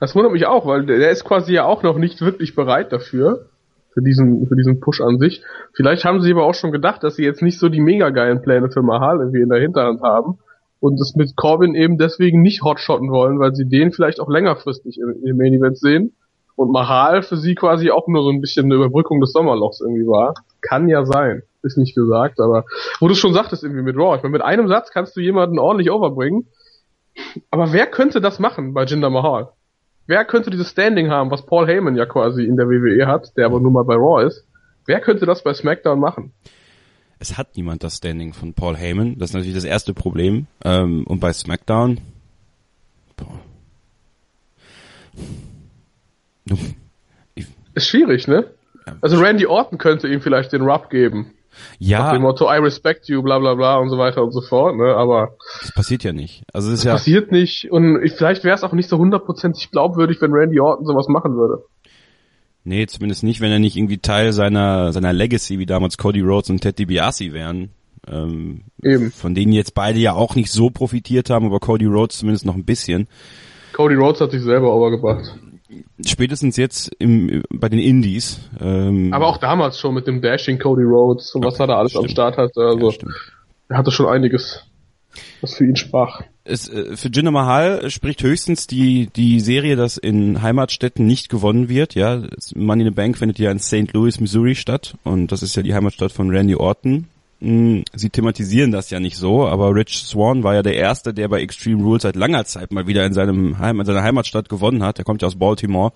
Das 0.00 0.14
wundert 0.14 0.32
mich 0.32 0.46
auch, 0.46 0.64
weil 0.64 0.86
der 0.86 1.10
ist 1.10 1.24
quasi 1.24 1.52
ja 1.52 1.66
auch 1.66 1.82
noch 1.82 1.98
nicht 1.98 2.22
wirklich 2.22 2.54
bereit 2.54 2.90
dafür 2.90 3.50
für 3.92 4.02
diesen, 4.02 4.46
für 4.46 4.56
diesen 4.56 4.80
Push 4.80 5.00
an 5.00 5.18
sich. 5.18 5.42
Vielleicht 5.74 6.04
haben 6.04 6.20
sie 6.20 6.32
aber 6.32 6.44
auch 6.44 6.54
schon 6.54 6.72
gedacht, 6.72 7.02
dass 7.02 7.16
sie 7.16 7.24
jetzt 7.24 7.42
nicht 7.42 7.58
so 7.58 7.68
die 7.68 7.80
mega 7.80 8.10
geilen 8.10 8.42
Pläne 8.42 8.70
für 8.70 8.82
Mahal 8.82 9.18
irgendwie 9.18 9.42
in 9.42 9.48
der 9.48 9.60
Hinterhand 9.60 10.02
haben 10.02 10.38
und 10.80 11.00
es 11.00 11.14
mit 11.14 11.36
Corbin 11.36 11.74
eben 11.74 11.98
deswegen 11.98 12.40
nicht 12.42 12.62
hotshotten 12.62 13.10
wollen, 13.10 13.38
weil 13.38 13.54
sie 13.54 13.68
den 13.68 13.92
vielleicht 13.92 14.20
auch 14.20 14.28
längerfristig 14.28 14.98
im, 14.98 15.24
im 15.24 15.36
Main 15.36 15.54
Event 15.54 15.78
sehen 15.78 16.14
und 16.56 16.72
Mahal 16.72 17.22
für 17.22 17.36
sie 17.36 17.54
quasi 17.54 17.90
auch 17.90 18.06
nur 18.08 18.22
so 18.22 18.30
ein 18.30 18.40
bisschen 18.40 18.66
eine 18.66 18.74
Überbrückung 18.74 19.20
des 19.20 19.32
Sommerlochs 19.32 19.80
irgendwie 19.80 20.06
war. 20.06 20.34
Kann 20.60 20.88
ja 20.88 21.04
sein. 21.04 21.42
Ist 21.62 21.76
nicht 21.76 21.94
gesagt, 21.94 22.40
aber 22.40 22.64
wo 23.00 23.08
du 23.08 23.14
schon 23.14 23.34
sagtest 23.34 23.62
irgendwie 23.62 23.82
mit 23.82 23.96
Raw. 23.96 24.16
Ich 24.16 24.22
meine, 24.22 24.32
mit 24.32 24.42
einem 24.42 24.68
Satz 24.68 24.90
kannst 24.90 25.14
du 25.16 25.20
jemanden 25.20 25.58
ordentlich 25.58 25.90
overbringen. 25.90 26.46
Aber 27.50 27.72
wer 27.72 27.86
könnte 27.86 28.20
das 28.20 28.38
machen 28.38 28.72
bei 28.72 28.84
Jinder 28.84 29.10
Mahal? 29.10 29.50
Wer 30.10 30.24
könnte 30.24 30.50
dieses 30.50 30.70
Standing 30.70 31.08
haben, 31.08 31.30
was 31.30 31.46
Paul 31.46 31.66
Heyman 31.66 31.96
ja 31.96 32.04
quasi 32.04 32.44
in 32.44 32.56
der 32.56 32.66
WWE 32.66 33.06
hat, 33.06 33.32
der 33.36 33.46
aber 33.46 33.60
nun 33.60 33.72
mal 33.72 33.84
bei 33.84 33.94
Raw 33.94 34.26
ist? 34.26 34.44
Wer 34.84 35.00
könnte 35.00 35.24
das 35.24 35.42
bei 35.42 35.54
SmackDown 35.54 36.00
machen? 36.00 36.32
Es 37.20 37.38
hat 37.38 37.56
niemand 37.56 37.84
das 37.84 37.98
Standing 37.98 38.32
von 38.32 38.52
Paul 38.52 38.76
Heyman. 38.76 39.18
Das 39.18 39.30
ist 39.30 39.34
natürlich 39.34 39.54
das 39.54 39.64
erste 39.64 39.94
Problem. 39.94 40.46
Ähm, 40.64 41.04
und 41.06 41.20
bei 41.20 41.32
SmackDown. 41.32 42.00
Boah. 43.16 43.40
Ist 47.74 47.86
schwierig, 47.86 48.26
ne? 48.26 48.46
Also 49.00 49.20
Randy 49.20 49.46
Orton 49.46 49.78
könnte 49.78 50.08
ihm 50.08 50.20
vielleicht 50.20 50.52
den 50.52 50.62
Rub 50.62 50.90
geben. 50.90 51.34
Ja. 51.78 51.98
Nach 52.00 52.12
dem 52.12 52.22
Motto, 52.22 52.46
I 52.46 52.58
respect 52.58 53.08
you, 53.08 53.22
bla 53.22 53.38
bla 53.38 53.54
bla 53.54 53.78
und 53.78 53.90
so 53.90 53.98
weiter 53.98 54.22
und 54.22 54.32
so 54.32 54.40
fort, 54.40 54.76
ne? 54.76 54.94
Aber. 54.94 55.36
Das 55.60 55.72
passiert 55.72 56.04
ja 56.04 56.12
nicht. 56.12 56.42
Also 56.52 56.70
das 56.70 56.80
ist 56.80 56.84
ja. 56.84 56.92
Passiert 56.92 57.32
nicht 57.32 57.70
und 57.70 58.02
ich, 58.02 58.12
vielleicht 58.12 58.44
wäre 58.44 58.54
es 58.54 58.62
auch 58.62 58.72
nicht 58.72 58.88
so 58.88 58.98
hundertprozentig 58.98 59.70
glaubwürdig, 59.70 60.20
wenn 60.20 60.32
Randy 60.32 60.60
Orton 60.60 60.86
sowas 60.86 61.08
machen 61.08 61.36
würde. 61.36 61.64
Nee, 62.64 62.86
zumindest 62.86 63.22
nicht, 63.22 63.40
wenn 63.40 63.50
er 63.50 63.58
nicht 63.58 63.76
irgendwie 63.76 63.98
Teil 63.98 64.32
seiner, 64.32 64.92
seiner 64.92 65.12
Legacy, 65.12 65.58
wie 65.58 65.66
damals 65.66 65.96
Cody 65.96 66.20
Rhodes 66.20 66.50
und 66.50 66.60
Ted 66.60 66.78
DiBiase 66.78 67.32
wären. 67.32 67.70
Ähm, 68.06 68.62
Eben. 68.82 69.10
Von 69.10 69.34
denen 69.34 69.52
jetzt 69.52 69.74
beide 69.74 69.98
ja 69.98 70.12
auch 70.12 70.34
nicht 70.34 70.52
so 70.52 70.70
profitiert 70.70 71.30
haben, 71.30 71.46
aber 71.46 71.58
Cody 71.58 71.86
Rhodes 71.86 72.18
zumindest 72.18 72.44
noch 72.44 72.54
ein 72.54 72.64
bisschen. 72.64 73.08
Cody 73.72 73.94
Rhodes 73.94 74.20
hat 74.20 74.32
sich 74.32 74.42
selber 74.42 74.74
overgebracht 74.74 75.34
spätestens 76.04 76.56
jetzt 76.56 76.90
im, 76.98 77.42
bei 77.50 77.68
den 77.68 77.78
Indies. 77.78 78.40
Ähm, 78.60 79.12
Aber 79.12 79.26
auch 79.26 79.38
damals 79.38 79.78
schon 79.78 79.94
mit 79.94 80.06
dem 80.06 80.20
Dashing 80.20 80.58
Cody 80.58 80.82
Rhodes 80.82 81.34
und 81.34 81.44
was 81.44 81.58
er 81.60 81.66
da 81.66 81.76
alles 81.76 81.92
stimmt. 81.92 82.06
am 82.06 82.10
Start 82.10 82.36
hatte. 82.36 82.60
Also 82.60 82.90
ja, 82.90 82.96
er 83.68 83.78
hatte 83.78 83.90
schon 83.90 84.06
einiges, 84.06 84.64
was 85.40 85.54
für 85.54 85.64
ihn 85.64 85.76
sprach. 85.76 86.22
Es, 86.44 86.68
äh, 86.68 86.96
für 86.96 87.08
Jinder 87.08 87.30
Mahal 87.30 87.90
spricht 87.90 88.22
höchstens 88.22 88.66
die, 88.66 89.08
die 89.14 89.40
Serie, 89.40 89.76
dass 89.76 89.96
in 89.96 90.42
Heimatstädten 90.42 91.06
nicht 91.06 91.28
gewonnen 91.28 91.68
wird. 91.68 91.94
Ja, 91.94 92.22
Money 92.54 92.82
in 92.82 92.88
the 92.88 92.94
Bank 92.94 93.18
findet 93.18 93.38
ja 93.38 93.50
in 93.50 93.58
St. 93.58 93.92
Louis, 93.92 94.20
Missouri 94.20 94.54
statt 94.54 94.96
und 95.04 95.32
das 95.32 95.42
ist 95.42 95.56
ja 95.56 95.62
die 95.62 95.74
Heimatstadt 95.74 96.12
von 96.12 96.30
Randy 96.30 96.56
Orton. 96.56 97.08
Hm, 97.40 97.84
sie 97.94 98.10
thematisieren 98.10 98.70
das 98.70 98.90
ja 98.90 99.00
nicht 99.00 99.16
so, 99.16 99.46
aber 99.46 99.74
Rich 99.74 100.04
Swan 100.04 100.42
war 100.44 100.54
ja 100.54 100.62
der 100.62 100.74
Erste, 100.76 101.14
der 101.14 101.28
bei 101.28 101.40
Extreme 101.40 101.82
Rules 101.82 102.02
seit 102.02 102.16
langer 102.16 102.44
Zeit 102.44 102.70
mal 102.72 102.86
wieder 102.86 103.04
in 103.06 103.14
seinem 103.14 103.58
Heim, 103.58 103.80
in 103.80 103.86
seiner 103.86 104.02
Heimatstadt 104.02 104.48
gewonnen 104.48 104.82
hat. 104.82 104.98
Er 104.98 105.04
kommt 105.04 105.22
ja 105.22 105.28
aus 105.28 105.36
Baltimore. 105.36 105.92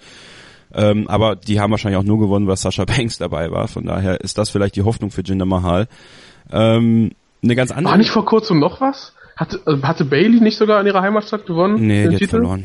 Ähm, 0.72 1.06
aber 1.08 1.36
die 1.36 1.60
haben 1.60 1.70
wahrscheinlich 1.70 1.98
auch 1.98 2.04
nur 2.04 2.18
gewonnen, 2.18 2.46
weil 2.46 2.56
Sasha 2.56 2.84
Banks 2.86 3.18
dabei 3.18 3.50
war. 3.50 3.68
Von 3.68 3.84
daher 3.84 4.20
ist 4.22 4.38
das 4.38 4.48
vielleicht 4.50 4.76
die 4.76 4.82
Hoffnung 4.82 5.10
für 5.10 5.22
Jinder 5.22 5.44
Mahal. 5.44 5.86
Ähm, 6.50 7.12
eine 7.42 7.54
ganz 7.54 7.70
andere. 7.70 7.92
War 7.92 7.98
nicht 7.98 8.10
vor 8.10 8.24
kurzem 8.24 8.58
noch 8.58 8.80
was? 8.80 9.12
Hatte, 9.36 9.60
äh, 9.66 9.82
hatte 9.82 10.04
Bailey 10.06 10.40
nicht 10.40 10.56
sogar 10.56 10.80
in 10.80 10.86
ihrer 10.86 11.02
Heimatstadt 11.02 11.46
gewonnen? 11.46 11.86
Nee, 11.86 12.02
den 12.04 12.10
die 12.10 12.14
hat 12.16 12.20
Titel? 12.20 12.30
verloren. 12.30 12.64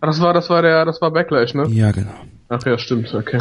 Ah, 0.00 0.06
Das 0.06 0.20
war, 0.20 0.32
das 0.32 0.48
war 0.48 0.62
der, 0.62 0.84
das 0.86 1.00
war 1.02 1.10
Backlash, 1.10 1.54
ne? 1.54 1.66
Ja, 1.68 1.92
genau. 1.92 2.14
Ach 2.48 2.64
ja, 2.64 2.78
stimmt, 2.78 3.12
okay. 3.14 3.40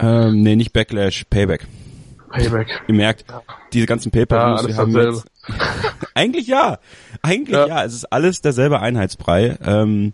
Ähm, 0.00 0.42
nee, 0.42 0.56
nicht 0.56 0.72
Backlash, 0.72 1.24
Payback. 1.30 1.66
Payback. 2.34 2.82
Ihr 2.88 2.94
merkt, 2.94 3.24
diese 3.72 3.86
ganzen 3.86 4.08
Ja, 4.08 4.24
Pay-Per-Views, 4.24 4.58
alles 4.60 4.76
wir 4.76 4.76
haben 4.76 4.92
jetzt, 5.14 5.26
eigentlich 6.14 6.46
ja, 6.46 6.78
eigentlich 7.22 7.56
ja. 7.56 7.66
Ja. 7.66 7.84
es 7.84 7.94
ist 7.94 8.04
alles 8.12 8.40
derselbe 8.40 8.80
Einheitsbrei. 8.80 9.56
Ähm, 9.64 10.12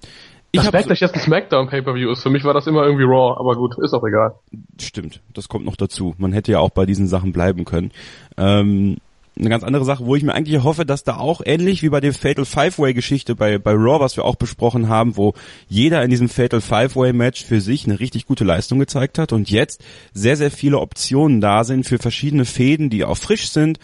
ich 0.52 0.58
Das 0.58 0.66
hab 0.66 0.72
Backlash 0.72 1.00
jetzt 1.00 1.14
ein 1.14 1.20
Smackdown 1.20 1.68
Pay-Per-View 1.68 2.10
ist. 2.10 2.22
Für 2.22 2.30
mich 2.30 2.42
war 2.44 2.54
das 2.54 2.66
immer 2.66 2.82
irgendwie 2.84 3.04
Raw, 3.04 3.38
aber 3.38 3.54
gut, 3.54 3.76
ist 3.78 3.92
auch 3.94 4.04
egal. 4.04 4.34
so, 4.50 4.86
stimmt, 4.86 5.20
das 5.32 5.48
kommt 5.48 5.64
noch 5.64 5.76
dazu. 5.76 6.14
Man 6.18 6.32
hätte 6.32 6.50
ja 6.52 6.58
auch 6.58 6.70
bei 6.70 6.86
diesen 6.86 7.06
Sachen 7.06 7.32
bleiben 7.32 7.64
können. 7.64 7.92
Ähm, 8.36 8.96
eine 9.40 9.50
ganz 9.50 9.64
andere 9.64 9.84
Sache, 9.84 10.06
wo 10.06 10.14
ich 10.16 10.22
mir 10.22 10.34
eigentlich 10.34 10.62
hoffe, 10.62 10.84
dass 10.84 11.04
da 11.04 11.16
auch 11.16 11.40
ähnlich 11.44 11.82
wie 11.82 11.88
bei 11.88 12.00
der 12.00 12.12
Fatal 12.12 12.44
Five-Way 12.44 12.94
Geschichte 12.94 13.34
bei, 13.34 13.58
bei 13.58 13.72
Raw, 13.72 14.00
was 14.00 14.16
wir 14.16 14.24
auch 14.24 14.36
besprochen 14.36 14.88
haben, 14.88 15.16
wo 15.16 15.34
jeder 15.68 16.02
in 16.02 16.10
diesem 16.10 16.28
Fatal 16.28 16.60
Five-Way 16.60 17.12
Match 17.12 17.44
für 17.44 17.60
sich 17.60 17.86
eine 17.86 18.00
richtig 18.00 18.26
gute 18.26 18.44
Leistung 18.44 18.78
gezeigt 18.78 19.18
hat 19.18 19.32
und 19.32 19.50
jetzt 19.50 19.82
sehr, 20.12 20.36
sehr 20.36 20.50
viele 20.50 20.78
Optionen 20.78 21.40
da 21.40 21.64
sind 21.64 21.86
für 21.86 21.98
verschiedene 21.98 22.44
Fäden, 22.44 22.90
die 22.90 23.04
auch 23.04 23.16
frisch 23.16 23.50
sind. 23.50 23.78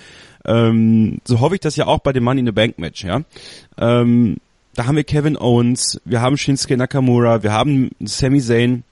Ähm, 0.44 1.18
so 1.24 1.40
hoffe 1.40 1.54
ich 1.57 1.61
das 1.61 1.76
ja 1.76 1.86
auch 1.86 2.00
bei 2.00 2.12
dem 2.12 2.24
Money 2.24 2.40
in 2.40 2.46
the 2.46 2.52
Bank 2.52 2.78
Match, 2.78 3.04
ja. 3.04 3.22
Ähm, 3.78 4.36
da 4.74 4.86
haben 4.86 4.96
wir 4.96 5.04
Kevin 5.04 5.38
Owens, 5.38 6.00
wir 6.04 6.20
haben 6.20 6.36
Shinsuke 6.36 6.76
Nakamura, 6.76 7.42
wir 7.42 7.52
haben 7.52 7.90
Sami 8.00 8.40
Zayn, 8.40 8.84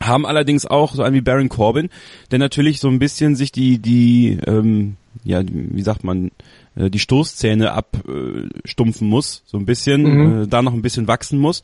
haben 0.00 0.26
allerdings 0.26 0.66
auch 0.66 0.94
so 0.94 1.02
einen 1.02 1.14
wie 1.14 1.22
Baron 1.22 1.48
Corbin, 1.48 1.88
der 2.30 2.38
natürlich 2.38 2.78
so 2.78 2.88
ein 2.88 2.98
bisschen 2.98 3.34
sich 3.34 3.50
die, 3.50 3.78
die, 3.78 4.38
ähm, 4.46 4.96
ja, 5.24 5.42
wie 5.46 5.82
sagt 5.82 6.04
man, 6.04 6.30
äh, 6.76 6.90
die 6.90 6.98
Stoßzähne 6.98 7.72
abstumpfen 7.72 9.08
muss, 9.08 9.42
so 9.46 9.58
ein 9.58 9.66
bisschen, 9.66 10.02
Mhm. 10.02 10.42
äh, 10.42 10.46
da 10.46 10.62
noch 10.62 10.74
ein 10.74 10.82
bisschen 10.82 11.08
wachsen 11.08 11.38
muss. 11.38 11.62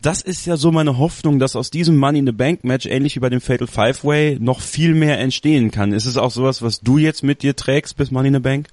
Das 0.00 0.20
ist 0.20 0.44
ja 0.46 0.56
so 0.58 0.70
meine 0.70 0.98
Hoffnung, 0.98 1.38
dass 1.38 1.56
aus 1.56 1.70
diesem 1.70 1.96
Money 1.96 2.18
in 2.18 2.26
the 2.26 2.32
Bank 2.32 2.62
Match, 2.62 2.84
ähnlich 2.86 3.16
wie 3.16 3.20
bei 3.20 3.30
dem 3.30 3.40
Fatal 3.40 3.66
Five 3.66 4.04
Way, 4.04 4.38
noch 4.38 4.60
viel 4.60 4.94
mehr 4.94 5.18
entstehen 5.18 5.70
kann. 5.70 5.92
Ist 5.92 6.04
es 6.06 6.16
auch 6.18 6.30
sowas, 6.30 6.60
was 6.60 6.80
du 6.80 6.98
jetzt 6.98 7.22
mit 7.22 7.42
dir 7.42 7.56
trägst 7.56 7.96
bis 7.96 8.10
Money 8.10 8.28
in 8.28 8.34
the 8.34 8.40
Bank? 8.40 8.68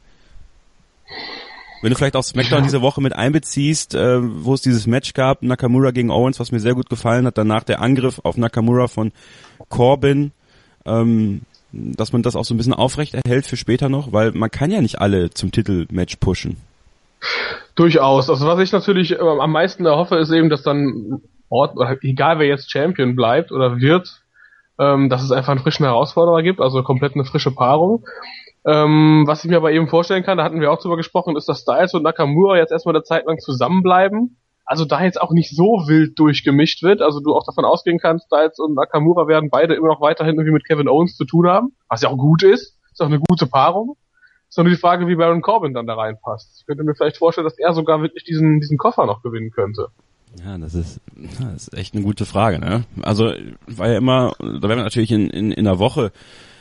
Wenn 1.81 1.89
du 1.89 1.95
vielleicht 1.97 2.15
auch 2.15 2.23
SmackDown 2.23 2.63
diese 2.63 2.81
Woche 2.81 3.01
mit 3.01 3.13
einbeziehst, 3.13 3.95
äh, 3.95 4.19
wo 4.43 4.53
es 4.53 4.61
dieses 4.61 4.85
Match 4.85 5.13
gab, 5.13 5.41
Nakamura 5.41 5.91
gegen 5.91 6.11
Owens, 6.11 6.39
was 6.39 6.51
mir 6.51 6.59
sehr 6.59 6.75
gut 6.75 6.89
gefallen 6.89 7.25
hat, 7.25 7.37
danach 7.39 7.63
der 7.63 7.81
Angriff 7.81 8.19
auf 8.23 8.37
Nakamura 8.37 8.87
von 8.87 9.11
Corbin, 9.69 10.31
ähm, 10.85 11.41
dass 11.71 12.13
man 12.13 12.21
das 12.23 12.35
auch 12.35 12.45
so 12.45 12.53
ein 12.53 12.57
bisschen 12.57 12.73
aufrecht 12.73 13.13
erhält 13.13 13.45
für 13.45 13.57
später 13.57 13.89
noch, 13.89 14.11
weil 14.11 14.31
man 14.31 14.51
kann 14.51 14.71
ja 14.71 14.81
nicht 14.81 14.99
alle 14.99 15.31
zum 15.31 15.51
Titelmatch 15.51 16.17
pushen. 16.17 16.57
Durchaus. 17.75 18.29
Also 18.29 18.47
was 18.47 18.59
ich 18.59 18.71
natürlich 18.71 19.11
äh, 19.11 19.19
am 19.19 19.51
meisten 19.51 19.85
erhoffe, 19.85 20.15
ist 20.17 20.31
eben, 20.31 20.49
dass 20.49 20.63
dann 20.63 21.21
Ort, 21.49 21.75
egal 22.01 22.39
wer 22.39 22.47
jetzt 22.47 22.71
Champion 22.71 23.15
bleibt 23.15 23.51
oder 23.51 23.77
wird, 23.77 24.21
ähm, 24.79 25.09
dass 25.09 25.21
es 25.21 25.31
einfach 25.31 25.51
einen 25.51 25.61
frischen 25.61 25.85
Herausforderer 25.85 26.41
gibt, 26.43 26.61
also 26.61 26.81
komplett 26.81 27.13
eine 27.13 27.25
frische 27.25 27.51
Paarung. 27.51 28.05
Ähm, 28.65 29.23
was 29.25 29.43
ich 29.43 29.49
mir 29.49 29.57
aber 29.57 29.71
eben 29.71 29.87
vorstellen 29.87 30.23
kann, 30.23 30.37
da 30.37 30.43
hatten 30.43 30.61
wir 30.61 30.71
auch 30.71 30.79
drüber 30.79 30.97
gesprochen, 30.97 31.35
ist, 31.35 31.49
dass 31.49 31.61
Styles 31.61 31.93
und 31.93 32.03
Nakamura 32.03 32.57
jetzt 32.57 32.71
erstmal 32.71 32.95
eine 32.95 33.03
Zeit 33.03 33.25
lang 33.25 33.39
zusammenbleiben. 33.39 34.37
Also 34.71 34.85
da 34.85 35.03
jetzt 35.03 35.19
auch 35.19 35.31
nicht 35.33 35.53
so 35.53 35.83
wild 35.87 36.17
durchgemischt 36.17 36.81
wird, 36.81 37.01
also 37.01 37.19
du 37.19 37.35
auch 37.35 37.43
davon 37.45 37.65
ausgehen 37.65 37.99
kannst, 37.99 38.27
Styles 38.27 38.57
und 38.57 38.73
Nakamura 38.73 39.27
werden 39.27 39.49
beide 39.49 39.73
immer 39.73 39.89
noch 39.89 39.99
weiterhin 39.99 40.35
irgendwie 40.35 40.53
mit 40.53 40.65
Kevin 40.65 40.87
Owens 40.87 41.17
zu 41.17 41.25
tun 41.25 41.45
haben, 41.45 41.73
was 41.89 42.03
ja 42.03 42.07
auch 42.07 42.15
gut 42.15 42.41
ist, 42.41 42.77
ist 42.89 43.01
auch 43.01 43.07
eine 43.07 43.19
gute 43.19 43.47
Paarung. 43.47 43.97
Ist 44.47 44.57
nur 44.57 44.69
die 44.69 44.77
Frage, 44.77 45.09
wie 45.09 45.15
Baron 45.15 45.41
Corbin 45.41 45.73
dann 45.73 45.87
da 45.87 45.95
reinpasst. 45.95 46.59
Ich 46.61 46.65
könnte 46.65 46.85
mir 46.85 46.95
vielleicht 46.95 47.17
vorstellen, 47.17 47.43
dass 47.43 47.59
er 47.59 47.73
sogar 47.73 48.01
wirklich 48.01 48.23
diesen, 48.23 48.61
diesen 48.61 48.77
Koffer 48.77 49.05
noch 49.05 49.21
gewinnen 49.21 49.51
könnte. 49.51 49.89
Ja, 50.41 50.57
das 50.57 50.73
ist, 50.73 51.01
das 51.41 51.67
ist 51.67 51.77
echt 51.77 51.93
eine 51.93 52.05
gute 52.05 52.25
Frage, 52.25 52.57
ne? 52.57 52.85
Also, 53.01 53.33
war 53.67 53.89
ja 53.89 53.97
immer, 53.97 54.31
da 54.39 54.45
werden 54.45 54.77
wir 54.77 54.83
natürlich 54.83 55.11
in, 55.11 55.29
in, 55.29 55.51
in 55.51 55.65
der 55.65 55.79
Woche, 55.79 56.13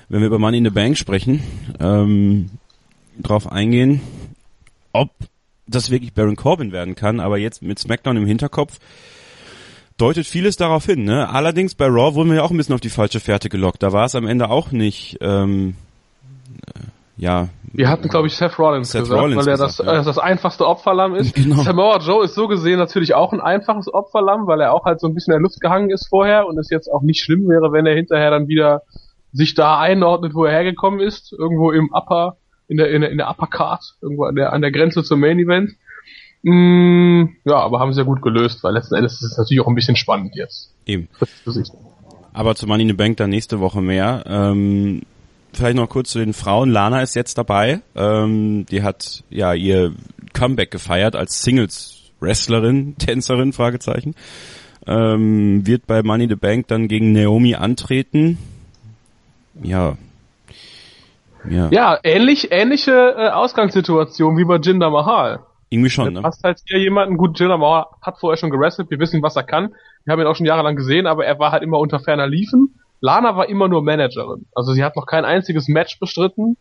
wenn 0.09 0.19
wir 0.19 0.27
über 0.27 0.41
Money 0.41 0.59
in 0.59 0.65
the 0.65 0.71
Bank 0.71 0.99
sprechen, 0.99 1.45
ähm, 1.79 2.51
drauf 3.23 3.53
eingehen, 3.53 4.01
ob 4.93 5.11
das 5.71 5.91
wirklich 5.91 6.13
Baron 6.13 6.37
Corbin 6.37 6.73
werden 6.73 6.95
kann, 6.95 7.21
aber 7.21 7.39
jetzt 7.39 7.63
mit 7.63 7.79
SmackDown 7.79 8.17
im 8.17 8.27
Hinterkopf 8.27 8.79
deutet 10.01 10.27
vieles 10.27 10.57
darauf 10.57 10.87
hin, 10.87 11.05
ne? 11.05 11.29
Allerdings 11.29 11.75
bei 11.75 11.87
Raw 11.87 12.15
wurden 12.15 12.31
wir 12.31 12.37
ja 12.37 12.43
auch 12.43 12.51
ein 12.51 12.57
bisschen 12.57 12.75
auf 12.75 12.81
die 12.81 12.89
falsche 12.89 13.21
Fährte 13.21 13.49
gelockt. 13.49 13.83
Da 13.83 13.93
war 13.93 14.07
es 14.07 14.15
am 14.15 14.27
Ende 14.27 14.49
auch 14.49 14.73
nicht, 14.73 15.19
ähm, 15.21 15.75
äh, 16.67 16.81
ja, 17.19 17.49
Wir 17.75 17.89
hatten, 17.91 18.09
glaube 18.09 18.29
ich, 18.29 18.35
Seth 18.35 18.59
Rollins 18.59 18.91
Seth 18.91 19.03
gesagt, 19.03 19.21
Rollins 19.21 19.45
weil 19.45 19.49
er 19.49 19.53
gesagt, 19.53 19.79
das, 19.79 19.87
ja. 19.87 20.01
äh, 20.01 20.05
das 20.05 20.19
einfachste 20.19 20.67
Opferlamm 20.67 21.15
ist. 21.15 21.35
Genau. 21.41 21.63
Samoa 21.63 21.99
Joe 21.99 22.25
ist 22.25 22.35
so 22.35 22.49
gesehen 22.49 22.79
natürlich 22.79 23.15
auch 23.15 23.33
ein 23.35 23.41
einfaches 23.41 23.93
Opferlamm, 23.93 24.47
weil 24.47 24.61
er 24.63 24.73
auch 24.73 24.87
halt 24.87 25.01
so 25.01 25.07
ein 25.07 25.15
bisschen 25.15 25.35
in 25.35 25.39
der 25.39 25.43
Luft 25.43 25.61
gehangen 25.61 25.91
ist 25.91 26.09
vorher 26.09 26.47
und 26.47 26.59
es 26.59 26.71
jetzt 26.71 26.89
auch 26.89 27.03
nicht 27.03 27.23
schlimm 27.23 27.49
wäre, 27.49 27.73
wenn 27.73 27.85
er 27.85 27.95
hinterher 27.95 28.31
dann 28.31 28.49
wieder 28.49 28.83
sich 29.33 29.55
da 29.55 29.79
einordnet, 29.79 30.35
wo 30.35 30.45
er 30.45 30.53
hergekommen 30.53 31.01
ist, 31.01 31.33
irgendwo 31.33 31.71
im 31.73 31.91
Upper, 31.93 32.37
in 32.71 32.77
der, 32.77 32.91
in 32.91 33.01
der, 33.01 33.11
in 33.11 33.19
der 33.19 33.29
Upper 33.29 33.49
Card, 33.49 33.83
irgendwo 34.01 34.25
an 34.25 34.37
der, 34.37 34.53
an 34.53 34.63
der 34.63 34.71
Grenze 34.71 35.03
zum 35.03 35.21
Main 35.21 35.41
Event. 35.41 35.73
Mm, 36.43 37.25
ja, 37.45 37.57
aber 37.57 37.81
haben 37.81 37.93
sie 37.93 38.01
ja 38.01 38.07
gut 38.07 38.23
gelöst, 38.23 38.63
weil 38.63 38.75
letzten 38.75 38.95
Endes 38.95 39.15
ist 39.15 39.33
es 39.33 39.39
natürlich 39.39 39.61
auch 39.61 39.67
ein 39.67 39.75
bisschen 39.75 39.97
spannend 39.97 40.37
jetzt. 40.37 40.73
eben. 40.87 41.09
Aber 42.33 42.55
zu 42.55 42.67
Money 42.67 42.83
in 42.83 42.89
the 42.89 42.95
Bank 42.95 43.17
dann 43.17 43.31
nächste 43.31 43.59
Woche 43.59 43.83
mehr. 43.83 44.23
Ähm, 44.27 45.03
vielleicht 45.53 45.77
noch 45.77 45.89
kurz 45.89 46.11
zu 46.11 46.21
den 46.21 46.33
Frauen. 46.33 46.71
Lana 46.71 47.03
ist 47.03 47.17
jetzt 47.17 47.37
dabei. 47.37 47.83
Ähm, 47.97 48.67
die 48.71 48.83
hat 48.83 49.25
ja 49.31 49.53
ihr 49.53 49.93
Comeback 50.33 50.71
gefeiert 50.71 51.17
als 51.17 51.43
Singles-Wrestlerin, 51.43 52.97
Tänzerin, 52.99 53.53
Fragezeichen. 53.53 54.15
Ähm, 54.87 55.67
wird 55.67 55.89
bei 55.89 56.05
Money 56.05 56.25
in 56.25 56.31
the 56.31 56.37
Bank 56.37 56.69
dann 56.69 56.87
gegen 56.87 57.13
Naomi 57.13 57.57
antreten. 57.57 58.39
Ja. 59.61 59.99
Ja, 61.49 61.69
Ja, 61.71 61.99
ähnlich, 62.03 62.51
ähnliche 62.53 62.93
äh, 63.17 63.29
Ausgangssituation 63.31 64.37
wie 64.37 64.45
bei 64.45 64.57
Jinder 64.57 64.91
Mahal. 64.91 65.41
irgendwie 65.69 65.91
schon, 65.91 66.15
Du 66.15 66.21
ne? 66.21 66.23
hast 66.27 66.43
halt 66.45 66.59
hier 66.67 66.79
jemanden, 66.79 67.17
gut, 67.17 67.39
Jinder 67.39 67.59
Mahal 67.59 67.87
hat 68.03 68.19
vorher 68.19 68.37
schon 68.37 68.51
gewrestelt, 68.51 68.91
wir 68.91 68.99
wissen, 68.99 69.23
was 69.23 69.37
er 69.37 69.45
kann. 69.45 69.75
Wir 70.05 70.13
haben 70.13 70.21
ihn 70.21 70.27
auch 70.27 70.37
schon 70.37 70.47
jahrelang 70.47 70.77
gesehen, 70.77 71.07
aber 71.07 71.25
er 71.25 71.39
war 71.39 71.53
halt 71.53 71.63
immer 71.63 71.79
unter 71.79 72.01
ferner 72.01 72.27
Liefen. 72.27 72.75
Lana 73.01 73.37
war 73.37 73.49
immer 73.49 73.69
nur 73.69 73.83
Managerin. 73.83 74.47
Also 74.55 74.73
sie 74.73 74.85
hat 74.85 74.97
noch 74.97 75.07
kein 75.07 75.25
einziges 75.25 75.69
Match 75.69 75.99
bestritten. 75.99 76.57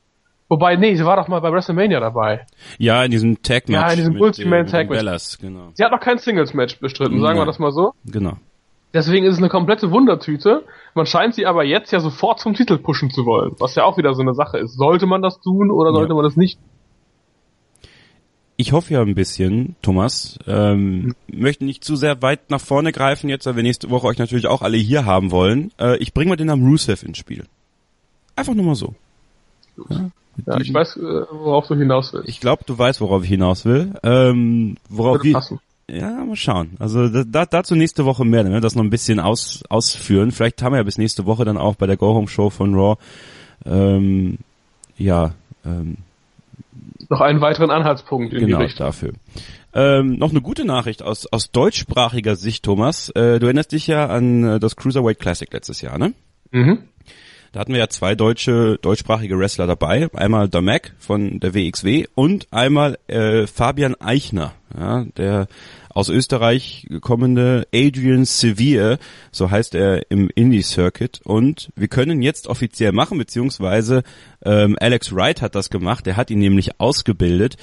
Wobei, 0.47 0.75
nee, 0.77 0.95
sie 0.95 1.05
war 1.05 1.15
doch 1.15 1.27
mal 1.27 1.41
bei 1.41 1.51
WrestleMania 1.51 1.99
dabei. 1.99 2.47
Ja, 2.79 3.03
in 3.03 3.11
diesem 3.11 3.43
Tag-Match. 3.43 3.79
Ja, 3.79 3.91
in 3.91 3.97
diesem 3.97 4.19
Ultimate 4.19 4.61
äh, 4.61 4.63
den 4.63 4.71
Tag-Match. 4.71 5.37
Genau. 5.39 5.69
Sie 5.73 5.83
hat 5.83 5.91
noch 5.91 5.99
kein 5.99 6.17
Singles-Match 6.17 6.79
bestritten, 6.79 7.21
sagen 7.21 7.35
wir 7.35 7.41
Nein. 7.41 7.47
das 7.47 7.59
mal 7.59 7.71
so. 7.71 7.93
Genau. 8.05 8.33
Deswegen 8.93 9.25
ist 9.25 9.33
es 9.33 9.37
eine 9.39 9.49
komplette 9.49 9.91
Wundertüte. 9.91 10.63
Man 10.95 11.05
scheint 11.05 11.35
sie 11.35 11.45
aber 11.45 11.63
jetzt 11.63 11.91
ja 11.91 11.99
sofort 11.99 12.39
zum 12.39 12.55
Titel 12.55 12.77
pushen 12.79 13.11
zu 13.11 13.25
wollen, 13.25 13.55
was 13.59 13.75
ja 13.75 13.83
auch 13.83 13.97
wieder 13.97 14.13
so 14.15 14.21
eine 14.21 14.33
Sache 14.33 14.57
ist. 14.57 14.75
Sollte 14.77 15.05
man 15.05 15.21
das 15.21 15.39
tun 15.41 15.69
oder 15.69 15.91
sollte 15.93 16.09
Ja. 16.09 16.15
man 16.15 16.23
das 16.23 16.35
nicht? 16.35 16.57
Ich 18.57 18.73
hoffe 18.73 18.93
ja 18.93 19.01
ein 19.01 19.15
bisschen, 19.15 19.75
Thomas, 19.81 20.37
ähm, 20.45 21.15
möchte 21.31 21.63
nicht 21.63 21.83
zu 21.85 21.95
sehr 21.95 22.21
weit 22.21 22.49
nach 22.49 22.59
vorne 22.59 22.91
greifen 22.91 23.29
jetzt, 23.29 23.45
weil 23.45 23.55
wir 23.55 23.63
nächste 23.63 23.89
Woche 23.89 24.07
euch 24.07 24.17
natürlich 24.17 24.47
auch 24.47 24.61
alle 24.61 24.75
hier 24.75 25.05
haben 25.05 25.31
wollen. 25.31 25.71
Äh, 25.79 25.97
ich 25.99 26.13
bringe 26.13 26.29
mal 26.29 26.35
den 26.35 26.47
Namen 26.47 26.67
Rusev 26.67 27.03
ins 27.03 27.17
Spiel. 27.19 27.45
Einfach 28.35 28.55
nur 28.55 28.65
mal 28.65 28.75
so. 28.75 28.95
Ja, 30.45 30.57
ich 30.59 30.73
weiß, 30.73 30.97
äh, 30.97 31.01
worauf 31.31 31.67
du 31.67 31.75
hinaus 31.75 32.11
willst. 32.11 32.27
Ich 32.27 32.41
glaube, 32.41 32.63
du 32.65 32.77
weißt, 32.77 32.99
worauf 32.99 33.23
ich 33.23 33.29
hinaus 33.29 33.63
will. 33.65 33.93
Ähm, 34.03 34.75
worauf 34.89 35.15
Würde 35.15 35.23
wir, 35.25 35.33
passen. 35.33 35.59
Ja, 35.91 36.25
mal 36.25 36.35
schauen. 36.35 36.71
Also 36.79 37.09
da, 37.09 37.23
da, 37.23 37.45
dazu 37.45 37.75
nächste 37.75 38.05
Woche 38.05 38.25
mehr, 38.25 38.43
wenn 38.45 38.51
wir 38.51 38.61
das 38.61 38.75
noch 38.75 38.83
ein 38.83 38.89
bisschen 38.89 39.19
aus, 39.19 39.63
ausführen. 39.69 40.31
Vielleicht 40.31 40.61
haben 40.61 40.73
wir 40.73 40.77
ja 40.77 40.83
bis 40.83 40.97
nächste 40.97 41.25
Woche 41.25 41.45
dann 41.45 41.57
auch 41.57 41.75
bei 41.75 41.87
der 41.87 41.97
Go 41.97 42.13
Home 42.13 42.27
Show 42.27 42.49
von 42.49 42.75
Raw, 42.75 42.97
ähm, 43.65 44.37
ja, 44.97 45.33
ähm, 45.65 45.97
Noch 47.09 47.21
einen 47.21 47.41
weiteren 47.41 47.71
Anhaltspunkt 47.71 48.33
in 48.33 48.41
genau 48.41 48.57
die 48.57 48.63
Richtung. 48.65 48.85
dafür. 48.85 49.13
Ähm, 49.73 50.17
noch 50.17 50.31
eine 50.31 50.41
gute 50.41 50.65
Nachricht 50.65 51.03
aus, 51.03 51.27
aus 51.27 51.51
deutschsprachiger 51.51 52.35
Sicht, 52.35 52.65
Thomas. 52.65 53.09
Äh, 53.09 53.39
du 53.39 53.45
erinnerst 53.45 53.71
dich 53.71 53.87
ja 53.87 54.07
an 54.07 54.43
äh, 54.43 54.59
das 54.59 54.75
Cruiserweight 54.75 55.19
Classic 55.19 55.51
letztes 55.51 55.81
Jahr, 55.81 55.97
ne? 55.97 56.13
Mhm. 56.51 56.79
Da 57.51 57.59
hatten 57.61 57.73
wir 57.73 57.79
ja 57.79 57.89
zwei 57.89 58.13
deutsche, 58.15 58.77
deutschsprachige 58.81 59.37
Wrestler 59.37 59.65
dabei. 59.65 60.07
Einmal 60.13 60.49
der 60.49 60.61
Mac 60.61 60.93
von 60.99 61.39
der 61.39 61.55
WXW 61.55 62.05
und 62.13 62.47
einmal 62.51 62.99
äh, 63.07 63.47
Fabian 63.47 63.95
Eichner, 63.99 64.53
ja, 64.77 65.05
der 65.17 65.47
aus 65.89 66.09
Österreich 66.09 66.87
kommende 67.01 67.67
Adrian 67.73 68.25
Sevier, 68.25 68.99
so 69.31 69.51
heißt 69.51 69.75
er 69.75 70.09
im 70.11 70.29
Indie-Circuit. 70.33 71.21
Und 71.23 71.71
wir 71.75 71.87
können 71.87 72.21
jetzt 72.21 72.47
offiziell 72.47 72.91
machen, 72.91 73.17
beziehungsweise 73.17 74.03
ähm, 74.45 74.77
Alex 74.79 75.13
Wright 75.13 75.41
hat 75.41 75.55
das 75.55 75.69
gemacht, 75.69 76.05
der 76.05 76.17
hat 76.17 76.31
ihn 76.31 76.39
nämlich 76.39 76.79
ausgebildet. 76.79 77.57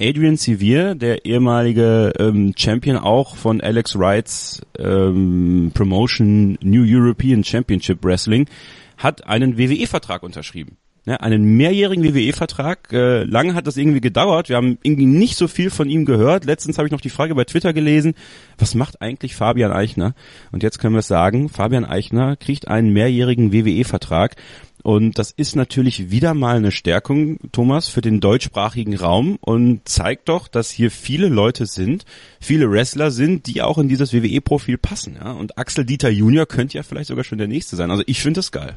Adrian 0.00 0.36
Sevier, 0.36 0.94
der 0.94 1.24
ehemalige 1.24 2.12
ähm, 2.18 2.52
Champion 2.56 2.96
auch 2.96 3.34
von 3.34 3.60
Alex 3.60 3.98
Wrights 3.98 4.62
ähm, 4.78 5.72
Promotion 5.74 6.56
New 6.62 6.84
European 6.86 7.42
Championship 7.42 8.04
Wrestling, 8.04 8.48
hat 8.96 9.26
einen 9.26 9.58
WWE-Vertrag 9.58 10.22
unterschrieben. 10.22 10.76
Ne, 11.06 11.20
einen 11.20 11.56
mehrjährigen 11.56 12.04
WWE-Vertrag. 12.04 12.92
Äh, 12.92 13.24
lange 13.24 13.54
hat 13.54 13.66
das 13.66 13.76
irgendwie 13.76 14.00
gedauert. 14.00 14.48
Wir 14.48 14.56
haben 14.56 14.78
irgendwie 14.82 15.06
nicht 15.06 15.36
so 15.36 15.48
viel 15.48 15.70
von 15.70 15.88
ihm 15.88 16.04
gehört. 16.04 16.44
Letztens 16.44 16.76
habe 16.76 16.86
ich 16.86 16.92
noch 16.92 17.00
die 17.00 17.08
Frage 17.08 17.34
bei 17.34 17.44
Twitter 17.44 17.72
gelesen, 17.72 18.14
was 18.58 18.74
macht 18.74 19.00
eigentlich 19.00 19.34
Fabian 19.34 19.72
Eichner? 19.72 20.14
Und 20.52 20.62
jetzt 20.62 20.78
können 20.78 20.94
wir 20.94 21.02
sagen, 21.02 21.48
Fabian 21.48 21.84
Eichner 21.84 22.36
kriegt 22.36 22.68
einen 22.68 22.92
mehrjährigen 22.92 23.52
WWE-Vertrag. 23.52 24.36
Und 24.82 25.18
das 25.18 25.32
ist 25.32 25.56
natürlich 25.56 26.10
wieder 26.10 26.34
mal 26.34 26.56
eine 26.56 26.70
Stärkung, 26.70 27.38
Thomas, 27.52 27.88
für 27.88 28.00
den 28.00 28.20
deutschsprachigen 28.20 28.96
Raum 28.96 29.36
und 29.40 29.88
zeigt 29.88 30.28
doch, 30.28 30.46
dass 30.46 30.70
hier 30.70 30.90
viele 30.90 31.28
Leute 31.28 31.66
sind, 31.66 32.04
viele 32.40 32.70
Wrestler 32.70 33.10
sind, 33.10 33.46
die 33.46 33.62
auch 33.62 33.78
in 33.78 33.88
dieses 33.88 34.12
WWE-Profil 34.12 34.78
passen. 34.78 35.16
Ja? 35.16 35.32
Und 35.32 35.58
Axel 35.58 35.84
Dieter 35.84 36.10
Junior 36.10 36.46
könnte 36.46 36.78
ja 36.78 36.82
vielleicht 36.82 37.08
sogar 37.08 37.24
schon 37.24 37.38
der 37.38 37.48
nächste 37.48 37.76
sein. 37.76 37.90
Also 37.90 38.02
ich 38.06 38.20
finde 38.22 38.38
das 38.38 38.52
geil. 38.52 38.76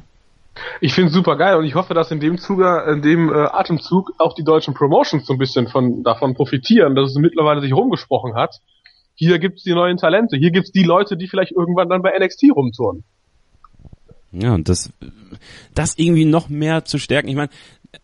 Ich 0.81 0.93
finde 0.93 1.09
es 1.09 1.13
super 1.13 1.37
geil 1.37 1.55
und 1.57 1.65
ich 1.65 1.75
hoffe, 1.75 1.93
dass 1.93 2.11
in 2.11 2.19
dem 2.19 2.37
Zuge, 2.37 2.85
in 2.91 3.01
dem 3.01 3.29
äh, 3.29 3.37
Atemzug 3.37 4.11
auch 4.17 4.33
die 4.33 4.43
deutschen 4.43 4.73
Promotions 4.73 5.25
so 5.25 5.33
ein 5.33 5.39
bisschen 5.39 5.67
von 5.67 6.03
davon 6.03 6.33
profitieren, 6.33 6.95
dass 6.95 7.11
es 7.11 7.15
mittlerweile 7.15 7.61
sich 7.61 7.73
rumgesprochen 7.73 8.35
hat. 8.35 8.59
Hier 9.15 9.39
gibt's 9.39 9.63
die 9.63 9.73
neuen 9.73 9.97
Talente, 9.97 10.37
hier 10.37 10.51
gibt's 10.51 10.71
die 10.71 10.83
Leute, 10.83 11.15
die 11.15 11.27
vielleicht 11.27 11.51
irgendwann 11.51 11.89
dann 11.89 12.01
bei 12.01 12.17
NXT 12.17 12.45
rumtouren. 12.55 13.03
Ja, 14.31 14.53
und 14.53 14.69
das, 14.69 14.91
das 15.73 15.97
irgendwie 15.97 16.25
noch 16.25 16.49
mehr 16.49 16.85
zu 16.85 16.97
stärken. 16.97 17.27
Ich 17.27 17.35
meine, 17.35 17.49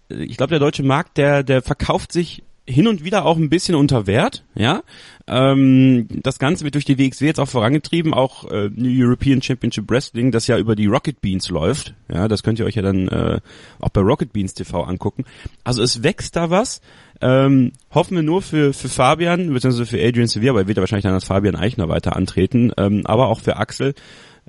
ich 0.10 0.38
glaube, 0.38 0.52
der 0.52 0.60
deutsche 0.60 0.84
Markt, 0.84 1.18
der, 1.18 1.44
der 1.44 1.62
verkauft 1.62 2.12
sich 2.12 2.44
hin 2.68 2.88
und 2.88 3.04
wieder 3.04 3.26
auch 3.26 3.38
ein 3.38 3.50
bisschen 3.50 3.76
unter 3.76 4.08
Wert, 4.08 4.44
ja. 4.54 4.84
Ähm, 5.26 6.08
das 6.10 6.40
Ganze 6.40 6.64
wird 6.64 6.76
durch 6.76 6.86
die 6.86 6.98
WXW 6.98 7.26
jetzt 7.26 7.40
auch 7.40 7.48
vorangetrieben, 7.48 8.14
auch 8.14 8.50
äh, 8.52 8.70
New 8.74 9.06
European 9.06 9.42
Championship 9.42 9.90
Wrestling, 9.90 10.32
das 10.32 10.48
ja 10.48 10.58
über 10.58 10.76
die 10.76 10.86
Rocket 10.86 11.20
Beans 11.22 11.50
läuft. 11.50 11.94
Ja, 12.12 12.28
das 12.28 12.44
könnt 12.44 12.60
ihr 12.60 12.66
euch 12.66 12.76
ja 12.76 12.82
dann 12.82 13.08
äh, 13.08 13.40
auch 13.80 13.90
bei 13.90 14.02
Rocket 14.02 14.34
Beans 14.34 14.54
TV 14.54 14.84
angucken. 14.84 15.26
Also 15.64 15.82
es 15.82 16.04
wächst 16.04 16.36
da 16.36 16.50
was. 16.50 16.82
Ähm, 17.20 17.72
hoffen 17.92 18.16
wir 18.16 18.24
nur 18.24 18.42
für, 18.42 18.74
für 18.74 18.90
Fabian, 18.90 19.52
beziehungsweise 19.52 19.86
für 19.86 20.02
Adrian 20.02 20.28
Sevier, 20.28 20.52
aber 20.52 20.62
er 20.62 20.68
wird 20.68 20.78
ja 20.78 20.82
wahrscheinlich 20.82 21.04
dann 21.04 21.14
als 21.14 21.26
Fabian 21.26 21.56
Eichner 21.56 21.90
weiter 21.90 22.16
antreten, 22.16 22.72
ähm, 22.78 23.02
aber 23.06 23.28
auch 23.28 23.40
für 23.40 23.58
Axel, 23.58 23.96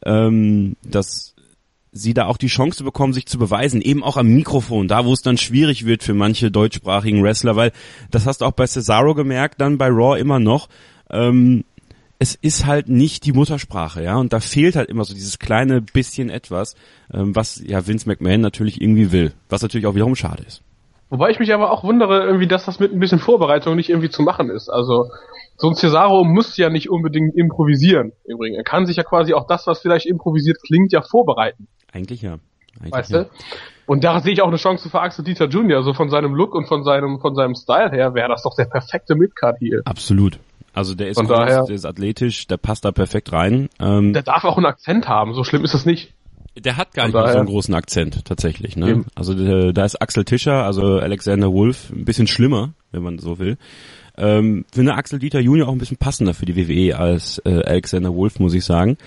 ähm, 0.04 0.76
dass 0.84 1.34
sie 1.92 2.14
da 2.14 2.26
auch 2.26 2.36
die 2.36 2.48
Chance 2.48 2.84
bekommen, 2.84 3.12
sich 3.12 3.26
zu 3.26 3.38
beweisen, 3.38 3.80
eben 3.80 4.02
auch 4.02 4.16
am 4.16 4.28
Mikrofon, 4.28 4.88
da 4.88 5.04
wo 5.04 5.12
es 5.12 5.22
dann 5.22 5.38
schwierig 5.38 5.86
wird 5.86 6.02
für 6.02 6.14
manche 6.14 6.50
deutschsprachigen 6.50 7.22
Wrestler, 7.22 7.56
weil 7.56 7.72
das 8.10 8.26
hast 8.26 8.40
du 8.40 8.44
auch 8.44 8.52
bei 8.52 8.66
Cesaro 8.66 9.14
gemerkt, 9.14 9.60
dann 9.60 9.78
bei 9.78 9.88
Raw 9.88 10.18
immer 10.18 10.38
noch. 10.38 10.68
Ähm, 11.10 11.64
es 12.18 12.34
ist 12.34 12.66
halt 12.66 12.88
nicht 12.88 13.24
die 13.26 13.32
Muttersprache, 13.32 14.02
ja, 14.02 14.16
und 14.16 14.32
da 14.32 14.40
fehlt 14.40 14.74
halt 14.74 14.88
immer 14.88 15.04
so 15.04 15.14
dieses 15.14 15.38
kleine 15.38 15.80
bisschen 15.80 16.30
etwas, 16.30 16.74
ähm, 17.12 17.34
was 17.36 17.62
ja 17.64 17.86
Vince 17.86 18.08
McMahon 18.08 18.40
natürlich 18.40 18.80
irgendwie 18.80 19.12
will, 19.12 19.32
was 19.48 19.62
natürlich 19.62 19.86
auch 19.86 19.94
wiederum 19.94 20.16
schade 20.16 20.42
ist. 20.42 20.62
Wobei 21.10 21.30
ich 21.30 21.38
mich 21.38 21.54
aber 21.54 21.70
auch 21.70 21.84
wundere, 21.84 22.24
irgendwie, 22.24 22.48
dass 22.48 22.66
das 22.66 22.80
mit 22.80 22.92
ein 22.92 23.00
bisschen 23.00 23.18
Vorbereitung 23.18 23.76
nicht 23.76 23.88
irgendwie 23.88 24.10
zu 24.10 24.22
machen 24.22 24.50
ist. 24.50 24.68
Also 24.68 25.10
so 25.56 25.68
ein 25.68 25.74
Cesaro 25.74 26.24
muss 26.24 26.56
ja 26.56 26.68
nicht 26.68 26.90
unbedingt 26.90 27.34
improvisieren. 27.34 28.12
Übrigens, 28.24 28.58
er 28.58 28.64
kann 28.64 28.84
sich 28.84 28.96
ja 28.96 29.04
quasi 29.04 29.32
auch 29.32 29.46
das, 29.46 29.66
was 29.66 29.80
vielleicht 29.80 30.06
improvisiert 30.06 30.58
klingt, 30.62 30.92
ja 30.92 31.00
vorbereiten. 31.00 31.66
Eigentlich 31.92 32.22
ja. 32.22 32.38
Eigentlich 32.80 32.92
weißt 32.92 33.10
ja. 33.10 33.22
du? 33.24 33.30
Und 33.86 34.04
da 34.04 34.20
sehe 34.20 34.32
ich 34.32 34.42
auch 34.42 34.48
eine 34.48 34.56
Chance 34.58 34.88
für 34.90 35.00
Axel 35.00 35.24
Dieter 35.24 35.46
Jr. 35.46 35.82
So 35.82 35.94
von 35.94 36.10
seinem 36.10 36.34
Look 36.34 36.54
und 36.54 36.66
von 36.68 36.84
seinem 36.84 37.18
von 37.20 37.34
seinem 37.34 37.54
Style 37.54 37.90
her 37.90 38.14
wäre 38.14 38.28
das 38.28 38.42
doch 38.42 38.54
der 38.56 38.66
perfekte 38.66 39.14
Midcard 39.14 39.56
hier. 39.58 39.82
Absolut. 39.84 40.38
Also 40.74 40.94
der 40.94 41.08
ist 41.08 41.16
Von 41.16 41.26
groß, 41.26 41.36
daher- 41.38 41.64
der 41.64 41.74
ist 41.74 41.84
athletisch, 41.86 42.46
der 42.46 42.56
passt 42.58 42.84
da 42.84 42.92
perfekt 42.92 43.32
rein. 43.32 43.68
Ähm, 43.80 44.12
Der 44.12 44.22
darf 44.22 44.44
auch 44.44 44.56
einen 44.58 44.66
Akzent 44.66 45.08
haben. 45.08 45.32
So 45.34 45.42
schlimm 45.42 45.64
ist 45.64 45.74
das 45.74 45.86
nicht. 45.86 46.12
Der 46.56 46.76
hat 46.76 46.92
gar 46.92 47.04
Von 47.04 47.08
nicht 47.08 47.14
mal 47.14 47.20
so 47.20 47.26
daher- 47.26 47.38
einen 47.40 47.48
großen 47.48 47.74
Akzent 47.74 48.24
tatsächlich. 48.24 48.76
Ne? 48.76 48.90
Eben. 48.90 49.06
Also 49.14 49.34
der, 49.34 49.72
da 49.72 49.84
ist 49.84 50.00
Axel 50.00 50.24
Tischer, 50.24 50.64
also 50.64 50.98
Alexander 50.98 51.52
Wolf, 51.52 51.90
ein 51.90 52.04
bisschen 52.04 52.26
schlimmer, 52.26 52.74
wenn 52.92 53.02
man 53.02 53.18
so 53.18 53.38
will. 53.38 53.56
Ähm, 54.16 54.64
finde 54.72 54.94
Axel 54.94 55.18
Dieter 55.18 55.40
Junior 55.40 55.68
auch 55.68 55.72
ein 55.72 55.78
bisschen 55.78 55.96
passender 55.96 56.34
für 56.34 56.44
die 56.46 56.56
WWE 56.56 56.96
als 56.98 57.38
äh, 57.44 57.62
Alexander 57.64 58.14
Wolf, 58.14 58.38
muss 58.40 58.54
ich 58.54 58.64
sagen. 58.64 58.98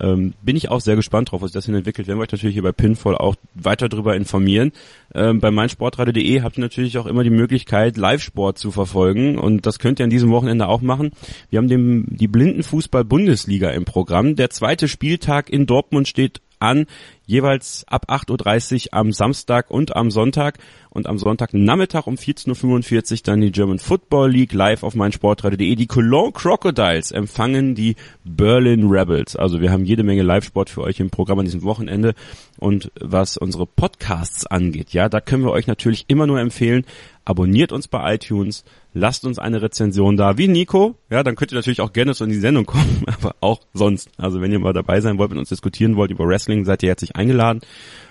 Ähm, 0.00 0.34
bin 0.42 0.56
ich 0.56 0.70
auch 0.70 0.80
sehr 0.80 0.96
gespannt 0.96 1.30
drauf, 1.30 1.42
was 1.42 1.52
das 1.52 1.66
hin 1.66 1.74
entwickelt. 1.74 2.08
Werden 2.08 2.18
wir 2.18 2.22
euch 2.22 2.32
natürlich 2.32 2.54
hier 2.54 2.62
bei 2.62 2.72
Pinfall 2.72 3.16
auch 3.16 3.36
weiter 3.54 3.88
darüber 3.88 4.16
informieren. 4.16 4.72
Ähm, 5.14 5.40
bei 5.40 5.50
meinsportradio.de 5.50 6.42
habt 6.42 6.58
ihr 6.58 6.62
natürlich 6.62 6.98
auch 6.98 7.06
immer 7.06 7.24
die 7.24 7.30
Möglichkeit, 7.30 7.96
Live-Sport 7.96 8.58
zu 8.58 8.70
verfolgen 8.70 9.38
und 9.38 9.66
das 9.66 9.78
könnt 9.78 10.00
ihr 10.00 10.04
an 10.04 10.10
diesem 10.10 10.30
Wochenende 10.30 10.68
auch 10.68 10.80
machen. 10.80 11.12
Wir 11.50 11.58
haben 11.58 11.68
dem, 11.68 12.06
die 12.08 12.28
Blindenfußball-Bundesliga 12.28 13.70
im 13.70 13.84
Programm. 13.84 14.36
Der 14.36 14.50
zweite 14.50 14.88
Spieltag 14.88 15.50
in 15.50 15.66
Dortmund 15.66 16.08
steht 16.08 16.40
an, 16.62 16.86
jeweils 17.26 17.84
ab 17.88 18.06
8.30 18.08 18.86
Uhr 18.86 18.94
am 18.98 19.12
Samstag 19.12 19.70
und 19.70 19.96
am 19.96 20.10
Sonntag 20.10 20.58
und 20.90 21.06
am 21.06 21.18
Sonntagnachmittag 21.18 22.06
um 22.06 22.14
14.45 22.14 23.12
Uhr 23.12 23.18
dann 23.24 23.40
die 23.40 23.52
German 23.52 23.78
Football 23.78 24.30
League 24.30 24.52
live 24.52 24.82
auf 24.82 24.94
meinsportradio.de. 24.94 25.74
Die 25.74 25.86
Cologne 25.86 26.32
Crocodiles 26.32 27.10
empfangen 27.10 27.74
die 27.74 27.96
Berlin 28.24 28.88
Rebels. 28.88 29.36
Also 29.36 29.60
wir 29.60 29.72
haben 29.72 29.84
jede 29.84 30.02
Menge 30.02 30.22
Live-Sport 30.22 30.70
für 30.70 30.82
euch 30.82 31.00
im 31.00 31.10
Programm 31.10 31.40
an 31.40 31.46
diesem 31.46 31.62
Wochenende 31.62 32.14
und 32.58 32.92
was 33.00 33.36
unsere 33.36 33.66
Podcasts 33.66 34.46
angeht, 34.46 34.92
ja, 34.92 35.08
da 35.08 35.20
können 35.20 35.44
wir 35.44 35.50
euch 35.50 35.66
natürlich 35.66 36.04
immer 36.08 36.26
nur 36.26 36.38
empfehlen, 36.40 36.84
abonniert 37.24 37.72
uns 37.72 37.88
bei 37.88 38.14
iTunes, 38.14 38.64
lasst 38.94 39.24
uns 39.24 39.38
eine 39.38 39.62
Rezension 39.62 40.16
da, 40.16 40.38
wie 40.38 40.48
Nico, 40.48 40.96
ja, 41.10 41.22
dann 41.22 41.34
könnt 41.34 41.52
ihr 41.52 41.56
natürlich 41.56 41.80
auch 41.80 41.92
gerne 41.92 42.14
so 42.14 42.24
in 42.24 42.30
die 42.30 42.36
Sendung 42.36 42.66
kommen, 42.66 43.04
aber 43.20 43.34
auch 43.40 43.60
sonst. 43.72 44.10
Also 44.16 44.40
wenn 44.40 44.52
ihr 44.52 44.58
mal 44.58 44.72
dabei 44.72 45.00
sein 45.00 45.18
wollt, 45.18 45.30
mit 45.30 45.38
uns 45.38 45.48
diskutieren 45.48 45.96
wollt 45.96 46.10
über 46.10 46.26
Wrestling, 46.26 46.64
seid 46.64 46.82
ihr 46.82 46.88
herzlich 46.88 47.16
eingeladen. 47.16 47.60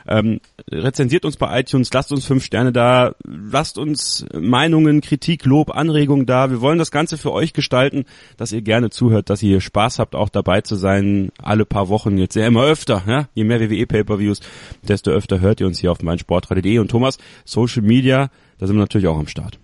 Ähm, 0.07 0.39
rezensiert 0.71 1.25
uns 1.25 1.37
bei 1.37 1.59
iTunes, 1.59 1.93
lasst 1.93 2.11
uns 2.11 2.25
fünf 2.25 2.43
Sterne 2.43 2.71
da, 2.71 3.13
lasst 3.23 3.77
uns 3.77 4.25
Meinungen, 4.33 5.01
Kritik, 5.01 5.45
Lob, 5.45 5.69
Anregungen 5.75 6.25
da. 6.25 6.49
Wir 6.49 6.61
wollen 6.61 6.79
das 6.79 6.89
Ganze 6.89 7.17
für 7.17 7.31
euch 7.31 7.53
gestalten, 7.53 8.05
dass 8.37 8.51
ihr 8.51 8.61
gerne 8.61 8.89
zuhört, 8.89 9.29
dass 9.29 9.43
ihr 9.43 9.61
Spaß 9.61 9.99
habt, 9.99 10.15
auch 10.15 10.29
dabei 10.29 10.61
zu 10.61 10.75
sein, 10.75 11.31
alle 11.37 11.65
paar 11.65 11.89
Wochen, 11.89 12.17
jetzt 12.17 12.35
ja 12.35 12.47
immer 12.47 12.63
öfter, 12.63 13.03
ja? 13.07 13.27
je 13.35 13.43
mehr 13.43 13.59
WWE 13.59 13.85
Pay-Per-Views, 13.85 14.39
desto 14.81 15.11
öfter 15.11 15.39
hört 15.39 15.61
ihr 15.61 15.67
uns 15.67 15.79
hier 15.79 15.91
auf 15.91 16.01
meinsportradio.de 16.01 16.79
und 16.79 16.89
Thomas, 16.89 17.19
Social 17.45 17.83
Media, 17.83 18.31
da 18.57 18.67
sind 18.67 18.75
wir 18.75 18.81
natürlich 18.81 19.07
auch 19.07 19.19
am 19.19 19.27
Start. 19.27 19.59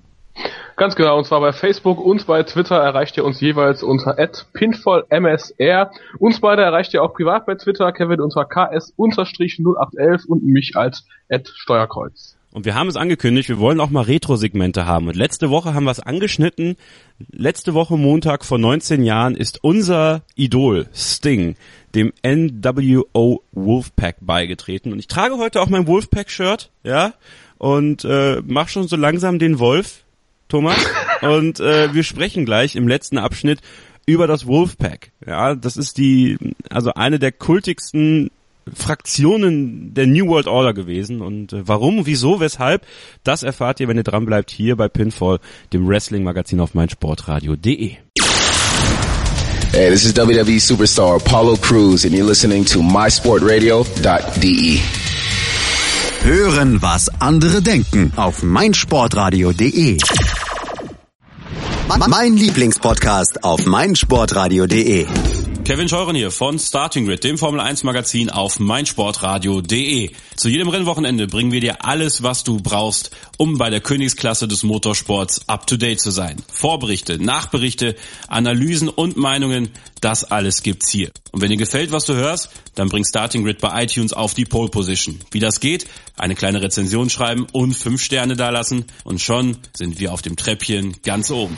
Ganz 0.76 0.96
genau, 0.96 1.18
und 1.18 1.26
zwar 1.26 1.42
bei 1.42 1.54
Facebook 1.54 2.00
und 2.00 2.28
bei 2.28 2.44
Twitter 2.44 2.76
erreicht 2.76 3.18
ihr 3.18 3.26
uns 3.26 3.42
jeweils 3.42 3.82
unter 3.82 4.16
pinfallmsr. 4.54 5.90
Uns 6.20 6.40
beide 6.40 6.62
erreicht 6.62 6.94
ihr 6.94 7.04
auch 7.04 7.14
privat 7.14 7.48
bei 7.48 7.56
Twitter, 7.56 7.92
Kevin 7.92 8.22
unter 8.22 8.46
ks-0811 8.46 10.28
und 10.28 10.44
mich 10.44 10.74
als 10.76 11.06
Steuerkreuz. 11.56 12.38
Und 12.54 12.66
wir 12.66 12.76
haben 12.76 12.88
es 12.88 12.96
angekündigt, 12.96 13.50
wir 13.50 13.60
wollen 13.60 13.80
auch 13.80 13.90
mal 13.90 14.02
Retro-Segmente 14.02 14.86
haben. 14.86 15.08
Und 15.08 15.16
letzte 15.16 15.50
Woche 15.50 15.74
haben 15.74 15.84
wir 15.84 15.92
es 15.92 16.00
angeschnitten. 16.00 16.76
Letzte 17.32 17.74
Woche 17.74 17.98
Montag 17.98 18.46
vor 18.46 18.58
19 18.58 19.04
Jahren 19.04 19.36
ist 19.36 19.64
unser 19.64 20.22
Idol 20.36 20.88
Sting 20.94 21.56
dem 21.94 22.14
NWO 22.24 23.44
Wolfpack 23.52 24.18
beigetreten. 24.22 24.92
Und 24.92 25.00
ich 25.00 25.08
trage 25.08 25.38
heute 25.38 25.62
auch 25.62 25.70
mein 25.70 25.88
Wolfpack-Shirt, 25.88 26.70
ja, 26.84 27.14
und 27.58 28.06
äh, 28.06 28.42
mach 28.46 28.70
schon 28.70 28.88
so 28.88 28.96
langsam 28.96 29.40
den 29.40 29.60
Wolf, 29.60 30.04
Thomas. 30.48 30.78
und 31.22 31.60
äh, 31.60 31.93
wir 31.93 32.04
sprechen 32.04 32.45
gleich 32.45 32.76
im 32.76 32.88
letzten 32.88 33.18
Abschnitt 33.18 33.60
über 34.06 34.28
das 34.28 34.48
Wolfpack. 34.48 35.12
Ja, 35.26 35.56
das 35.56 35.78
ist 35.78 35.98
die, 35.98 36.38
also 36.70 36.93
eine 36.93 37.20
der 37.20 37.32
kultigsten 37.32 38.32
Fraktionen 38.74 39.93
der 39.93 40.08
New 40.08 40.28
World 40.28 40.48
Order 40.48 40.74
gewesen 40.74 41.22
und 41.22 41.54
äh, 41.54 41.68
warum, 41.68 42.06
wieso, 42.06 42.39
weshalb, 42.39 42.86
das 43.24 43.43
erfahrt 43.43 43.80
ihr, 43.80 43.88
wenn 43.88 43.98
ihr 43.98 44.04
dran 44.04 44.26
bleibt 44.26 44.52
hier 44.52 44.76
bei 44.76 44.88
Pinfall, 44.88 45.39
dem 45.74 45.88
Wrestling 45.88 46.24
Magazin 46.24 46.60
auf 46.60 46.74
meinsportradio.de. 46.74 47.98
Hey, 49.72 49.89
this 49.89 50.06
is 50.06 50.16
WWE 50.16 50.60
superstar 50.60 51.18
Apollo 51.18 51.58
Cruz 51.58 52.06
and 52.06 52.14
you're 52.14 52.26
listening 52.26 52.66
to 52.66 52.82
mysportradio.de. 52.82 54.80
Hören, 56.24 56.82
was 56.82 57.10
andere 57.20 57.62
denken 57.62 58.12
auf 58.16 58.43
meinsportradio.de. 58.43 59.98
Mein 61.96 62.36
Lieblingspodcast 62.36 63.44
auf 63.44 63.66
meinsportradio.de. 63.66 65.08
Kevin 65.68 65.89
Scheuren 65.89 66.15
hier 66.15 66.32
von 66.32 66.57
Starting 66.59 67.05
Grid, 67.05 67.26
dem 67.26 67.38
Formel 67.38 67.59
1 67.59 67.84
Magazin 67.84 68.30
auf 68.30 68.57
meinsportradio.de. 68.57 70.11
Zu 70.38 70.47
jedem 70.47 70.70
Rennwochenende 70.70 71.28
bringen 71.28 71.51
wir 71.51 71.59
dir 71.59 71.84
alles, 71.84 72.24
was 72.24 72.45
du 72.45 72.61
brauchst, 72.61 73.11
um 73.36 73.57
bei 73.57 73.70
der 73.70 73.82
Königsklasse 73.82 74.47
des 74.47 74.63
Motorsports 74.63 75.49
up 75.49 75.68
to 75.68 75.76
date 75.76 75.99
zu 75.99 76.09
sein. 76.09 76.41
Vorberichte, 76.49 77.22
Nachberichte, 77.22 77.97
Analysen 78.30 78.88
und 78.88 79.18
Meinungen, 79.18 79.68
das 79.99 80.24
alles 80.24 80.63
gibt's 80.63 80.89
hier. 80.89 81.11
Und 81.34 81.41
wenn 81.41 81.49
dir 81.49 81.57
gefällt, 81.57 81.91
was 81.91 82.05
du 82.05 82.13
hörst, 82.13 82.49
dann 82.76 82.88
bring 82.88 83.03
Starting 83.03 83.43
Grid 83.43 83.59
bei 83.59 83.84
iTunes 83.84 84.13
auf 84.13 84.34
die 84.34 84.45
Pole 84.45 84.70
Position. 84.70 85.20
Wie 85.32 85.41
das 85.41 85.59
geht? 85.59 85.86
Eine 86.15 86.36
kleine 86.36 86.61
Rezension 86.61 87.09
schreiben 87.09 87.45
und 87.51 87.74
fünf 87.74 88.01
Sterne 88.01 88.38
dalassen 88.38 88.86
und 89.03 89.20
schon 89.20 89.57
sind 89.76 89.99
wir 89.99 90.13
auf 90.13 90.22
dem 90.22 90.38
Treppchen 90.38 90.95
ganz 91.03 91.30
oben. 91.30 91.57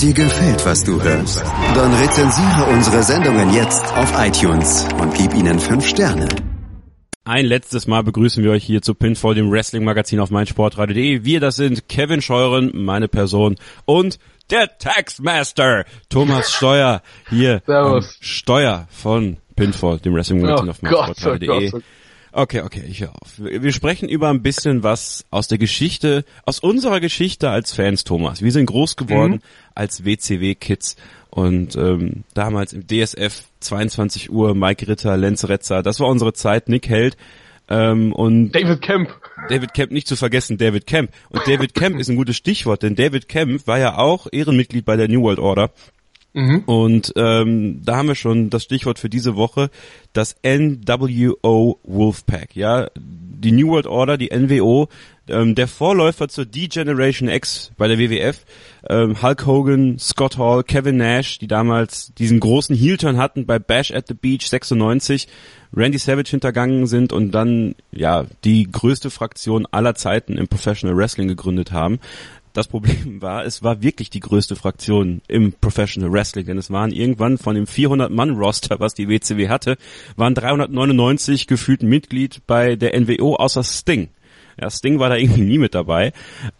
Dir 0.00 0.12
gefällt, 0.12 0.66
was 0.66 0.82
du 0.82 1.00
hörst? 1.00 1.40
Dann 1.74 1.94
rezensiere 1.94 2.64
unsere 2.72 3.02
Sendungen 3.04 3.54
jetzt 3.54 3.84
auf 3.96 4.12
iTunes 4.18 4.86
und 5.00 5.14
gib 5.14 5.32
ihnen 5.34 5.58
fünf 5.58 5.86
Sterne. 5.86 6.28
Ein 7.24 7.46
letztes 7.46 7.86
Mal 7.86 8.02
begrüßen 8.02 8.42
wir 8.42 8.50
euch 8.50 8.64
hier 8.64 8.82
zu 8.82 8.94
Pinfall, 8.94 9.34
dem 9.34 9.50
Wrestling-Magazin 9.50 10.20
auf 10.20 10.30
meinsportradio.de. 10.30 11.24
Wir, 11.24 11.40
das 11.40 11.56
sind 11.56 11.88
Kevin 11.88 12.20
Scheuren, 12.20 12.72
meine 12.74 13.08
Person 13.08 13.56
und 13.84 14.18
der 14.50 14.76
Taxmaster, 14.78 15.84
Thomas 16.10 16.52
Steuer, 16.52 17.00
hier 17.30 17.62
Servus. 17.64 18.18
Steuer 18.20 18.88
von 18.90 19.38
Pinfall, 19.56 20.00
dem 20.00 20.14
Wrestling-Magazin 20.14 20.66
Oh 20.66 20.70
auf 20.70 20.80
Gott, 20.80 20.92
oh 20.92 21.28
meinsportradio.de. 21.28 21.82
Okay, 22.36 22.62
okay, 22.62 22.82
ich 22.88 23.00
höre 23.00 23.12
auf. 23.12 23.38
Wir 23.38 23.72
sprechen 23.72 24.08
über 24.08 24.28
ein 24.28 24.42
bisschen 24.42 24.82
was 24.82 25.24
aus 25.30 25.46
der 25.46 25.56
Geschichte, 25.56 26.24
aus 26.44 26.58
unserer 26.58 26.98
Geschichte 26.98 27.48
als 27.48 27.72
Fans, 27.72 28.02
Thomas. 28.02 28.42
Wir 28.42 28.50
sind 28.50 28.66
groß 28.66 28.96
geworden 28.96 29.40
als 29.76 30.04
WCW-Kids 30.04 30.96
und 31.30 31.76
ähm, 31.76 32.24
damals 32.34 32.72
im 32.72 32.88
DSF 32.88 33.44
22 33.60 34.32
Uhr, 34.32 34.56
Mike 34.56 34.88
Ritter, 34.88 35.16
Lenz 35.16 35.44
Retzer, 35.48 35.84
das 35.84 36.00
war 36.00 36.08
unsere 36.08 36.32
Zeit, 36.32 36.68
Nick 36.68 36.88
Held 36.88 37.16
ähm, 37.68 38.12
und 38.12 38.50
David 38.50 38.82
Kemp. 38.82 39.10
David 39.48 39.72
Kemp 39.72 39.92
nicht 39.92 40.08
zu 40.08 40.16
vergessen, 40.16 40.58
David 40.58 40.86
Kemp. 40.86 41.10
Und 41.30 41.46
David 41.46 41.74
Kemp 41.74 42.00
ist 42.00 42.08
ein 42.08 42.16
gutes 42.16 42.36
Stichwort, 42.36 42.82
denn 42.82 42.96
David 42.96 43.28
Kemp 43.28 43.66
war 43.66 43.78
ja 43.78 43.96
auch 43.96 44.26
Ehrenmitglied 44.30 44.84
bei 44.84 44.96
der 44.96 45.08
New 45.08 45.22
World 45.22 45.38
Order. 45.38 45.70
Und 46.66 47.12
ähm, 47.16 47.80
da 47.84 47.96
haben 47.96 48.08
wir 48.08 48.16
schon 48.16 48.50
das 48.50 48.64
Stichwort 48.64 48.98
für 48.98 49.08
diese 49.08 49.36
Woche, 49.36 49.70
das 50.12 50.36
NWO 50.44 51.78
Wolfpack. 51.84 52.56
Ja, 52.56 52.88
die 52.96 53.52
New 53.52 53.68
World 53.68 53.86
Order, 53.86 54.16
die 54.16 54.30
NWO, 54.34 54.88
ähm, 55.28 55.54
der 55.54 55.68
Vorläufer 55.68 56.28
zur 56.28 56.44
D-Generation 56.44 57.28
X 57.28 57.70
bei 57.76 57.88
der 57.88 57.98
WWF. 57.98 58.44
Ähm, 58.88 59.22
Hulk 59.22 59.46
Hogan, 59.46 59.98
Scott 59.98 60.36
Hall, 60.36 60.64
Kevin 60.64 60.96
Nash, 60.96 61.38
die 61.38 61.46
damals 61.46 62.12
diesen 62.14 62.40
großen 62.40 62.74
Heel-Turn 62.74 63.16
hatten 63.16 63.46
bei 63.46 63.58
Bash 63.58 63.92
at 63.92 64.08
the 64.08 64.14
Beach 64.14 64.48
96, 64.48 65.28
Randy 65.74 65.98
Savage 65.98 66.30
hintergangen 66.30 66.86
sind 66.86 67.12
und 67.12 67.32
dann 67.32 67.74
ja 67.92 68.26
die 68.44 68.70
größte 68.70 69.10
Fraktion 69.10 69.66
aller 69.70 69.94
Zeiten 69.94 70.36
im 70.36 70.48
Professional 70.48 70.96
Wrestling 70.96 71.28
gegründet 71.28 71.72
haben. 71.72 72.00
Das 72.54 72.68
Problem 72.68 73.20
war, 73.20 73.44
es 73.44 73.62
war 73.62 73.82
wirklich 73.82 74.08
die 74.08 74.20
größte 74.20 74.56
Fraktion 74.56 75.20
im 75.28 75.52
Professional 75.52 76.10
Wrestling, 76.10 76.46
denn 76.46 76.56
es 76.56 76.70
waren 76.70 76.92
irgendwann 76.92 77.36
von 77.36 77.54
dem 77.54 77.66
400-Mann-Roster, 77.66 78.80
was 78.80 78.94
die 78.94 79.08
WCW 79.08 79.48
hatte, 79.48 79.76
waren 80.16 80.34
399 80.34 81.46
gefühlt 81.46 81.82
Mitglied 81.82 82.40
bei 82.46 82.76
der 82.76 82.98
NWO 82.98 83.34
außer 83.34 83.62
Sting. 83.62 84.08
Ja, 84.58 84.70
Sting 84.70 85.00
war 85.00 85.08
da 85.08 85.16
irgendwie 85.16 85.42
nie 85.42 85.58
mit 85.58 85.74
dabei. 85.74 86.12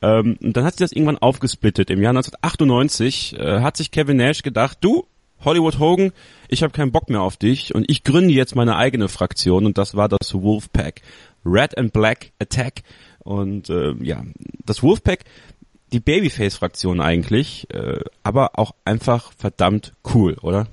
Ähm, 0.03 0.37
und 0.43 0.57
dann 0.57 0.65
hat 0.65 0.75
sich 0.75 0.81
das 0.81 0.93
irgendwann 0.93 1.19
aufgesplittet. 1.19 1.91
Im 1.91 2.03
Jahr 2.03 2.11
1998 2.11 3.39
äh, 3.39 3.61
hat 3.61 3.77
sich 3.77 3.93
Kevin 3.93 4.17
Nash 4.17 4.43
gedacht, 4.43 4.79
du, 4.81 5.07
Hollywood 5.45 5.79
Hogan, 5.79 6.13
ich 6.49 6.65
habe 6.65 6.73
keinen 6.73 6.91
Bock 6.91 7.09
mehr 7.09 7.23
auf 7.23 7.37
dich 7.37 7.73
und 7.73 7.89
ich 7.89 8.03
gründe 8.03 8.35
jetzt 8.35 8.57
meine 8.57 8.77
eigene 8.77 9.09
Fraktion 9.09 9.65
und 9.65 9.79
das 9.79 9.95
war 9.95 10.09
das 10.09 10.35
Wolfpack. 10.35 11.03
Red 11.47 11.79
and 11.79 11.93
Black 11.93 12.33
Attack. 12.41 12.83
Und 13.21 13.71
äh, 13.71 13.95
ja, 14.03 14.23
das 14.65 14.83
Wolfpack, 14.83 15.21
die 15.95 16.01
Babyface-Fraktion 16.01 17.01
eigentlich, 17.01 17.69
äh, 17.73 18.01
aber 18.25 18.59
auch 18.59 18.75
einfach 18.85 19.33
verdammt 19.39 19.93
cool, 20.13 20.37
oder? 20.43 20.67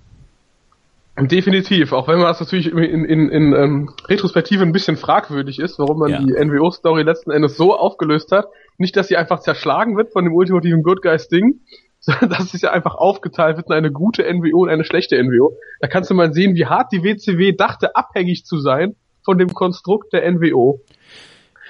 Definitiv, 1.17 1.91
auch 1.91 2.07
wenn 2.07 2.17
man 2.17 2.27
das 2.27 2.39
natürlich 2.39 2.71
in, 2.71 2.77
in, 2.79 3.05
in, 3.05 3.29
in 3.29 3.53
ähm, 3.53 3.89
Retrospektive 4.07 4.63
ein 4.63 4.71
bisschen 4.71 4.97
fragwürdig 4.97 5.59
ist, 5.59 5.77
warum 5.77 5.99
man 5.99 6.09
Ja. 6.09 6.19
die 6.19 6.33
NWO-Story 6.33 7.03
letzten 7.03 7.29
Endes 7.31 7.55
so 7.55 7.77
aufgelöst 7.77 8.31
hat. 8.31 8.47
Nicht, 8.77 8.97
dass 8.97 9.09
sie 9.09 9.17
einfach 9.17 9.41
zerschlagen 9.41 9.95
wird 9.95 10.11
von 10.11 10.23
dem 10.23 10.33
ultimativen 10.33 10.81
Good 10.81 11.03
Guys 11.03 11.27
Ding, 11.27 11.59
sondern 11.99 12.29
dass 12.29 12.55
es 12.55 12.61
ja 12.63 12.71
einfach 12.71 12.95
aufgeteilt 12.95 13.57
wird 13.57 13.67
in 13.67 13.73
eine 13.73 13.91
gute 13.91 14.23
NWO 14.23 14.63
und 14.63 14.69
eine 14.69 14.83
schlechte 14.83 15.21
NWO. 15.21 15.55
Da 15.81 15.87
kannst 15.87 16.09
du 16.09 16.15
mal 16.15 16.33
sehen, 16.33 16.55
wie 16.55 16.65
hart 16.65 16.91
die 16.91 17.03
WCW 17.03 17.51
dachte, 17.51 17.95
abhängig 17.95 18.45
zu 18.45 18.57
sein 18.57 18.95
von 19.23 19.37
dem 19.37 19.49
Konstrukt 19.53 20.13
der 20.13 20.31
NWO. 20.31 20.81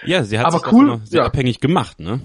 Ja, 0.05 0.23
sie 0.23 0.39
hat 0.39 0.45
Aber 0.45 0.59
sich 0.59 0.71
cool, 0.71 0.85
noch 0.85 1.05
sehr 1.05 1.21
ja. 1.21 1.27
abhängig 1.27 1.59
gemacht, 1.59 1.99
ne? 1.99 2.21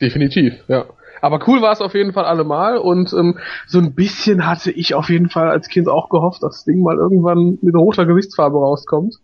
Definitiv, 0.00 0.54
ja. 0.68 0.86
Aber 1.20 1.40
cool 1.46 1.62
war 1.62 1.72
es 1.72 1.80
auf 1.80 1.94
jeden 1.94 2.12
Fall 2.12 2.24
allemal 2.24 2.76
und 2.76 3.12
ähm, 3.14 3.38
so 3.66 3.78
ein 3.78 3.94
bisschen 3.94 4.46
hatte 4.46 4.70
ich 4.70 4.94
auf 4.94 5.08
jeden 5.08 5.30
Fall 5.30 5.48
als 5.48 5.68
Kind 5.68 5.88
auch 5.88 6.10
gehofft, 6.10 6.42
dass 6.42 6.56
das 6.56 6.64
Ding 6.64 6.82
mal 6.82 6.96
irgendwann 6.96 7.58
mit 7.62 7.74
roter 7.74 8.04
Gesichtsfarbe 8.04 8.58
rauskommt. 8.58 9.14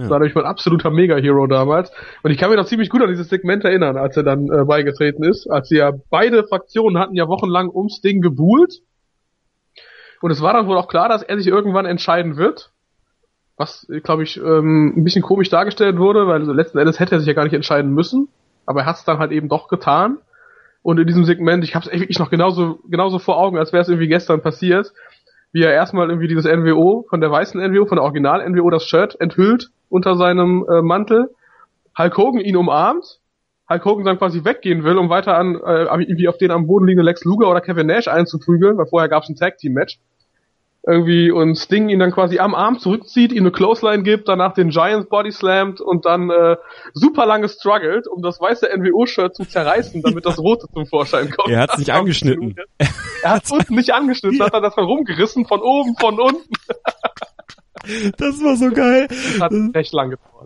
Das 0.00 0.08
war 0.08 0.18
nämlich 0.18 0.34
mein 0.34 0.46
absoluter 0.46 0.90
Mega-Hero 0.90 1.46
damals. 1.46 1.92
Und 2.22 2.30
ich 2.30 2.38
kann 2.38 2.48
mich 2.48 2.56
noch 2.56 2.64
ziemlich 2.64 2.88
gut 2.88 3.02
an 3.02 3.10
dieses 3.10 3.28
Segment 3.28 3.64
erinnern, 3.64 3.98
als 3.98 4.16
er 4.16 4.22
dann 4.22 4.50
äh, 4.50 4.64
beigetreten 4.64 5.22
ist. 5.24 5.46
Als 5.46 5.68
sie 5.68 5.76
ja 5.76 5.92
beide 6.08 6.44
Fraktionen 6.44 6.98
hatten 6.98 7.14
ja 7.14 7.28
wochenlang 7.28 7.68
ums 7.68 8.00
Ding 8.00 8.22
gebuhlt. 8.22 8.80
Und 10.22 10.30
es 10.30 10.40
war 10.40 10.54
dann 10.54 10.66
wohl 10.66 10.78
auch 10.78 10.88
klar, 10.88 11.08
dass 11.10 11.22
er 11.22 11.36
sich 11.36 11.46
irgendwann 11.46 11.84
entscheiden 11.84 12.38
wird. 12.38 12.72
Was, 13.56 13.86
glaube 14.02 14.22
ich, 14.22 14.38
ähm, 14.38 14.94
ein 14.96 15.04
bisschen 15.04 15.22
komisch 15.22 15.50
dargestellt 15.50 15.98
wurde, 15.98 16.26
weil 16.26 16.44
letzten 16.44 16.78
Endes 16.78 16.98
hätte 16.98 17.16
er 17.16 17.18
sich 17.18 17.28
ja 17.28 17.34
gar 17.34 17.44
nicht 17.44 17.52
entscheiden 17.52 17.92
müssen. 17.92 18.28
Aber 18.70 18.82
er 18.82 18.86
hat 18.86 18.96
es 18.98 19.04
dann 19.04 19.18
halt 19.18 19.32
eben 19.32 19.48
doch 19.48 19.66
getan. 19.66 20.18
Und 20.82 21.00
in 21.00 21.06
diesem 21.08 21.24
Segment, 21.24 21.64
ich 21.64 21.74
habe 21.74 21.84
es 21.84 21.92
wirklich 21.92 22.20
noch 22.20 22.30
genauso, 22.30 22.78
genauso 22.88 23.18
vor 23.18 23.36
Augen, 23.36 23.58
als 23.58 23.72
wäre 23.72 23.82
es 23.82 23.88
irgendwie 23.88 24.06
gestern 24.06 24.42
passiert, 24.42 24.92
wie 25.50 25.64
er 25.64 25.72
erstmal 25.72 26.08
irgendwie 26.08 26.28
dieses 26.28 26.44
NWO 26.44 27.04
von 27.10 27.20
der 27.20 27.32
weißen 27.32 27.60
NWO, 27.60 27.86
von 27.86 27.96
der 27.96 28.04
Original 28.04 28.48
NWO 28.48 28.70
das 28.70 28.84
Shirt 28.84 29.20
enthüllt 29.20 29.70
unter 29.88 30.14
seinem 30.14 30.64
äh, 30.70 30.82
Mantel, 30.82 31.34
Hulk 31.98 32.16
Hogan 32.16 32.40
ihn 32.40 32.56
umarmt, 32.56 33.18
Hulk 33.68 33.84
Hogan 33.84 34.04
dann 34.04 34.18
quasi 34.18 34.44
weggehen 34.44 34.84
will, 34.84 34.98
um 34.98 35.10
weiter 35.10 35.36
an 35.36 35.56
äh, 35.56 35.86
irgendwie 35.86 36.28
auf 36.28 36.38
den 36.38 36.52
am 36.52 36.68
Boden 36.68 36.86
liegenden 36.86 37.06
Lex 37.06 37.24
Luger 37.24 37.50
oder 37.50 37.60
Kevin 37.60 37.88
Nash 37.88 38.06
einzuprügeln, 38.06 38.78
weil 38.78 38.86
vorher 38.86 39.08
gab 39.08 39.24
es 39.24 39.30
ein 39.30 39.34
Tag 39.34 39.58
Team 39.58 39.72
Match. 39.72 39.98
Irgendwie 40.86 41.30
und 41.30 41.56
Sting 41.56 41.90
ihn 41.90 41.98
dann 41.98 42.10
quasi 42.10 42.38
am 42.38 42.54
Arm 42.54 42.78
zurückzieht, 42.78 43.32
ihm 43.32 43.42
eine 43.42 43.52
Clothesline 43.52 44.02
gibt, 44.02 44.28
danach 44.28 44.54
den 44.54 44.70
Giants 44.70 45.10
Body 45.10 45.30
slammt 45.30 45.80
und 45.82 46.06
dann 46.06 46.30
äh, 46.30 46.56
super 46.94 47.26
lange 47.26 47.50
struggelt, 47.50 48.08
um 48.08 48.22
das 48.22 48.40
weiße 48.40 48.66
NWO-Shirt 48.74 49.34
zu 49.36 49.44
zerreißen, 49.44 50.00
damit 50.00 50.24
das 50.24 50.38
rote 50.38 50.66
zum 50.72 50.86
Vorschein 50.86 51.30
kommt. 51.30 51.50
Er 51.50 51.60
hat's 51.60 51.72
Das 51.72 51.80
nicht 51.80 51.90
angeschnitten. 51.92 52.56
Er 53.22 53.30
hat 53.30 53.50
unten 53.50 53.74
nicht 53.74 53.92
angeschnitten, 53.92 54.40
hat 54.40 54.54
er 54.54 54.62
das 54.62 54.74
dann 54.74 54.86
rumgerissen, 54.86 55.44
von 55.44 55.60
oben, 55.60 55.94
von 55.96 56.18
unten. 56.18 56.48
Das 58.16 58.42
war 58.42 58.56
so 58.56 58.70
geil. 58.70 59.08
Hat 59.38 59.52
recht 59.74 59.92
lang 59.92 60.10
gedauert. 60.10 60.39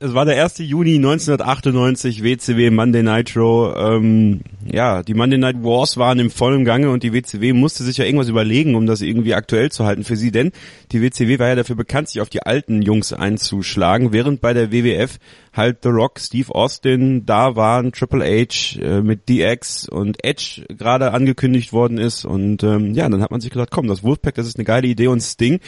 Es 0.00 0.14
war 0.14 0.24
der 0.24 0.42
1. 0.44 0.58
Juni 0.58 0.94
1998, 0.96 2.22
WCW 2.22 2.70
Monday 2.70 3.02
Nitro. 3.02 3.74
Ähm, 3.76 4.42
ja, 4.64 5.02
die 5.02 5.14
Monday 5.14 5.38
Night 5.38 5.64
Wars 5.64 5.96
waren 5.96 6.20
im 6.20 6.30
vollen 6.30 6.64
Gange 6.64 6.90
und 6.90 7.02
die 7.02 7.12
WCW 7.12 7.52
musste 7.52 7.82
sich 7.82 7.96
ja 7.96 8.04
irgendwas 8.04 8.28
überlegen, 8.28 8.76
um 8.76 8.86
das 8.86 9.00
irgendwie 9.00 9.34
aktuell 9.34 9.72
zu 9.72 9.86
halten 9.86 10.04
für 10.04 10.16
sie, 10.16 10.30
denn 10.30 10.52
die 10.92 11.02
WCW 11.02 11.38
war 11.38 11.48
ja 11.48 11.56
dafür 11.56 11.74
bekannt, 11.74 12.10
sich 12.10 12.20
auf 12.20 12.28
die 12.28 12.42
alten 12.42 12.82
Jungs 12.82 13.12
einzuschlagen, 13.12 14.12
während 14.12 14.40
bei 14.40 14.52
der 14.52 14.70
WWF 14.70 15.18
halt 15.52 15.78
The 15.82 15.88
Rock, 15.88 16.20
Steve 16.20 16.54
Austin 16.54 17.26
da 17.26 17.56
waren, 17.56 17.90
Triple 17.90 18.24
H 18.24 18.78
äh, 18.80 19.02
mit 19.02 19.28
DX 19.28 19.88
und 19.88 20.24
Edge 20.24 20.64
gerade 20.68 21.12
angekündigt 21.12 21.72
worden 21.72 21.98
ist 21.98 22.24
und 22.24 22.62
ähm, 22.62 22.94
ja, 22.94 23.08
dann 23.08 23.22
hat 23.22 23.32
man 23.32 23.40
sich 23.40 23.50
gedacht, 23.50 23.70
komm, 23.72 23.88
das 23.88 24.04
Wolfpack, 24.04 24.36
das 24.36 24.46
ist 24.46 24.58
eine 24.58 24.64
geile 24.64 24.86
Idee 24.86 25.08
und 25.08 25.20
Sting 25.20 25.58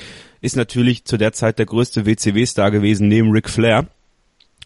ist 0.40 0.56
natürlich 0.56 1.04
zu 1.04 1.18
der 1.18 1.32
Zeit 1.32 1.58
der 1.58 1.66
größte 1.66 2.06
WCW-Star 2.06 2.70
gewesen 2.70 3.08
neben 3.10 3.30
Ric 3.32 3.50
Flair. 3.50 3.86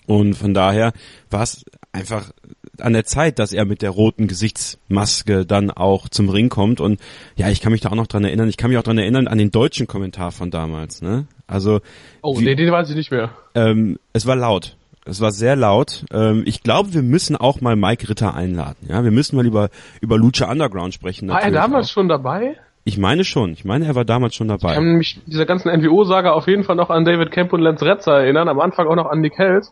Und 0.06 0.34
von 0.34 0.54
daher 0.54 0.92
war 1.30 1.42
es 1.42 1.64
einfach 1.92 2.30
an 2.78 2.92
der 2.92 3.04
Zeit, 3.04 3.38
dass 3.38 3.52
er 3.52 3.64
mit 3.64 3.82
der 3.82 3.90
roten 3.90 4.26
Gesichtsmaske 4.28 5.46
dann 5.46 5.70
auch 5.70 6.08
zum 6.08 6.28
Ring 6.28 6.48
kommt. 6.48 6.80
Und 6.80 7.00
ja, 7.36 7.48
ich 7.48 7.60
kann 7.60 7.72
mich 7.72 7.80
da 7.80 7.90
auch 7.90 7.94
noch 7.94 8.06
dran 8.06 8.24
erinnern. 8.24 8.48
Ich 8.48 8.56
kann 8.56 8.70
mich 8.70 8.78
auch 8.78 8.82
dran 8.82 8.98
erinnern 8.98 9.28
an 9.28 9.38
den 9.38 9.50
deutschen 9.50 9.86
Kommentar 9.86 10.32
von 10.32 10.50
damals. 10.50 11.00
Ne? 11.02 11.26
Also 11.46 11.80
Oh, 12.22 12.38
Wie- 12.38 12.44
nee, 12.44 12.54
den 12.54 12.70
weiß 12.70 12.90
ich 12.90 12.96
nicht 12.96 13.10
mehr. 13.10 13.30
ähm, 13.54 13.98
es 14.12 14.26
war 14.26 14.36
laut. 14.36 14.76
Es 15.06 15.20
war 15.20 15.32
sehr 15.32 15.54
laut. 15.54 16.04
Ähm, 16.12 16.42
ich 16.46 16.62
glaube, 16.62 16.94
wir 16.94 17.02
müssen 17.02 17.36
auch 17.36 17.60
mal 17.60 17.76
Mike 17.76 18.08
Ritter 18.08 18.34
einladen. 18.34 18.86
Ja, 18.88 19.04
wir 19.04 19.10
müssen 19.10 19.36
mal 19.36 19.44
über 19.46 19.68
über 20.00 20.16
Lucha 20.18 20.50
Underground 20.50 20.94
sprechen. 20.94 21.28
War 21.28 21.42
er 21.42 21.50
damals 21.50 21.88
auch. 21.88 21.92
schon 21.92 22.08
dabei? 22.08 22.56
Ich 22.84 22.98
meine 22.98 23.24
schon. 23.24 23.52
Ich 23.52 23.64
meine, 23.64 23.86
er 23.86 23.94
war 23.94 24.04
damals 24.04 24.34
schon 24.34 24.48
Ich 24.50 24.60
dabei. 24.60 24.74
kann 24.74 24.96
mich 24.96 25.18
dieser 25.26 25.46
ganzen 25.46 25.70
NWO-Saga 25.70 26.32
auf 26.32 26.46
jeden 26.46 26.64
Fall 26.64 26.76
noch 26.76 26.90
an 26.90 27.04
David 27.04 27.30
Kemp 27.30 27.52
und 27.52 27.60
Lance 27.62 27.84
Retzer 27.84 28.12
erinnern, 28.20 28.48
am 28.48 28.60
Anfang 28.60 28.86
auch 28.88 28.96
noch 28.96 29.06
an 29.06 29.20
Nick 29.20 29.38
Held. 29.38 29.66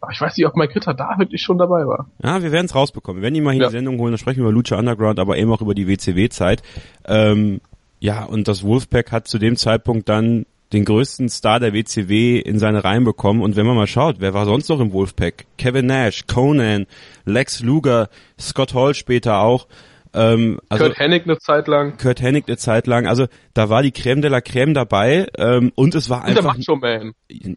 Aber 0.00 0.12
ich 0.12 0.20
weiß 0.20 0.36
nicht, 0.36 0.46
ob 0.46 0.56
Mike 0.56 0.74
Ritter 0.74 0.94
da 0.94 1.14
wirklich 1.18 1.42
schon 1.42 1.58
dabei 1.58 1.86
war. 1.86 2.06
Ja, 2.22 2.42
wir 2.42 2.50
werden 2.52 2.66
es 2.66 2.74
rausbekommen. 2.74 3.20
Wir 3.20 3.24
werden 3.26 3.34
ihn 3.36 3.44
mal 3.44 3.52
hier 3.52 3.62
Ja. 3.62 3.66
in 3.68 3.72
die 3.72 3.76
Sendung 3.78 3.98
holen, 3.98 4.12
dann 4.12 4.18
sprechen 4.18 4.38
wir 4.38 4.48
über 4.48 4.52
Lucha 4.52 4.76
Underground, 4.78 5.18
aber 5.20 5.36
eben 5.38 5.52
auch 5.52 5.60
über 5.60 5.74
die 5.74 5.86
WCW-Zeit. 5.88 6.62
Ähm, 7.06 7.60
Ja, 8.00 8.24
und 8.24 8.48
das 8.48 8.64
Wolfpack 8.64 9.12
hat 9.12 9.28
zu 9.28 9.38
dem 9.38 9.54
Zeitpunkt 9.54 10.08
dann 10.08 10.44
den 10.72 10.84
größten 10.84 11.28
Star 11.28 11.60
der 11.60 11.72
WCW 11.72 12.40
in 12.40 12.58
seine 12.58 12.82
Reihen 12.82 13.04
bekommen. 13.04 13.42
Und 13.42 13.54
wenn 13.54 13.64
man 13.64 13.76
mal 13.76 13.86
schaut, 13.86 14.16
wer 14.18 14.34
war 14.34 14.44
sonst 14.44 14.68
noch 14.70 14.80
im 14.80 14.92
Wolfpack? 14.92 15.44
Kevin 15.56 15.86
Nash, 15.86 16.26
Conan, 16.26 16.86
Lex 17.26 17.60
Luger, 17.62 18.08
Scott 18.40 18.74
Hall 18.74 18.94
später 18.94 19.38
auch. 19.38 19.68
Ähm, 20.14 20.60
also 20.68 20.84
Kurt 20.84 20.98
Hennig 20.98 21.24
eine 21.24 21.38
Zeit 21.38 21.68
lang. 21.68 21.96
Kurt 21.96 22.20
Hennig 22.20 22.44
eine 22.46 22.56
Zeit 22.56 22.86
lang. 22.86 23.06
Also 23.06 23.26
da 23.54 23.68
war 23.68 23.82
die 23.82 23.92
Creme 23.92 24.20
de 24.20 24.30
la 24.30 24.40
Creme 24.40 24.74
dabei 24.74 25.26
ähm, 25.38 25.72
und 25.74 25.94
es 25.94 26.10
war 26.10 26.24
einfach 26.24 26.42
der 26.42 26.52
Macho 26.58 26.76
Man. 26.76 27.14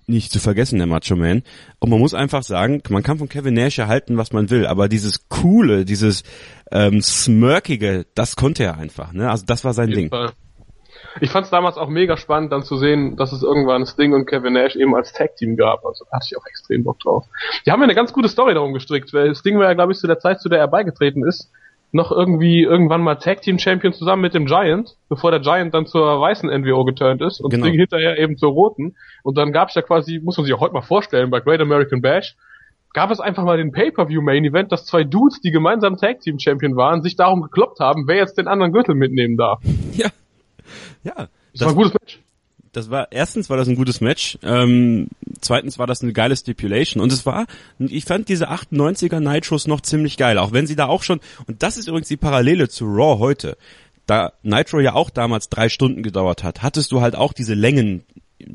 nicht 0.08 0.32
zu 0.32 0.40
vergessen 0.40 0.78
der 0.78 0.88
Macho 0.88 1.16
Man. 1.16 1.44
Und 1.80 1.90
man 1.90 2.00
muss 2.00 2.14
einfach 2.14 2.44
sagen, 2.44 2.82
man 2.90 3.04
kann 3.04 3.18
von 3.18 3.30
Kevin 3.30 3.56
Nash 3.56 3.78
erhalten, 3.78 4.18
was 4.18 4.32
man 4.32 4.50
will, 4.50 4.66
aber 4.66 4.88
dieses 4.88 5.28
coole, 5.28 5.86
dieses 5.86 6.24
ähm, 6.72 7.02
smirkige, 7.02 8.06
das 8.16 8.36
konnte 8.36 8.64
er 8.64 8.78
einfach. 8.78 9.12
Ne? 9.12 9.30
Also 9.30 9.46
das 9.46 9.64
war 9.66 9.74
sein 9.74 9.90
Ding. 9.90 10.10
Fall. 10.10 10.32
Ich 11.22 11.30
fand 11.30 11.46
es 11.46 11.52
damals 11.52 11.78
auch 11.78 11.88
mega 11.88 12.18
spannend, 12.18 12.52
dann 12.52 12.64
zu 12.64 12.78
sehen, 12.78 13.16
dass 13.16 13.32
es 13.32 13.42
irgendwann 13.42 13.86
Sting 13.86 14.14
und 14.14 14.26
Kevin 14.26 14.54
Nash 14.54 14.76
eben 14.76 14.96
als 14.96 15.14
Tag-Team 15.14 15.56
gab. 15.56 15.86
Also 15.86 16.06
da 16.06 16.18
hatte 16.18 16.28
ich 16.30 16.38
auch 16.38 16.46
extrem 16.46 16.84
Bock 16.84 17.00
drauf. 17.00 17.26
Die 17.66 17.72
haben 17.72 17.80
ja 17.80 17.86
eine 17.86 17.96
ganz 17.96 18.12
gute 18.12 18.28
Story 18.28 18.54
darum 18.54 18.74
gestrickt, 18.74 19.14
weil 19.14 19.34
Sting 19.36 19.58
war 19.58 19.66
ja, 19.66 19.74
glaube 19.74 19.94
ich, 19.94 20.00
zu 20.00 20.08
der 20.08 20.20
Zeit, 20.20 20.42
zu 20.42 20.50
der 20.50 20.60
er 20.60 20.68
beigetreten 20.68 21.26
ist, 21.26 21.52
noch 21.96 22.12
irgendwie 22.12 22.62
irgendwann 22.62 23.02
mal 23.02 23.16
Tag 23.16 23.42
Team 23.42 23.58
Champion 23.58 23.94
zusammen 23.94 24.22
mit 24.22 24.34
dem 24.34 24.46
Giant, 24.46 24.98
bevor 25.08 25.32
der 25.32 25.40
Giant 25.40 25.74
dann 25.74 25.86
zur 25.86 26.20
weißen 26.20 26.50
NWO 26.50 26.84
geturnt 26.84 27.22
ist 27.22 27.40
und 27.40 27.52
genau. 27.52 27.68
Hinterher 27.68 28.20
eben 28.20 28.38
zur 28.38 28.52
roten. 28.52 28.98
Und 29.24 29.38
dann 29.38 29.54
gab 29.54 29.70
es 29.70 29.76
ja 29.76 29.82
quasi, 29.82 30.20
muss 30.20 30.36
man 30.38 30.46
sich 30.46 30.54
auch 30.54 30.60
heute 30.60 30.74
mal 30.74 30.82
vorstellen, 30.82 31.30
bei 31.32 31.40
Great 31.40 31.62
American 31.62 32.02
Bash, 32.02 32.36
gab 32.94 33.12
es 33.12 33.22
einfach 33.22 33.46
mal 33.46 33.58
den 33.58 33.72
Pay-Per-View 33.72 34.22
Main 34.22 34.44
Event, 34.44 34.74
dass 34.74 34.86
zwei 34.86 35.06
Dudes, 35.06 35.40
die 35.40 35.52
gemeinsam 35.52 35.96
Tag 35.96 36.20
Team 36.20 36.38
Champion 36.38 36.76
waren, 36.76 37.02
sich 37.02 37.16
darum 37.16 37.42
gekloppt 37.42 37.80
haben, 37.80 38.08
wer 38.08 38.18
jetzt 38.18 38.38
den 38.38 38.50
anderen 38.50 38.74
Gürtel 38.74 38.96
mitnehmen 38.96 39.38
darf. 39.38 39.62
Ja. 39.94 40.10
Ja. 41.04 41.14
Das, 41.16 41.30
das 41.54 41.62
war 41.62 41.70
ein 41.70 41.76
gutes 41.76 41.94
Match 41.94 42.25
das 42.76 42.90
war 42.90 43.08
erstens 43.12 43.50
war 43.50 43.58
das 43.58 43.68
ein 43.68 43.76
gutes 43.76 44.02
Match, 44.02 44.38
ähm, 44.44 45.08
zweitens 45.42 45.80
war 45.80 45.88
das 45.88 46.02
eine 46.02 46.14
geile 46.14 46.36
Stipulation 46.36 47.02
und 47.02 47.12
es 47.12 47.26
war, 47.26 47.46
ich 47.80 48.06
fand 48.06 48.30
diese 48.30 48.50
98er 48.52 49.20
Nitros 49.20 49.68
noch 49.68 49.82
ziemlich 49.82 50.18
geil, 50.18 50.38
auch 50.38 50.52
wenn 50.52 50.68
sie 50.68 50.76
da 50.76 50.88
auch 50.88 51.04
schon 51.04 51.20
und 51.48 51.64
das 51.64 51.78
ist 51.78 51.88
übrigens 51.88 52.08
die 52.08 52.18
Parallele 52.18 52.70
zu 52.70 52.86
Raw 52.86 53.20
heute. 53.20 53.58
Da 54.08 54.34
Nitro 54.44 54.82
ja 54.82 54.94
auch 54.94 55.10
damals 55.10 55.50
drei 55.50 55.68
Stunden 55.68 56.04
gedauert 56.04 56.44
hat, 56.44 56.62
hattest 56.62 56.92
du 56.92 57.02
halt 57.02 57.16
auch 57.16 57.34
diese 57.34 57.56
Längen 57.56 58.04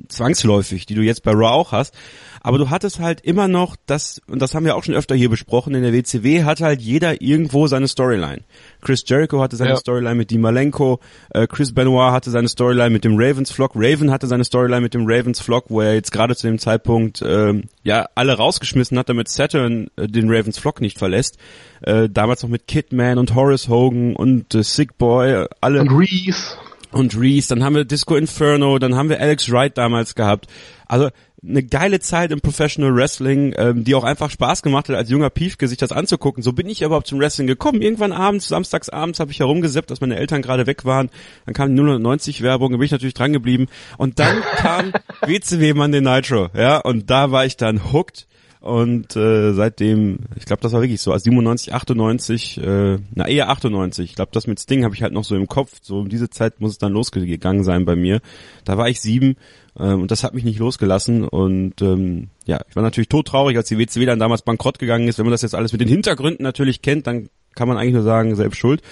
zwangsläufig, 0.08 0.86
die 0.86 0.94
du 0.94 1.02
jetzt 1.02 1.22
bei 1.22 1.32
Raw 1.32 1.48
auch 1.48 1.72
hast. 1.72 1.94
Aber 2.42 2.58
du 2.58 2.70
hattest 2.70 3.00
halt 3.00 3.20
immer 3.20 3.48
noch 3.48 3.76
das, 3.86 4.20
und 4.26 4.40
das 4.40 4.54
haben 4.54 4.64
wir 4.64 4.76
auch 4.76 4.84
schon 4.84 4.94
öfter 4.94 5.14
hier 5.14 5.28
besprochen, 5.28 5.74
in 5.74 5.82
der 5.82 5.92
WCW 5.92 6.44
hatte 6.44 6.64
halt 6.64 6.80
jeder 6.80 7.20
irgendwo 7.20 7.66
seine 7.66 7.86
Storyline. 7.86 8.42
Chris 8.80 9.04
Jericho 9.06 9.42
hatte 9.42 9.56
seine 9.56 9.70
ja. 9.70 9.76
Storyline 9.76 10.14
mit 10.14 10.30
Dean 10.30 10.40
Malenko, 10.40 11.00
äh, 11.30 11.46
Chris 11.46 11.74
Benoit 11.74 12.12
hatte 12.12 12.30
seine 12.30 12.48
Storyline 12.48 12.90
mit 12.90 13.04
dem 13.04 13.16
Ravens 13.18 13.50
Flock, 13.50 13.72
Raven 13.74 14.10
hatte 14.10 14.26
seine 14.26 14.44
Storyline 14.44 14.80
mit 14.80 14.94
dem 14.94 15.04
Ravens 15.06 15.40
Flock, 15.40 15.66
wo 15.68 15.82
er 15.82 15.94
jetzt 15.94 16.12
gerade 16.12 16.34
zu 16.34 16.46
dem 16.46 16.58
Zeitpunkt 16.58 17.22
ähm, 17.26 17.64
ja 17.82 18.08
alle 18.14 18.34
rausgeschmissen 18.34 18.98
hat, 18.98 19.08
damit 19.10 19.28
Saturn 19.28 19.88
äh, 19.96 20.06
den 20.06 20.30
Ravens 20.30 20.58
Flock 20.58 20.80
nicht 20.80 20.98
verlässt. 20.98 21.36
Äh, 21.82 22.08
damals 22.08 22.42
noch 22.42 22.50
mit 22.50 22.66
Kidman 22.66 23.18
und 23.18 23.34
Horace 23.34 23.68
Hogan 23.68 24.16
und 24.16 24.54
äh, 24.54 24.62
Sick 24.62 24.96
Boy, 24.96 25.30
äh, 25.30 25.48
alle. 25.60 25.80
Und 25.80 25.90
Reese 25.90 26.56
und 26.92 27.18
Reese, 27.18 27.48
dann 27.48 27.64
haben 27.64 27.74
wir 27.74 27.84
Disco 27.84 28.16
Inferno, 28.16 28.78
dann 28.78 28.94
haben 28.96 29.08
wir 29.08 29.20
Alex 29.20 29.50
Wright 29.50 29.76
damals 29.76 30.14
gehabt. 30.14 30.46
Also 30.86 31.10
eine 31.42 31.62
geile 31.62 32.00
Zeit 32.00 32.32
im 32.32 32.40
Professional 32.40 32.94
Wrestling, 32.94 33.54
ähm, 33.56 33.84
die 33.84 33.94
auch 33.94 34.04
einfach 34.04 34.30
Spaß 34.30 34.62
gemacht 34.62 34.88
hat, 34.88 34.96
als 34.96 35.08
junger 35.08 35.30
Piefke 35.30 35.68
sich 35.68 35.78
das 35.78 35.92
anzugucken. 35.92 36.42
So 36.42 36.52
bin 36.52 36.68
ich 36.68 36.82
überhaupt 36.82 37.06
zum 37.06 37.18
Wrestling 37.18 37.46
gekommen. 37.46 37.80
Irgendwann 37.80 38.12
abends, 38.12 38.48
samstags 38.48 38.88
abends 38.88 39.20
habe 39.20 39.30
ich 39.30 39.40
herumgesippt, 39.40 39.90
dass 39.90 40.00
meine 40.00 40.16
Eltern 40.16 40.42
gerade 40.42 40.66
weg 40.66 40.84
waren. 40.84 41.08
Dann 41.46 41.54
kam 41.54 41.74
die 41.74 41.82
090 41.82 42.42
Werbung, 42.42 42.72
da 42.72 42.78
bin 42.78 42.84
ich 42.84 42.92
natürlich 42.92 43.14
dran 43.14 43.32
geblieben. 43.32 43.68
Und 43.96 44.18
dann 44.18 44.42
kam 44.56 44.92
WCW 45.26 45.72
Monday 45.74 46.02
Nitro, 46.02 46.48
ja, 46.54 46.78
und 46.78 47.08
da 47.08 47.30
war 47.30 47.46
ich 47.46 47.56
dann 47.56 47.92
hooked 47.92 48.26
und 48.60 49.16
äh, 49.16 49.54
seitdem, 49.54 50.18
ich 50.36 50.44
glaube, 50.44 50.60
das 50.60 50.72
war 50.72 50.82
wirklich 50.82 51.00
so, 51.00 51.12
als 51.12 51.22
97, 51.22 51.72
98, 51.72 52.58
äh, 52.58 52.98
na 53.14 53.26
eher 53.26 53.48
98. 53.48 54.10
Ich 54.10 54.14
glaube, 54.14 54.32
das 54.34 54.46
mit 54.46 54.60
Sting 54.60 54.84
habe 54.84 54.94
ich 54.94 55.02
halt 55.02 55.14
noch 55.14 55.24
so 55.24 55.34
im 55.34 55.48
Kopf. 55.48 55.78
So 55.80 56.00
um 56.00 56.10
diese 56.10 56.28
Zeit 56.28 56.60
muss 56.60 56.72
es 56.72 56.78
dann 56.78 56.92
losgegangen 56.92 57.64
sein 57.64 57.86
bei 57.86 57.96
mir. 57.96 58.20
Da 58.66 58.76
war 58.76 58.90
ich 58.90 59.00
sieben 59.00 59.36
äh, 59.78 59.84
und 59.84 60.10
das 60.10 60.24
hat 60.24 60.34
mich 60.34 60.44
nicht 60.44 60.58
losgelassen. 60.58 61.24
Und 61.24 61.80
ähm, 61.80 62.28
ja, 62.44 62.60
ich 62.68 62.76
war 62.76 62.82
natürlich 62.82 63.08
todtraurig, 63.08 63.56
als 63.56 63.68
die 63.68 63.78
WCW 63.78 64.04
dann 64.04 64.18
damals 64.18 64.42
bankrott 64.42 64.78
gegangen 64.78 65.08
ist. 65.08 65.16
Wenn 65.16 65.24
man 65.24 65.32
das 65.32 65.42
jetzt 65.42 65.54
alles 65.54 65.72
mit 65.72 65.80
den 65.80 65.88
Hintergründen 65.88 66.42
natürlich 66.42 66.82
kennt, 66.82 67.06
dann 67.06 67.30
kann 67.54 67.66
man 67.66 67.78
eigentlich 67.78 67.94
nur 67.94 68.02
sagen, 68.02 68.36
selbst 68.36 68.58
schuld. 68.58 68.82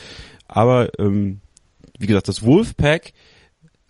Aber 0.46 0.88
ähm, 0.98 1.40
wie 1.98 2.06
gesagt, 2.06 2.28
das 2.28 2.42
Wolfpack 2.42 3.12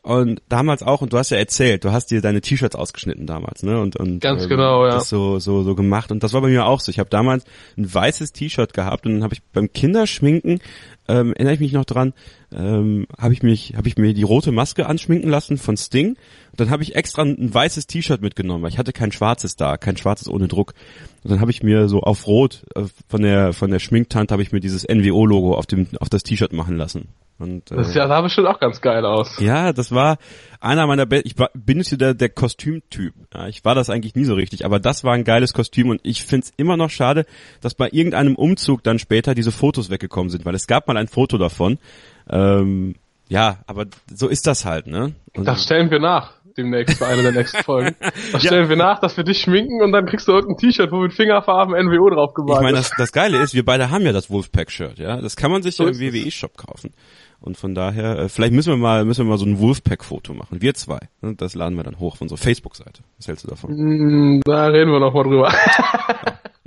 und 0.09 0.41
damals 0.49 0.83
auch, 0.83 1.03
und 1.03 1.13
du 1.13 1.19
hast 1.19 1.29
ja 1.29 1.37
erzählt, 1.37 1.85
du 1.85 1.93
hast 1.93 2.07
dir 2.07 2.23
deine 2.23 2.41
T-Shirts 2.41 2.75
ausgeschnitten 2.75 3.27
damals, 3.27 3.63
ne? 3.63 3.79
Und, 3.79 3.95
und 3.97 4.21
ganz 4.21 4.45
ähm, 4.45 4.49
genau, 4.49 4.87
ja. 4.87 4.93
Das 4.93 5.11
so, 5.11 5.39
so, 5.39 5.63
so 5.65 5.75
gemacht. 5.75 6.11
Und 6.11 6.23
das 6.23 6.33
war 6.33 6.41
bei 6.41 6.49
mir 6.49 6.65
auch 6.65 6.81
so. 6.81 6.91
Ich 6.91 6.99
habe 6.99 7.11
damals 7.11 7.45
ein 7.77 7.93
weißes 7.93 8.33
T-Shirt 8.33 8.73
gehabt 8.73 9.05
und 9.05 9.13
dann 9.13 9.23
habe 9.23 9.35
ich 9.35 9.43
beim 9.53 9.71
Kinderschminken, 9.71 10.61
ähm, 11.09 11.35
erinnere 11.35 11.53
ich 11.53 11.61
mich 11.61 11.73
noch 11.73 11.85
dran, 11.85 12.15
ähm, 12.51 13.07
habe 13.19 13.35
ich 13.35 13.43
mich, 13.43 13.75
habe 13.77 13.87
ich 13.87 13.99
mir 13.99 14.15
die 14.15 14.23
rote 14.23 14.51
Maske 14.51 14.87
anschminken 14.87 15.29
lassen 15.29 15.59
von 15.59 15.77
Sting. 15.77 16.17
Und 16.53 16.61
dann 16.61 16.71
habe 16.71 16.83
ich 16.83 16.97
extra 16.97 17.21
ein 17.21 17.53
weißes 17.53 17.87
T-Shirt 17.87 18.23
mitgenommen, 18.23 18.63
weil 18.63 18.71
ich 18.71 18.79
hatte 18.79 18.95
kein 18.95 19.13
schwarzes 19.13 19.57
da, 19.57 19.77
kein 19.77 19.99
schwarzes 19.99 20.29
ohne 20.29 20.49
Druck. 20.49 20.73
Und 21.23 21.33
dann 21.33 21.43
habe 21.43 21.51
ich 21.51 21.63
mir 21.63 21.87
so 21.91 22.01
auf 22.01 22.27
Rot 22.27 22.65
äh, 22.75 22.85
von 23.11 23.21
der 23.21 23.53
von 23.53 23.71
der 23.71 23.79
Schminktante 23.79 24.33
habe 24.33 24.43
ich 24.43 24.53
mir 24.53 24.61
dieses 24.61 24.89
NWO-Logo 24.89 25.55
auf 25.55 25.67
dem 25.67 25.87
auf 26.01 26.09
das 26.09 26.23
T-Shirt 26.23 26.55
machen 26.55 26.79
lassen. 26.79 27.09
Und, 27.39 27.71
äh, 27.71 27.77
das 27.77 27.95
ja, 27.95 28.09
sah 28.09 28.21
bestimmt 28.21 28.49
auch 28.49 28.59
ganz 28.59 28.81
geil 28.81 29.05
aus. 29.05 29.39
Ja, 29.39 29.73
das 29.73 29.93
war 29.93 30.19
einer 30.61 30.87
meiner 30.87 31.07
besten. 31.07 31.29
Ich 31.29 31.39
war, 31.39 31.51
bin 31.55 31.79
jetzt 31.79 31.99
der, 32.01 32.15
der 32.15 32.29
Kostümtyp. 32.29 33.15
Ja, 33.33 33.47
ich 33.47 33.65
war 33.65 33.75
das 33.75 33.91
eigentlich 33.91 34.15
nie 34.17 34.25
so 34.25 34.35
richtig, 34.35 34.65
aber 34.65 34.81
das 34.81 35.05
war 35.05 35.15
ein 35.15 35.25
geiles 35.25 35.53
Kostüm 35.53 35.91
und 35.91 36.01
ich 36.03 36.25
find's 36.25 36.53
immer 36.57 36.77
noch 36.77 36.91
schade, 36.91 37.27
dass 37.61 37.75
bei 37.75 37.89
irgendeinem 37.91 38.35
Umzug 38.35 38.83
dann 38.83 38.99
später 38.99 39.35
diese 39.35 39.53
Fotos 39.53 39.91
weggekommen 39.91 40.31
sind, 40.31 40.45
weil 40.45 40.55
es 40.55 40.67
gab 40.67 40.89
mal 40.89 40.97
ein 40.97 41.09
Foto 41.09 41.39
davon. 41.39 41.79
Ähm, 42.29 42.97
ja, 43.29 43.59
aber 43.67 43.87
so 44.13 44.27
ist 44.29 44.47
das 44.47 44.65
halt, 44.65 44.87
ne? 44.87 45.15
Und 45.37 45.47
das 45.47 45.63
stellen 45.63 45.91
wir 45.91 46.01
nach 46.01 46.39
demnächst 46.59 46.99
bei 46.99 47.07
einer 47.07 47.23
der 47.23 47.33
nächsten 47.33 47.63
Folgen. 47.63 47.95
Das 48.33 48.43
stellen 48.43 48.65
ja. 48.65 48.69
wir 48.69 48.77
nach, 48.77 48.99
dass 48.99 49.17
wir 49.17 49.25
dich 49.25 49.41
schminken 49.41 49.81
und 49.81 49.93
dann 49.93 50.07
kriegst 50.07 50.29
du 50.29 50.33
irgendein 50.33 50.59
T-Shirt, 50.59 50.91
wo 50.91 51.01
mit 51.01 51.15
Fingerfarben 51.15 51.75
NWO 51.75 52.11
drauf 52.11 52.35
gemalt 52.35 52.59
Ich 52.59 52.63
meine, 52.63 52.77
das, 52.77 52.91
das 52.99 53.13
Geile 53.13 53.41
ist, 53.41 53.55
wir 53.55 53.65
beide 53.65 53.91
haben 53.91 54.05
ja 54.05 54.13
das 54.13 54.29
Wolfpack-Shirt, 54.29 54.99
ja. 54.99 55.21
Das 55.21 55.37
kann 55.37 55.51
man 55.51 55.63
sich 55.63 55.77
so 55.77 55.85
ja 55.85 55.91
im 55.91 55.99
WWE-Shop 55.99 56.57
kaufen. 56.57 56.93
Und 57.41 57.57
von 57.57 57.75
daher, 57.75 58.19
äh, 58.19 58.29
vielleicht 58.29 58.53
müssen 58.53 58.73
wir 58.73 58.77
mal, 58.77 59.05
müssen 59.05 59.25
wir 59.25 59.31
mal 59.31 59.39
so 59.39 59.47
ein 59.47 59.61
Wolfpack-Foto 59.61 60.35
machen. 60.35 60.61
Wir 60.61 60.75
zwei. 60.75 60.99
Ne? 61.23 61.35
Das 61.37 61.55
laden 61.55 61.77
wir 61.77 61.85
dann 61.85 61.99
hoch 61.99 62.15
auf 62.15 62.21
unsere 62.21 62.39
Facebook-Seite. 62.39 63.03
Was 63.17 63.29
hältst 63.29 63.45
du 63.45 63.49
davon? 63.49 63.71
Mm, 63.71 64.41
da 64.45 64.67
reden 64.67 64.91
wir 64.91 65.01
noch 65.01 65.15
mal 65.15 65.23
drüber. 65.23 65.53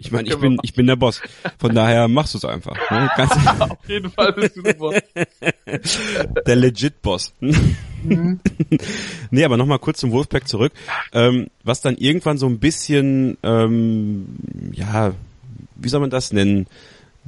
Ich 0.02 0.12
meine, 0.12 0.28
ich 0.28 0.36
bin, 0.36 0.58
ich 0.64 0.74
bin 0.74 0.88
der 0.88 0.96
Boss. 0.96 1.22
Von 1.60 1.76
daher 1.76 2.08
machst 2.08 2.34
du 2.34 2.40
es 2.40 2.46
einfach. 2.46 2.76
Ne? 2.90 3.08
Ganz 3.16 3.32
auf 3.60 3.78
jeden 3.88 4.10
Fall 4.10 4.34
bist 4.34 4.58
du 4.58 4.64
der 4.64 4.74
Boss. 4.74 4.96
Der 6.48 6.56
legit 6.56 7.04
Boss. 7.04 7.34
Mhm. 7.42 8.40
nee, 9.30 9.44
aber 9.46 9.58
nochmal 9.58 9.78
kurz 9.78 10.00
zum 10.00 10.12
Wolfpack 10.12 10.48
zurück. 10.48 10.74
Ähm, 11.14 11.52
was 11.64 11.82
dann 11.82 11.98
irgendwann 11.98 12.40
so 12.40 12.48
ein 12.48 12.58
bisschen, 12.58 13.38
ähm, 13.44 14.26
ja, 14.72 15.14
wie 15.76 15.90
soll 15.90 16.00
man 16.00 16.10
das 16.10 16.34
nennen? 16.34 16.66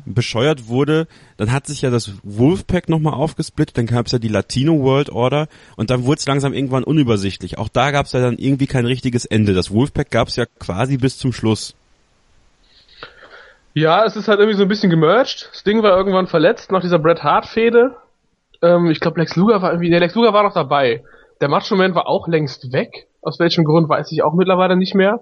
Bescheuert 0.06 0.68
wurde, 0.68 1.08
dann 1.38 1.52
hat 1.52 1.68
sich 1.68 1.82
ja 1.82 1.90
das 1.90 2.14
Wolfpack 2.24 2.90
nochmal 2.90 3.14
aufgesplittet, 3.14 3.78
dann 3.78 3.86
gab 3.86 4.08
es 4.08 4.12
ja 4.12 4.20
die 4.20 4.28
Latino 4.28 4.82
World 4.82 5.10
Order 5.10 5.48
und 5.76 5.90
dann 5.90 6.06
wurde 6.06 6.20
es 6.20 6.26
langsam 6.26 6.54
irgendwann 6.54 6.84
unübersichtlich. 6.84 7.58
Auch 7.58 7.70
da 7.70 7.92
gab 7.92 8.06
es 8.06 8.12
ja 8.12 8.20
dann 8.20 8.38
irgendwie 8.38 8.68
kein 8.68 8.86
richtiges 8.86 9.26
Ende. 9.26 9.54
Das 9.54 9.72
Wolfpack 9.72 10.10
gab 10.10 10.28
es 10.28 10.36
ja 10.36 10.46
quasi 10.46 10.98
bis 10.98 11.18
zum 11.18 11.32
Schluss. 11.32 11.76
Ja, 13.74 14.06
es 14.06 14.16
ist 14.16 14.28
halt 14.28 14.40
irgendwie 14.40 14.58
so 14.58 14.64
ein 14.64 14.70
bisschen 14.70 14.90
gemerged. 14.90 15.50
Sting 15.54 15.82
war 15.82 15.98
irgendwann 15.98 16.28
verletzt 16.28 16.72
nach 16.72 16.82
dieser 16.82 17.00
Bret 17.00 17.24
Hart 17.24 17.48
Fehde. 17.48 17.96
Ähm, 18.62 18.92
ich 18.92 19.00
glaube 19.00 19.20
Lex 19.20 19.36
Luger 19.36 19.62
war 19.62 19.72
irgendwie, 19.72 19.90
der 19.90 20.00
Lex 20.00 20.14
Luger 20.16 20.34
war 20.34 20.44
noch 20.44 20.54
dabei. 20.54 21.04
Der 21.42 21.50
Macho 21.50 21.76
Man 21.76 21.96
war 21.96 22.08
auch 22.08 22.28
längst 22.28 22.72
weg. 22.72 23.08
Aus 23.22 23.40
welchem 23.40 23.64
Grund 23.64 23.90
weiß 23.90 24.12
ich 24.12 24.24
auch 24.24 24.34
mittlerweile 24.34 24.76
nicht 24.76 24.96
mehr. 24.96 25.22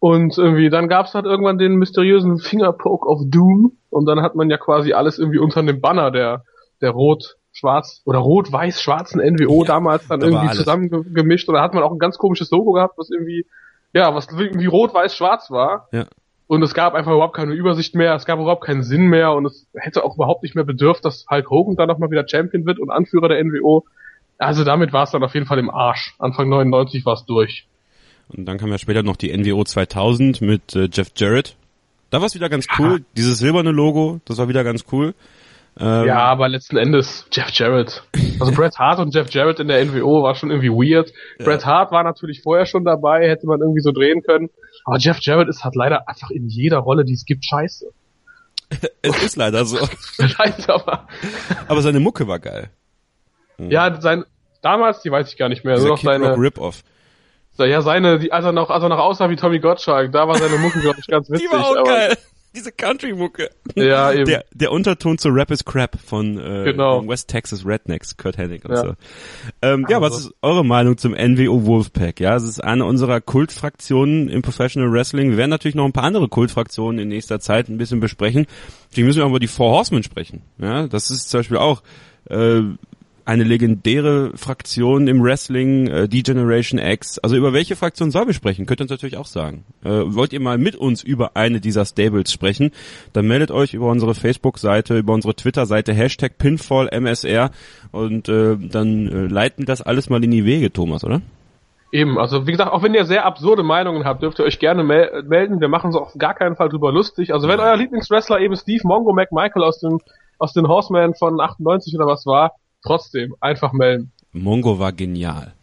Und 0.00 0.38
irgendwie, 0.38 0.70
dann 0.70 0.88
gab's 0.88 1.14
halt 1.14 1.26
irgendwann 1.26 1.58
den 1.58 1.76
mysteriösen 1.76 2.38
Fingerpoke 2.38 3.06
of 3.06 3.20
Doom. 3.26 3.76
Und 3.90 4.06
dann 4.06 4.22
hat 4.22 4.34
man 4.34 4.48
ja 4.48 4.56
quasi 4.56 4.94
alles 4.94 5.18
irgendwie 5.18 5.38
unter 5.38 5.62
dem 5.62 5.80
Banner 5.80 6.10
der, 6.10 6.44
der 6.80 6.90
rot-schwarz 6.90 8.00
oder 8.06 8.18
rot-weiß-schwarzen 8.18 9.20
NWO 9.20 9.62
ja, 9.62 9.66
damals 9.66 10.08
dann 10.08 10.20
da 10.20 10.26
irgendwie 10.26 10.56
zusammengemischt. 10.56 11.48
Und 11.48 11.54
da 11.54 11.62
hat 11.62 11.74
man 11.74 11.82
auch 11.82 11.92
ein 11.92 11.98
ganz 11.98 12.16
komisches 12.16 12.50
Logo 12.50 12.72
gehabt, 12.72 12.96
was 12.96 13.10
irgendwie, 13.10 13.46
ja, 13.92 14.14
was 14.14 14.28
irgendwie 14.32 14.66
rot-weiß-schwarz 14.66 15.50
war. 15.50 15.88
Ja. 15.92 16.06
Und 16.46 16.62
es 16.62 16.72
gab 16.72 16.94
einfach 16.94 17.12
überhaupt 17.12 17.36
keine 17.36 17.52
Übersicht 17.52 17.94
mehr, 17.94 18.14
es 18.14 18.24
gab 18.24 18.40
überhaupt 18.40 18.64
keinen 18.64 18.82
Sinn 18.82 19.06
mehr 19.06 19.34
und 19.34 19.44
es 19.44 19.68
hätte 19.74 20.02
auch 20.02 20.16
überhaupt 20.16 20.42
nicht 20.42 20.56
mehr 20.56 20.64
bedürft, 20.64 21.04
dass 21.04 21.26
Hulk 21.30 21.48
Hogan 21.50 21.76
dann 21.76 21.88
nochmal 21.88 22.10
wieder 22.10 22.26
Champion 22.26 22.64
wird 22.64 22.80
und 22.80 22.90
Anführer 22.90 23.28
der 23.28 23.44
NWO. 23.44 23.84
Also 24.38 24.64
damit 24.64 24.92
war 24.92 25.04
es 25.04 25.10
dann 25.10 25.22
auf 25.22 25.34
jeden 25.34 25.46
Fall 25.46 25.58
im 25.58 25.70
Arsch. 25.70 26.16
Anfang 26.18 26.48
99 26.48 27.04
war 27.04 27.12
es 27.12 27.26
durch. 27.26 27.68
Und 28.36 28.46
dann 28.46 28.58
kam 28.58 28.70
ja 28.70 28.78
später 28.78 29.02
noch 29.02 29.16
die 29.16 29.36
NWO 29.36 29.64
2000 29.64 30.40
mit 30.40 30.74
äh, 30.74 30.88
Jeff 30.92 31.08
Jarrett. 31.16 31.56
Da 32.10 32.18
war 32.18 32.26
es 32.26 32.34
wieder 32.34 32.48
ganz 32.48 32.66
cool. 32.78 33.04
Dieses 33.16 33.38
silberne 33.38 33.70
Logo, 33.70 34.20
das 34.24 34.38
war 34.38 34.48
wieder 34.48 34.64
ganz 34.64 34.84
cool. 34.92 35.14
Ähm, 35.78 36.06
Ja, 36.06 36.18
aber 36.24 36.48
letzten 36.48 36.76
Endes 36.76 37.26
Jeff 37.30 37.50
Jarrett. 37.50 38.02
Also 38.40 38.52
Bret 38.52 38.78
Hart 38.78 38.98
und 38.98 39.14
Jeff 39.14 39.30
Jarrett 39.30 39.60
in 39.60 39.68
der 39.68 39.84
NWO 39.84 40.22
war 40.22 40.34
schon 40.34 40.50
irgendwie 40.50 40.70
weird. 40.70 41.12
Bret 41.38 41.64
Hart 41.64 41.92
war 41.92 42.02
natürlich 42.02 42.42
vorher 42.42 42.66
schon 42.66 42.84
dabei, 42.84 43.28
hätte 43.28 43.46
man 43.46 43.60
irgendwie 43.60 43.80
so 43.80 43.92
drehen 43.92 44.22
können. 44.22 44.50
Aber 44.84 44.98
Jeff 44.98 45.18
Jarrett 45.20 45.48
ist 45.48 45.62
halt 45.62 45.76
leider 45.76 46.08
einfach 46.08 46.30
in 46.30 46.48
jeder 46.48 46.78
Rolle, 46.78 47.04
die 47.04 47.14
es 47.14 47.24
gibt, 47.24 47.44
scheiße. 47.44 47.86
Es 49.02 49.22
ist 49.22 49.36
leider 49.36 49.64
so. 49.64 49.78
Scheiße, 50.20 50.72
aber 50.72 51.08
Aber 51.66 51.82
seine 51.82 51.98
Mucke 51.98 52.28
war 52.28 52.38
geil. 52.38 52.70
ja, 53.58 54.00
sein 54.00 54.24
damals, 54.62 55.02
die 55.02 55.10
weiß 55.10 55.28
ich 55.28 55.36
gar 55.36 55.48
nicht 55.48 55.64
mehr, 55.64 55.76
nur 55.76 55.84
noch 55.88 55.90
Rock 55.92 56.00
seine, 56.02 56.36
Rip-Off. 56.36 56.82
Ja 57.58 57.82
seine, 57.82 58.18
die, 58.18 58.32
als 58.32 58.44
er 58.44 58.52
noch, 58.52 58.70
als 58.70 58.82
er 58.82 58.88
noch 58.88 58.98
aussah 58.98 59.28
wie 59.30 59.36
Tommy 59.36 59.58
Gottschalk, 59.60 60.12
da 60.12 60.26
war 60.26 60.36
seine 60.38 60.56
Mucke 60.58 60.80
glaube 60.80 60.98
ich 61.00 61.06
ganz 61.06 61.26
Die 61.26 61.34
witzig. 61.34 61.52
war 61.52 61.66
auch 61.66 61.76
aber, 61.76 61.84
geil. 61.84 62.16
Diese 62.52 62.72
Country-Mucke. 62.72 63.48
Ja, 63.76 64.10
eben. 64.12 64.24
Der, 64.24 64.44
der 64.52 64.72
Unterton 64.72 65.18
zu 65.18 65.28
Rap 65.28 65.52
is 65.52 65.64
Crap 65.64 65.96
von 66.04 66.36
äh, 66.36 66.64
Genau. 66.64 67.06
West 67.06 67.28
Texas 67.28 67.64
Rednecks, 67.64 68.16
Kurt 68.16 68.38
Hennig 68.38 68.64
und 68.64 68.72
Ja. 68.72 68.76
so. 68.82 68.92
Ähm, 69.62 69.86
ja, 69.88 70.00
was 70.00 70.14
Also. 70.14 70.28
ist 70.30 70.34
eure 70.42 70.64
Meinung 70.64 70.98
zum 70.98 71.12
NWO 71.12 71.64
Wolfpack? 71.66 72.18
Ja, 72.18 72.34
es 72.34 72.42
ist 72.42 72.58
eine 72.58 72.86
unserer 72.86 73.20
Kultfraktionen 73.20 74.28
im 74.28 74.42
Professional 74.42 74.90
Wrestling. 74.90 75.30
Wir 75.30 75.36
werden 75.36 75.50
natürlich 75.50 75.76
noch 75.76 75.84
ein 75.84 75.92
paar 75.92 76.02
andere 76.02 76.26
Kultfraktionen 76.26 76.98
in 76.98 77.06
nächster 77.08 77.38
Zeit 77.38 77.68
ein 77.68 77.78
bisschen 77.78 78.00
besprechen. 78.00 78.46
Die 78.96 79.04
müssen 79.04 79.18
wir 79.18 79.24
aber 79.24 79.30
über 79.32 79.40
die 79.40 79.46
Four 79.46 79.70
Horsemen 79.70 80.02
sprechen. 80.02 80.42
Ja, 80.58 80.88
das 80.88 81.10
ist 81.12 81.30
zum 81.30 81.38
Beispiel 81.40 81.58
auch 81.58 81.82
äh, 82.28 82.62
eine 83.24 83.44
legendäre 83.44 84.36
Fraktion 84.36 85.08
im 85.08 85.22
Wrestling, 85.22 85.86
äh, 85.88 86.08
die 86.08 86.22
Generation 86.22 86.78
X. 86.78 87.18
Also 87.18 87.36
über 87.36 87.52
welche 87.52 87.76
Fraktion 87.76 88.10
sollen 88.10 88.26
wir 88.26 88.34
sprechen? 88.34 88.66
Könnt 88.66 88.80
ihr 88.80 88.84
uns 88.84 88.90
natürlich 88.90 89.16
auch 89.16 89.26
sagen. 89.26 89.64
Äh, 89.84 89.88
wollt 90.06 90.32
ihr 90.32 90.40
mal 90.40 90.58
mit 90.58 90.76
uns 90.76 91.02
über 91.02 91.32
eine 91.34 91.60
dieser 91.60 91.84
Stables 91.84 92.32
sprechen? 92.32 92.72
Dann 93.12 93.26
meldet 93.26 93.50
euch 93.50 93.74
über 93.74 93.88
unsere 93.88 94.14
Facebook-Seite, 94.14 94.98
über 94.98 95.14
unsere 95.14 95.34
Twitter-Seite, 95.34 95.92
Hashtag 95.92 96.38
PinfallMSR 96.38 97.50
und 97.92 98.28
äh, 98.28 98.56
dann 98.56 99.08
äh, 99.08 99.26
leiten 99.26 99.66
das 99.66 99.82
alles 99.82 100.10
mal 100.10 100.22
in 100.24 100.30
die 100.30 100.44
Wege, 100.44 100.72
Thomas, 100.72 101.04
oder? 101.04 101.20
Eben, 101.92 102.18
also 102.18 102.46
wie 102.46 102.52
gesagt, 102.52 102.72
auch 102.72 102.82
wenn 102.82 102.94
ihr 102.94 103.04
sehr 103.04 103.24
absurde 103.24 103.64
Meinungen 103.64 104.04
habt, 104.04 104.22
dürft 104.22 104.38
ihr 104.38 104.44
euch 104.44 104.60
gerne 104.60 104.84
mel 104.84 105.24
melden. 105.26 105.60
Wir 105.60 105.68
machen 105.68 105.88
uns 105.88 105.96
auf 105.96 106.14
gar 106.16 106.34
keinen 106.34 106.54
Fall 106.54 106.68
drüber 106.68 106.92
lustig. 106.92 107.34
Also 107.34 107.48
wenn 107.48 107.58
euer 107.58 107.76
Lieblingswrestler 107.76 108.38
eben 108.40 108.54
Steve 108.54 108.82
Mongo 108.84 109.12
McMichael 109.12 109.64
aus 109.64 109.80
dem 109.80 109.98
aus 110.40 110.52
den 110.52 110.66
Horsemen 110.66 111.14
von 111.14 111.40
98 111.40 111.94
oder 111.94 112.06
was 112.06 112.26
war, 112.26 112.52
trotzdem 112.82 113.34
einfach 113.40 113.72
melden. 113.72 114.12
Mongo 114.32 114.78
war 114.78 114.92
genial. 114.92 115.54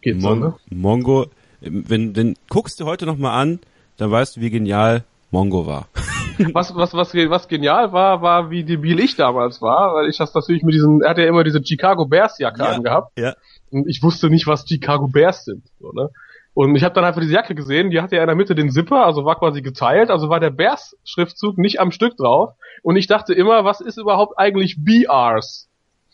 Geht 0.00 0.20
so, 0.20 0.28
Mon 0.28 0.40
ne? 0.40 0.54
Mongo, 0.70 1.26
wenn, 1.60 2.16
wenn 2.16 2.36
guckst 2.48 2.80
du 2.80 2.86
heute 2.86 3.06
noch 3.06 3.18
mal 3.18 3.38
an, 3.38 3.60
dann 3.96 4.10
weißt 4.10 4.36
du, 4.36 4.40
wie 4.40 4.50
genial 4.50 5.04
Mongo 5.30 5.66
war. 5.66 5.88
Was, 6.52 6.74
was, 6.74 6.92
was, 6.92 7.14
was 7.14 7.48
genial 7.48 7.94
war, 7.94 8.20
war, 8.20 8.50
wie 8.50 8.62
debil 8.62 9.00
ich 9.00 9.16
damals 9.16 9.62
war, 9.62 9.94
weil 9.94 10.10
ich 10.10 10.18
das 10.18 10.34
natürlich 10.34 10.62
mit 10.62 10.74
diesen, 10.74 11.00
er 11.00 11.10
hat 11.10 11.18
ja 11.18 11.24
immer 11.24 11.44
diese 11.44 11.64
Chicago 11.64 12.04
Bears 12.04 12.38
Jacke 12.38 12.62
angehabt. 12.62 13.18
Ja. 13.18 13.32
Und 13.70 13.88
ich 13.88 14.02
wusste 14.02 14.28
nicht, 14.28 14.46
was 14.46 14.68
Chicago 14.68 15.08
Bears 15.08 15.46
sind. 15.46 15.64
So, 15.80 15.92
ne? 15.92 16.10
Und 16.52 16.74
ich 16.76 16.84
habe 16.84 16.94
dann 16.94 17.04
einfach 17.04 17.20
diese 17.20 17.34
Jacke 17.34 17.54
gesehen, 17.54 17.90
die 17.90 18.00
hatte 18.00 18.16
ja 18.16 18.22
in 18.22 18.28
der 18.28 18.36
Mitte 18.36 18.54
den 18.54 18.70
Zipper, 18.70 19.04
also 19.04 19.24
war 19.24 19.38
quasi 19.38 19.60
geteilt, 19.60 20.10
also 20.10 20.30
war 20.30 20.40
der 20.40 20.50
Bears-Schriftzug 20.50 21.58
nicht 21.58 21.80
am 21.80 21.90
Stück 21.90 22.16
drauf. 22.16 22.54
Und 22.82 22.96
ich 22.96 23.06
dachte 23.06 23.34
immer, 23.34 23.64
was 23.64 23.80
ist 23.82 23.98
überhaupt 23.98 24.38
eigentlich 24.38 24.76
BRs? 24.82 25.68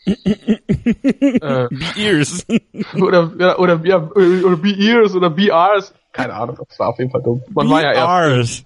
Äh, 0.07 1.69
Ears. 1.97 2.47
oder, 3.01 3.33
ja, 3.39 3.59
oder, 3.59 3.81
ja, 3.85 3.99
oder 3.99 4.57
B-Ears 4.57 5.15
oder 5.15 5.31
BRs. 5.31 5.95
Keine 6.13 6.35
Ahnung, 6.35 6.59
das 6.69 6.79
war 6.79 6.89
auf 6.89 6.99
jeden 6.99 7.11
Fall 7.11 7.23
dumm. 7.23 7.43
Man 7.51 7.71
war 7.71 7.83
ja 7.83 7.93
erst, 7.93 8.01
Ears. 8.01 8.65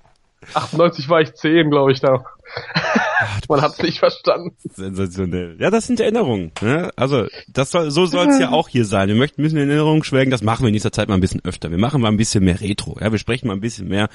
98 0.54 1.08
war 1.08 1.20
ich 1.20 1.34
10, 1.34 1.70
glaube 1.70 1.92
ich, 1.92 2.00
da. 2.00 2.24
Man 3.48 3.62
hat's 3.62 3.80
nicht 3.82 3.98
verstanden. 3.98 4.56
Sensationell. 4.58 5.56
Ja, 5.58 5.70
das 5.70 5.86
sind 5.86 6.00
Erinnerungen. 6.00 6.52
Ne? 6.60 6.90
Also 6.96 7.26
das 7.48 7.70
soll, 7.70 7.90
so 7.90 8.06
soll 8.06 8.28
es 8.28 8.38
ja 8.38 8.50
auch 8.50 8.68
hier 8.68 8.84
sein. 8.84 9.08
Wir 9.08 9.14
möchten 9.14 9.40
ein 9.40 9.44
bisschen 9.44 9.58
in 9.58 9.68
Erinnerung 9.70 10.02
schwelgen. 10.04 10.30
Das 10.30 10.42
machen 10.42 10.62
wir 10.62 10.68
in 10.68 10.72
nächster 10.72 10.92
Zeit 10.92 11.08
mal 11.08 11.14
ein 11.14 11.20
bisschen 11.20 11.40
öfter. 11.44 11.70
Wir 11.70 11.78
machen 11.78 12.00
mal 12.00 12.08
ein 12.08 12.16
bisschen 12.16 12.44
mehr 12.44 12.60
Retro. 12.60 12.96
Ja, 13.00 13.10
wir 13.12 13.18
sprechen 13.18 13.48
mal 13.48 13.54
ein 13.54 13.60
bisschen 13.60 13.88
mehr 13.88 14.08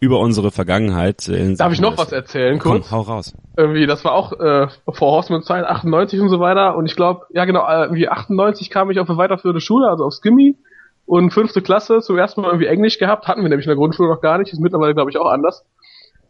über 0.00 0.18
unsere 0.18 0.50
Vergangenheit. 0.50 1.28
äh, 1.28 1.54
Darf 1.54 1.72
ich 1.72 1.80
noch 1.80 1.96
was 1.98 2.12
erzählen, 2.12 2.58
Komm, 2.58 2.72
kurz? 2.80 2.90
hau 2.90 3.00
raus. 3.02 3.34
irgendwie, 3.56 3.86
das 3.86 4.04
war 4.04 4.12
auch 4.12 4.32
äh, 4.32 4.66
vor 4.92 5.12
Horseman 5.12 5.42
Zeit, 5.42 5.64
98 5.64 6.20
und 6.20 6.28
so 6.28 6.40
weiter. 6.40 6.76
Und 6.76 6.86
ich 6.86 6.96
glaube, 6.96 7.26
ja 7.30 7.44
genau, 7.44 7.66
äh, 7.68 7.82
irgendwie 7.84 8.08
98 8.08 8.70
kam 8.70 8.90
ich 8.90 8.98
auf 8.98 9.08
eine 9.08 9.18
weiterführende 9.18 9.60
Schule, 9.60 9.88
also 9.88 10.04
auf 10.04 10.12
Skimmy. 10.14 10.56
Und 11.04 11.32
fünfte 11.32 11.62
Klasse 11.62 12.00
zum 12.00 12.16
ersten 12.16 12.42
Mal 12.42 12.48
irgendwie 12.48 12.66
Englisch 12.66 12.98
gehabt, 12.98 13.26
hatten 13.26 13.42
wir 13.42 13.48
nämlich 13.48 13.66
in 13.66 13.70
der 13.70 13.76
Grundschule 13.76 14.08
noch 14.08 14.20
gar 14.20 14.38
nicht, 14.38 14.52
ist 14.52 14.60
mittlerweile 14.60 14.94
glaube 14.94 15.10
ich 15.10 15.18
auch 15.18 15.26
anders. 15.30 15.64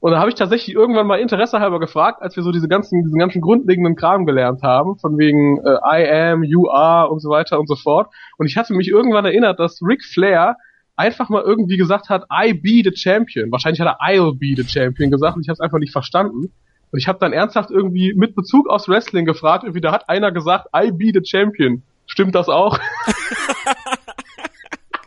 Und 0.03 0.11
da 0.11 0.19
habe 0.19 0.31
ich 0.31 0.35
tatsächlich 0.35 0.75
irgendwann 0.75 1.07
mal 1.07 1.21
Interesse 1.21 1.61
halber 1.61 1.79
gefragt, 1.79 2.23
als 2.23 2.35
wir 2.35 2.43
so 2.43 2.51
diese 2.51 2.67
ganzen, 2.67 3.05
diesen 3.05 3.21
ganzen 3.21 3.41
grundlegenden 3.41 3.95
Kram 3.95 4.27
gelernt 4.27 4.61
haben, 4.61 4.99
von 4.99 5.17
wegen 5.17 5.59
äh, 5.59 5.77
I 5.85 6.11
am, 6.33 6.43
you 6.43 6.69
are 6.69 7.09
und 7.09 7.21
so 7.21 7.31
weiter 7.31 7.61
und 7.61 7.69
so 7.69 7.77
fort. 7.77 8.13
Und 8.37 8.47
ich 8.47 8.57
hatte 8.57 8.75
mich 8.75 8.89
irgendwann 8.89 9.25
erinnert, 9.27 9.61
dass 9.61 9.81
Ric 9.81 10.03
Flair 10.03 10.57
einfach 10.97 11.29
mal 11.29 11.43
irgendwie 11.43 11.77
gesagt 11.77 12.09
hat, 12.09 12.25
I 12.33 12.53
be 12.53 12.83
the 12.83 12.91
champion. 12.97 13.53
Wahrscheinlich 13.53 13.81
hat 13.81 13.87
er 13.87 14.01
I'll 14.05 14.37
be 14.37 14.61
the 14.61 14.69
champion 14.69 15.13
gesagt 15.13 15.37
und 15.37 15.43
ich 15.43 15.49
habe 15.49 15.55
es 15.55 15.61
einfach 15.61 15.79
nicht 15.79 15.93
verstanden. 15.93 16.53
Und 16.91 16.99
ich 16.99 17.07
habe 17.07 17.21
dann 17.21 17.33
ernsthaft 17.33 17.71
irgendwie 17.71 18.13
mit 18.13 18.35
Bezug 18.35 18.69
aufs 18.69 18.89
Wrestling 18.89 19.25
gefragt, 19.25 19.63
irgendwie 19.63 19.83
da 19.83 19.93
hat 19.93 20.09
einer 20.09 20.33
gesagt, 20.33 20.67
I 20.77 20.91
be 20.91 21.13
the 21.15 21.25
champion. 21.25 21.85
Stimmt 22.07 22.35
das 22.35 22.49
auch? 22.49 22.77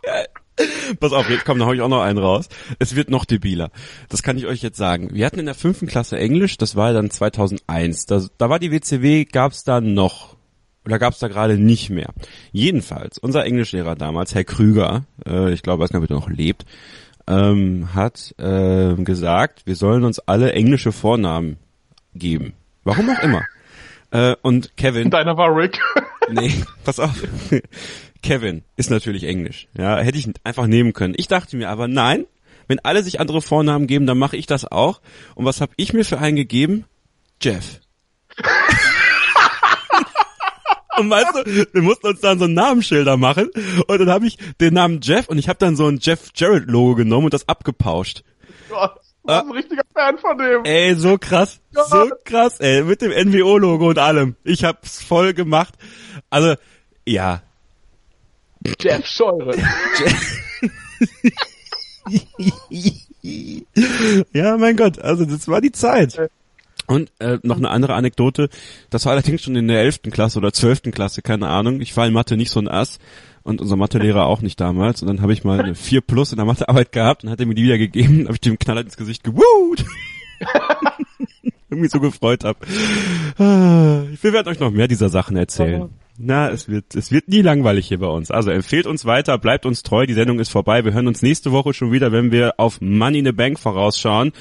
Pass 1.00 1.12
auf, 1.12 1.28
jetzt 1.28 1.44
kommt, 1.44 1.60
da 1.60 1.66
hau 1.66 1.72
ich 1.72 1.82
auch 1.82 1.88
noch 1.88 2.02
einen 2.02 2.18
raus. 2.18 2.48
Es 2.78 2.96
wird 2.96 3.10
noch 3.10 3.24
debiler. 3.24 3.70
Das 4.08 4.22
kann 4.22 4.38
ich 4.38 4.46
euch 4.46 4.62
jetzt 4.62 4.78
sagen. 4.78 5.10
Wir 5.12 5.26
hatten 5.26 5.38
in 5.38 5.46
der 5.46 5.54
fünften 5.54 5.86
Klasse 5.86 6.18
Englisch, 6.18 6.56
das 6.56 6.76
war 6.76 6.92
dann 6.92 7.10
2001. 7.10 8.06
Da, 8.06 8.24
da 8.38 8.50
war 8.50 8.58
die 8.58 8.72
WCW, 8.72 9.24
gab's 9.24 9.64
da 9.64 9.80
noch. 9.80 10.36
Oder 10.84 10.98
gab's 10.98 11.18
da 11.18 11.28
gerade 11.28 11.58
nicht 11.58 11.90
mehr. 11.90 12.10
Jedenfalls, 12.52 13.18
unser 13.18 13.44
Englischlehrer 13.44 13.96
damals, 13.96 14.34
Herr 14.34 14.44
Krüger, 14.44 15.04
äh, 15.26 15.52
ich 15.52 15.62
glaube, 15.62 15.82
weiß 15.82 15.90
nicht, 15.90 16.02
ob 16.02 16.08
er 16.08 16.14
noch 16.14 16.30
lebt, 16.30 16.64
ähm, 17.26 17.88
hat 17.92 18.34
äh, 18.38 18.94
gesagt, 18.94 19.66
wir 19.66 19.74
sollen 19.74 20.04
uns 20.04 20.20
alle 20.20 20.52
englische 20.52 20.92
Vornamen 20.92 21.56
geben. 22.14 22.52
Warum 22.84 23.10
auch 23.10 23.22
immer. 23.22 23.42
Äh, 24.12 24.36
und 24.42 24.76
Kevin, 24.76 25.10
Deiner 25.10 25.36
war 25.36 25.54
Rick. 25.54 25.80
Nee, 26.30 26.52
pass 26.84 27.00
auf. 27.00 27.20
Kevin 28.22 28.62
ist 28.76 28.90
natürlich 28.90 29.24
Englisch. 29.24 29.68
Ja, 29.76 29.98
hätte 29.98 30.18
ich 30.18 30.28
einfach 30.44 30.66
nehmen 30.66 30.92
können. 30.92 31.14
Ich 31.16 31.28
dachte 31.28 31.56
mir 31.56 31.68
aber, 31.68 31.88
nein, 31.88 32.26
wenn 32.68 32.80
alle 32.80 33.02
sich 33.02 33.20
andere 33.20 33.42
Vornamen 33.42 33.86
geben, 33.86 34.06
dann 34.06 34.18
mache 34.18 34.36
ich 34.36 34.46
das 34.46 34.64
auch. 34.70 35.00
Und 35.34 35.44
was 35.44 35.60
habe 35.60 35.72
ich 35.76 35.92
mir 35.92 36.04
für 36.04 36.18
einen 36.18 36.36
gegeben? 36.36 36.84
Jeff. 37.40 37.80
Und 40.98 41.10
weißt 41.10 41.34
du, 41.34 41.66
wir 41.72 41.82
mussten 41.82 42.06
uns 42.06 42.20
dann 42.20 42.38
so 42.38 42.46
Namensschilder 42.46 43.16
machen 43.16 43.50
und 43.86 43.98
dann 43.98 44.08
habe 44.08 44.26
ich 44.26 44.38
den 44.60 44.74
Namen 44.74 45.00
Jeff 45.02 45.28
und 45.28 45.36
ich 45.36 45.48
habe 45.48 45.58
dann 45.58 45.76
so 45.76 45.86
ein 45.86 45.98
Jeff 46.00 46.30
Jarrett 46.34 46.70
Logo 46.70 46.94
genommen 46.94 47.26
und 47.26 47.34
das 47.34 47.48
abgepauscht. 47.48 48.24
Gott, 48.70 48.94
du 49.22 49.28
warst 49.28 49.46
ein 49.46 49.52
richtiger 49.52 49.82
Fan 49.92 50.16
von 50.16 50.38
dem. 50.38 50.64
Ey, 50.64 50.94
so 50.94 51.18
krass, 51.18 51.60
so 51.72 52.10
krass, 52.24 52.60
ey, 52.60 52.82
mit 52.82 53.02
dem 53.02 53.10
NWO-Logo 53.10 53.90
und 53.90 53.98
allem. 53.98 54.36
Ich 54.42 54.64
hab's 54.64 55.02
voll 55.02 55.34
gemacht. 55.34 55.74
Also, 56.30 56.54
ja, 57.04 57.42
Jeff 58.80 59.06
Scheure. 59.06 59.56
ja, 64.32 64.56
mein 64.56 64.76
Gott, 64.76 64.98
also 64.98 65.24
das 65.24 65.48
war 65.48 65.60
die 65.60 65.72
Zeit. 65.72 66.30
Und 66.86 67.10
äh, 67.18 67.38
noch 67.42 67.56
eine 67.56 67.70
andere 67.70 67.94
Anekdote, 67.94 68.48
das 68.90 69.06
war 69.06 69.12
allerdings 69.12 69.42
schon 69.42 69.56
in 69.56 69.66
der 69.66 69.80
11. 69.80 70.02
Klasse 70.12 70.38
oder 70.38 70.52
12. 70.52 70.82
Klasse, 70.92 71.20
keine 71.20 71.48
Ahnung. 71.48 71.80
Ich 71.80 71.96
war 71.96 72.06
in 72.06 72.12
Mathe 72.12 72.36
nicht 72.36 72.50
so 72.50 72.60
ein 72.60 72.68
Ass 72.68 72.98
und 73.42 73.60
unser 73.60 73.76
Mathelehrer 73.76 74.26
auch 74.26 74.40
nicht 74.40 74.60
damals. 74.60 75.02
Und 75.02 75.08
dann 75.08 75.20
habe 75.20 75.32
ich 75.32 75.42
mal 75.42 75.60
eine 75.60 75.74
4 75.74 76.00
plus 76.00 76.32
in 76.32 76.36
der 76.36 76.46
Mathearbeit 76.46 76.92
gehabt 76.92 77.24
und 77.24 77.30
hat 77.30 77.40
er 77.40 77.46
mir 77.46 77.56
die 77.56 77.64
wieder 77.64 77.78
gegeben, 77.78 78.24
habe 78.24 78.34
ich 78.34 78.40
dem 78.40 78.58
Knaller 78.58 78.82
ins 78.82 78.96
Gesicht 78.96 79.24
gewut. 79.24 79.84
Irgendwie 81.70 81.88
so 81.88 81.98
gefreut 81.98 82.44
hab. 82.44 82.64
Ah, 83.38 84.02
Wir 84.22 84.32
werden 84.32 84.48
euch 84.48 84.60
noch 84.60 84.70
mehr 84.70 84.86
dieser 84.86 85.08
Sachen 85.08 85.36
erzählen. 85.36 85.90
Na, 86.18 86.48
es 86.48 86.68
wird, 86.68 86.94
es 86.94 87.12
wird 87.12 87.28
nie 87.28 87.42
langweilig 87.42 87.88
hier 87.88 87.98
bei 87.98 88.06
uns. 88.06 88.30
Also 88.30 88.50
empfehlt 88.50 88.86
uns 88.86 89.04
weiter, 89.04 89.36
bleibt 89.38 89.66
uns 89.66 89.82
treu, 89.82 90.06
die 90.06 90.14
Sendung 90.14 90.38
ist 90.38 90.50
vorbei. 90.50 90.84
Wir 90.84 90.94
hören 90.94 91.08
uns 91.08 91.22
nächste 91.22 91.52
Woche 91.52 91.74
schon 91.74 91.92
wieder, 91.92 92.12
wenn 92.12 92.32
wir 92.32 92.54
auf 92.58 92.80
Money 92.80 93.18
in 93.18 93.24
the 93.26 93.32
Bank 93.32 93.58
vorausschauen. 93.58 94.32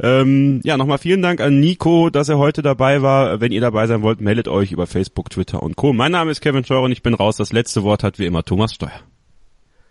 Ähm, 0.00 0.60
ja, 0.64 0.76
nochmal 0.76 0.98
vielen 0.98 1.20
Dank 1.20 1.40
an 1.40 1.60
Nico, 1.60 2.08
dass 2.08 2.28
er 2.28 2.38
heute 2.38 2.62
dabei 2.62 3.02
war. 3.02 3.40
Wenn 3.40 3.52
ihr 3.52 3.60
dabei 3.60 3.86
sein 3.86 4.02
wollt, 4.02 4.20
meldet 4.20 4.48
euch 4.48 4.72
über 4.72 4.86
Facebook, 4.86 5.28
Twitter 5.28 5.62
und 5.62 5.76
Co. 5.76 5.92
Mein 5.92 6.12
Name 6.12 6.30
ist 6.30 6.40
Kevin 6.40 6.64
Scheuer 6.64 6.82
und 6.82 6.92
ich 6.92 7.02
bin 7.02 7.14
raus. 7.14 7.36
Das 7.36 7.52
letzte 7.52 7.82
Wort 7.82 8.02
hat 8.04 8.18
wie 8.18 8.26
immer 8.26 8.44
Thomas 8.44 8.72
Steuer. 8.74 9.00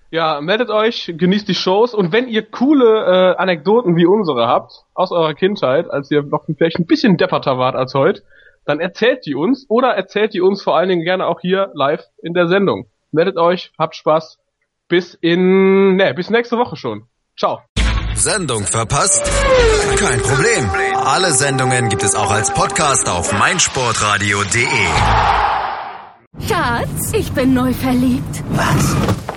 Ja, 0.10 0.40
meldet 0.40 0.70
euch, 0.70 1.14
genießt 1.18 1.50
die 1.50 1.54
Shows 1.54 1.94
und 1.94 2.14
wenn 2.14 2.30
ihr 2.30 2.42
coole 2.44 2.86
äh, 2.86 3.36
Anekdoten 3.36 3.98
wie 3.98 4.06
unsere 4.06 4.48
habt, 4.48 4.86
aus 4.94 5.12
eurer 5.12 5.34
Kindheit, 5.34 5.92
als 5.92 6.10
ihr 6.10 6.24
noch 6.24 6.46
vielleicht 6.46 6.80
ein 6.80 6.86
bisschen 6.86 7.18
depperter 7.18 7.58
wart 7.58 7.76
als 7.76 7.94
heute, 7.94 8.24
dann 8.68 8.80
erzählt 8.80 9.26
die 9.26 9.34
uns 9.36 9.66
oder 9.70 9.90
erzählt 9.90 10.34
die 10.34 10.42
uns 10.42 10.62
vor 10.62 10.78
allen 10.78 10.90
Dingen 10.90 11.04
gerne 11.04 11.26
auch 11.26 11.40
hier 11.40 11.72
live 11.74 12.04
in 12.22 12.34
der 12.34 12.48
Sendung. 12.48 12.88
Meldet 13.12 13.38
euch, 13.38 13.72
habt 13.80 13.96
Spaß. 13.96 14.38
Bis 14.90 15.14
in, 15.16 15.96
ne, 15.96 16.14
bis 16.14 16.30
nächste 16.30 16.58
Woche 16.58 16.76
schon. 16.76 17.08
Ciao. 17.38 17.62
Sendung 18.16 18.64
verpasst? 18.64 19.24
Kein 19.98 20.20
Problem. 20.22 20.70
Alle 21.06 21.32
Sendungen 21.32 21.90
gibt 21.90 22.04
es 22.04 22.16
auch 22.16 22.32
als 22.32 22.54
Podcast 22.54 23.10
auf 23.10 23.32
meinsportradio.de. 23.32 24.66
Schatz, 26.48 27.14
ich 27.14 27.32
bin 27.32 27.54
neu 27.54 27.74
verliebt. 27.74 28.44
Was? 28.50 29.37